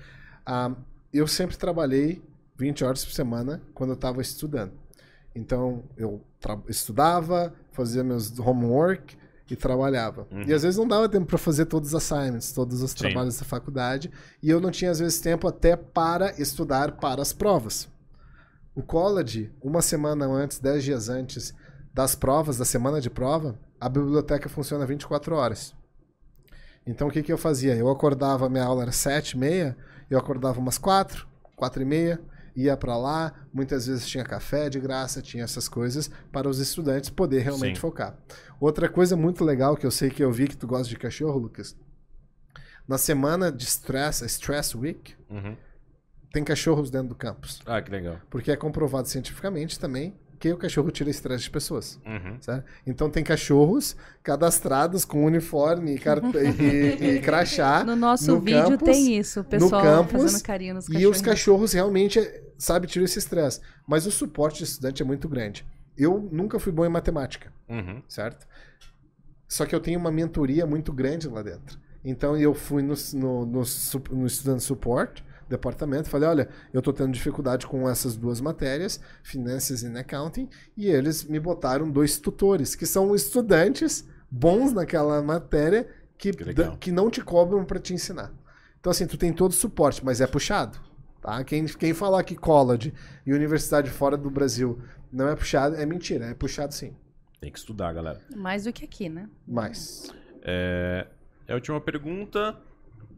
[0.47, 0.75] Ahm,
[1.12, 2.23] eu sempre trabalhei
[2.57, 4.73] 20 horas por semana quando eu estava estudando.
[5.35, 6.20] Então eu
[6.69, 9.16] estudava, fazia meus homework
[9.51, 10.27] e trabalhava.
[10.31, 10.43] Uhum.
[10.47, 12.97] E às vezes não dava tempo para fazer todos os assignments, todos os Sim.
[12.99, 14.11] trabalhos da faculdade,
[14.43, 17.89] e eu não tinha às vezes tempo até para estudar para as provas.
[18.74, 21.55] O college, uma semana antes, dez dias antes
[21.92, 25.74] das provas, da semana de prova, a biblioteca funciona 24 horas.
[26.86, 27.74] Então o que, que eu fazia?
[27.76, 29.76] Eu acordava, minha aula era sete e meia,
[30.10, 31.26] eu acordava umas quatro,
[31.56, 32.20] quatro e meia,
[32.56, 37.10] ia para lá, muitas vezes tinha café de graça, tinha essas coisas para os estudantes
[37.10, 37.80] poder realmente Sim.
[37.80, 38.16] focar.
[38.60, 41.38] Outra coisa muito legal que eu sei que eu vi que tu gosta de cachorro,
[41.38, 41.76] Lucas.
[42.86, 45.56] Na semana de stress, a Stress Week, Uhum.
[46.35, 47.61] Tem cachorros dentro do campus.
[47.65, 48.16] Ah, que legal.
[48.28, 51.98] Porque é comprovado cientificamente também que o cachorro tira estresse de pessoas.
[52.05, 52.36] Uhum.
[52.40, 52.65] certo?
[52.86, 55.98] Então tem cachorros cadastrados com uniforme e,
[56.44, 57.82] e- e crachá.
[57.85, 61.16] No nosso no vídeo campus, tem isso, o pessoal campus, fazendo carinho nos E cachorros.
[61.16, 62.20] os cachorros realmente,
[62.59, 63.61] sabe, tiram esse estresse.
[63.86, 65.65] Mas o suporte de estudante é muito grande.
[65.97, 68.02] Eu nunca fui bom em matemática, Uhum.
[68.09, 68.47] certo?
[69.48, 71.78] Só que eu tenho uma mentoria muito grande lá dentro.
[72.05, 73.62] Então eu fui no, no, no,
[74.11, 79.83] no Student Support departamento, falei, olha, eu tô tendo dificuldade com essas duas matérias, Finances
[79.83, 86.33] e Accounting, e eles me botaram dois tutores, que são estudantes bons naquela matéria que,
[86.33, 88.33] Que que não te cobram para te ensinar.
[88.81, 90.79] Então assim, tu tem todo o suporte, mas é puxado.
[91.21, 91.43] Tá?
[91.43, 92.93] Quem, quem falar que college
[93.27, 94.79] e universidade fora do Brasil
[95.12, 96.95] não é puxado, é mentira, é puxado sim.
[97.41, 98.21] Tem que estudar, galera.
[98.35, 99.29] Mais do que aqui, né?
[99.47, 100.11] Mas.
[100.43, 101.07] É,
[101.47, 102.59] é a última pergunta.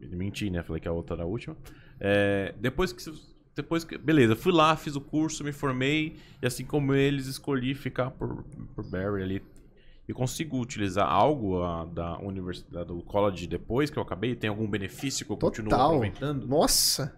[0.01, 0.61] Menti, né?
[0.63, 1.55] Falei que a outra era a última.
[1.99, 3.03] É, depois que.
[3.55, 3.97] Depois que.
[3.97, 6.15] Beleza, fui lá, fiz o curso, me formei.
[6.41, 8.43] E assim como eles, escolhi ficar por,
[8.75, 9.43] por Barry ali.
[10.07, 14.35] E consigo utilizar algo ah, da universidade, do college depois que eu acabei?
[14.35, 15.87] Tem algum benefício que eu continuo Total.
[15.87, 16.47] aproveitando?
[16.47, 17.13] Nossa!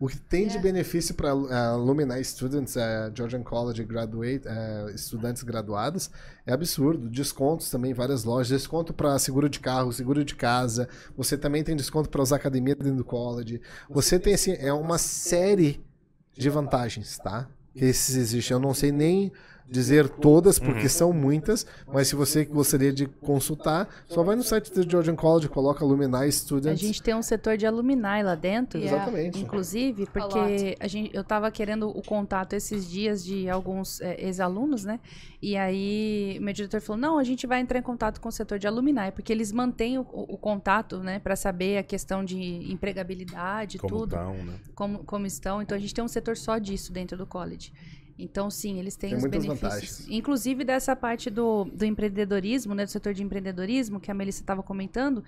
[0.00, 0.60] O que tem de É.
[0.60, 6.08] benefício para Alumni Students, eh, Georgian College Graduate, eh, estudantes graduados,
[6.46, 7.08] é absurdo.
[7.08, 10.88] Descontos também várias lojas, desconto para seguro de carro, seguro de casa.
[11.16, 13.60] Você também tem desconto para usar academia dentro do college.
[13.90, 15.84] Você tem assim, é uma série
[16.32, 17.48] de vantagens, tá?
[17.74, 18.54] Que esses existem.
[18.54, 19.32] Eu não sei nem
[19.70, 20.88] dizer todas, porque Uhum.
[20.88, 25.48] são muitas, mas se você gostaria de consultar, só vai no site do Georgian College,
[25.48, 26.80] coloca Alumni A Students.
[26.80, 28.78] gente tem um setor de alumni lá dentro.
[28.78, 28.96] Yeah.
[29.02, 29.40] Exatamente.
[29.40, 34.84] Inclusive, porque a gente, eu tava querendo o contato esses dias de alguns é, ex-alunos,
[34.84, 35.00] né?
[35.40, 38.58] E aí, meu diretor falou: não, a gente vai entrar em contato com o setor
[38.58, 42.72] de alumni, porque eles mantêm o, o- o contato, né, para saber a questão de
[42.72, 44.54] empregabilidade, Como tudo, estão, né?
[44.74, 45.62] como, como estão.
[45.62, 47.72] Então, a gente tem um setor só disso dentro do college.
[48.18, 49.60] Então, sim, eles têm Tem os benefícios.
[49.60, 50.06] vantagens.
[50.10, 54.62] Inclusive dessa parte do, do empreendedorismo, né, do setor de empreendedorismo, que a Melissa estava
[54.62, 55.22] comentando.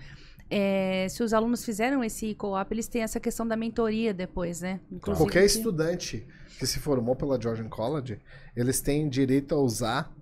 [0.52, 4.80] é, se os alunos fizeram esse co-op, eles têm essa questão da mentoria depois, né?
[4.90, 6.26] Inclusive, Qualquer que- estudante
[6.58, 8.18] que se formou pela Georgian College,
[8.56, 10.12] eles têm direito a usar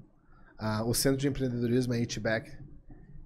[0.86, 2.50] o Centro de Empreendedorismo, a HBAC.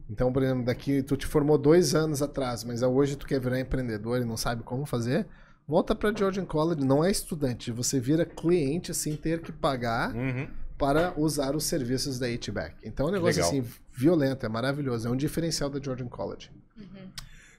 [0.09, 3.59] Então, por exemplo, daqui tu te formou dois anos atrás, mas hoje tu quer virar
[3.59, 5.27] empreendedor e não sabe como fazer,
[5.73, 10.47] volta para Georgian College, não é estudante, você vira cliente sem ter que pagar Uhum.
[10.79, 12.75] para usar os serviços da HBAC.
[12.85, 13.49] Então é um negócio Legal.
[13.61, 16.51] assim violento, é maravilhoso, é um diferencial da Georgian College.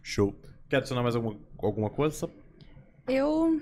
[0.01, 0.35] Show.
[0.69, 2.29] Quer adicionar mais alguma, alguma coisa?
[3.07, 3.59] Eu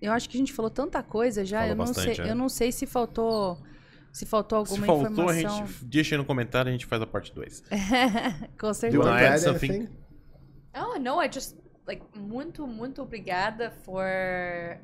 [0.00, 2.30] eu acho que a gente falou tanta coisa já, Fala eu não bastante, sei, é.
[2.30, 3.58] eu não sei se faltou
[4.12, 5.66] se faltou Se alguma faltou, a informação.
[5.66, 7.62] gente deixa aí no comentário e a gente faz a parte 2.
[8.58, 8.96] Com Do certeza.
[8.96, 9.88] you wanna you add something?
[10.74, 11.54] Oh, no, I just,
[11.88, 14.04] like, muito, muito obrigada for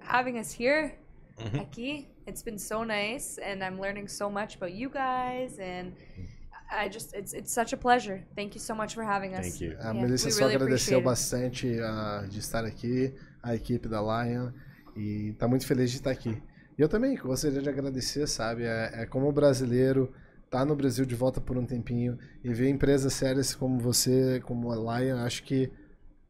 [0.00, 0.94] having us here
[1.38, 1.60] Uhum.
[1.60, 2.08] aqui.
[2.26, 5.92] It's been so nice, and I'm learning so much about you guys, and
[6.70, 8.24] I just, it's, it's such a pleasure.
[8.34, 9.46] Thank you so much for having us.
[9.46, 9.72] Thank you.
[9.78, 13.12] A Yeah, Melissa só really agradeceu bastante ah, de estar aqui,
[13.42, 14.52] a equipe da Lion,
[14.96, 16.40] e tá muito feliz de estar aqui.
[16.78, 18.64] E eu também gostaria de agradecer, sabe?
[18.64, 20.10] É, é como brasileiro,
[20.50, 24.72] tá no Brasil de volta por um tempinho e ver empresas sérias como você, como
[24.72, 25.70] a Lion, acho que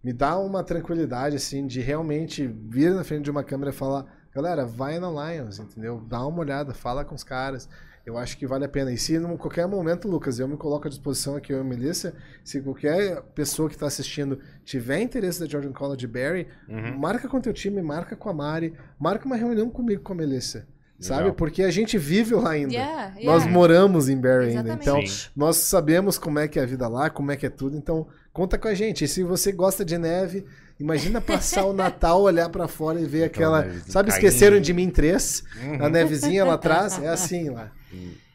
[0.04, 4.04] me dá uma tranquilidade, assim, de realmente vir na frente de uma câmera e falar,
[4.34, 6.04] galera, vai na Lions, entendeu?
[6.06, 7.68] Dá uma olhada, fala com os caras.
[8.04, 8.92] Eu acho que vale a pena.
[8.92, 11.64] E se em qualquer momento, Lucas, eu me coloco à disposição aqui, eu e a
[11.64, 12.12] Melissa,
[12.44, 16.98] se qualquer pessoa que está assistindo tiver interesse da Jordan College Barry, Uhum.
[16.98, 20.66] marca com teu time, marca com a Mari, marca uma reunião comigo com a Melissa.
[21.00, 21.20] Sabe?
[21.22, 21.34] Legal.
[21.34, 22.72] Porque a gente vive lá ainda.
[22.72, 23.50] Yeah, Nós yeah.
[23.50, 24.74] moramos em Barry ainda.
[24.74, 25.28] Então, Sim.
[25.34, 27.76] nós sabemos como é que é a vida lá, como é que é tudo.
[27.76, 29.04] Então, conta com a gente.
[29.04, 30.44] E se você gosta de neve,
[30.78, 33.62] imagina passar o Natal, olhar pra fora e ver aquela.
[33.62, 34.24] nevezinha Sabe, caindo.
[34.26, 35.42] esqueceram de mim três?
[35.62, 35.84] Uhum.
[35.86, 37.02] A nevezinha lá atrás?
[37.02, 37.70] É assim lá.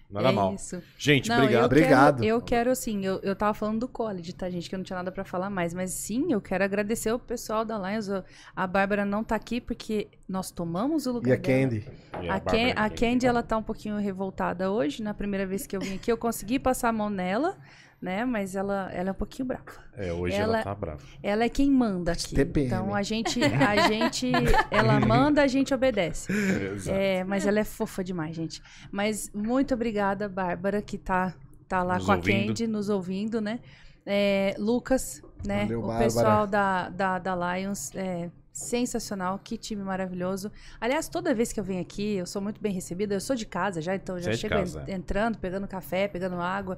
[0.10, 0.56] Nada é mal.
[0.56, 0.82] Isso.
[0.98, 1.62] Gente, Não, obrigado.
[1.62, 2.16] Eu Obrigado.
[2.22, 4.68] Quero, eu quero, assim, eu, eu tava falando do college, tá, gente?
[4.68, 5.72] Que eu não tinha nada pra falar mais.
[5.72, 8.08] Mas sim, eu quero agradecer o pessoal da Lions.
[8.56, 11.62] A Bárbara não tá aqui porque nós tomamos o lugar E a dela.
[11.62, 11.88] Candy?
[12.24, 12.96] E A, a Candy.
[13.00, 15.04] Candy, ela tá um pouquinho revoltada hoje.
[15.04, 17.56] Na primeira vez que eu vim aqui, eu consegui passar a mão nela,
[18.02, 18.24] né?
[18.26, 19.64] Mas ela, ela é um pouquinho brava.
[19.96, 21.02] É, hoje ela, Ela- tá brava.
[21.22, 22.34] Ela é quem manda aqui.
[22.34, 22.68] TPM.
[22.68, 24.32] Então a gente, a gente,
[24.72, 26.32] ela manda, a gente obedece.
[26.32, 26.98] Exato.
[26.98, 28.62] É, mas ela é fofa demais, gente.
[28.92, 31.34] Mas muito obrigada, Bárbara, que tá,
[31.68, 32.48] tá lá Nos com a ouvindo.
[32.48, 33.60] Candy, nos ouvindo, né?
[34.06, 35.64] É, Lucas, né?
[35.64, 36.04] Valeu, o Bárbara.
[36.06, 40.52] pessoal da, da, da Lions, é, sensacional, que time maravilhoso.
[40.82, 43.14] Aliás, toda vez que eu venho aqui, eu sou muito bem recebida.
[43.14, 44.92] Eu sou de casa já, então eu já Você é chego é.
[44.94, 46.78] entrando, pegando café, pegando água.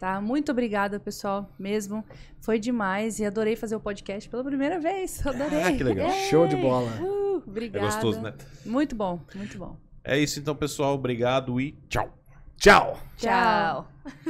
[0.00, 0.18] Tá?
[0.18, 2.02] Muito obrigada, pessoal, mesmo.
[2.40, 5.20] Foi demais e adorei fazer o podcast pela primeira vez.
[5.28, 5.62] Adorei.
[5.62, 6.08] Ah, que legal.
[6.08, 6.28] É.
[6.30, 6.90] Show de bola.
[6.98, 7.84] Uh, É obrigada.
[7.84, 8.32] gostoso, né?
[8.64, 9.76] Muito bom, muito bom.
[10.02, 10.94] É isso então, pessoal.
[10.94, 12.16] Obrigado e tchau.
[12.56, 12.98] Tchau.
[13.18, 13.86] Tchau.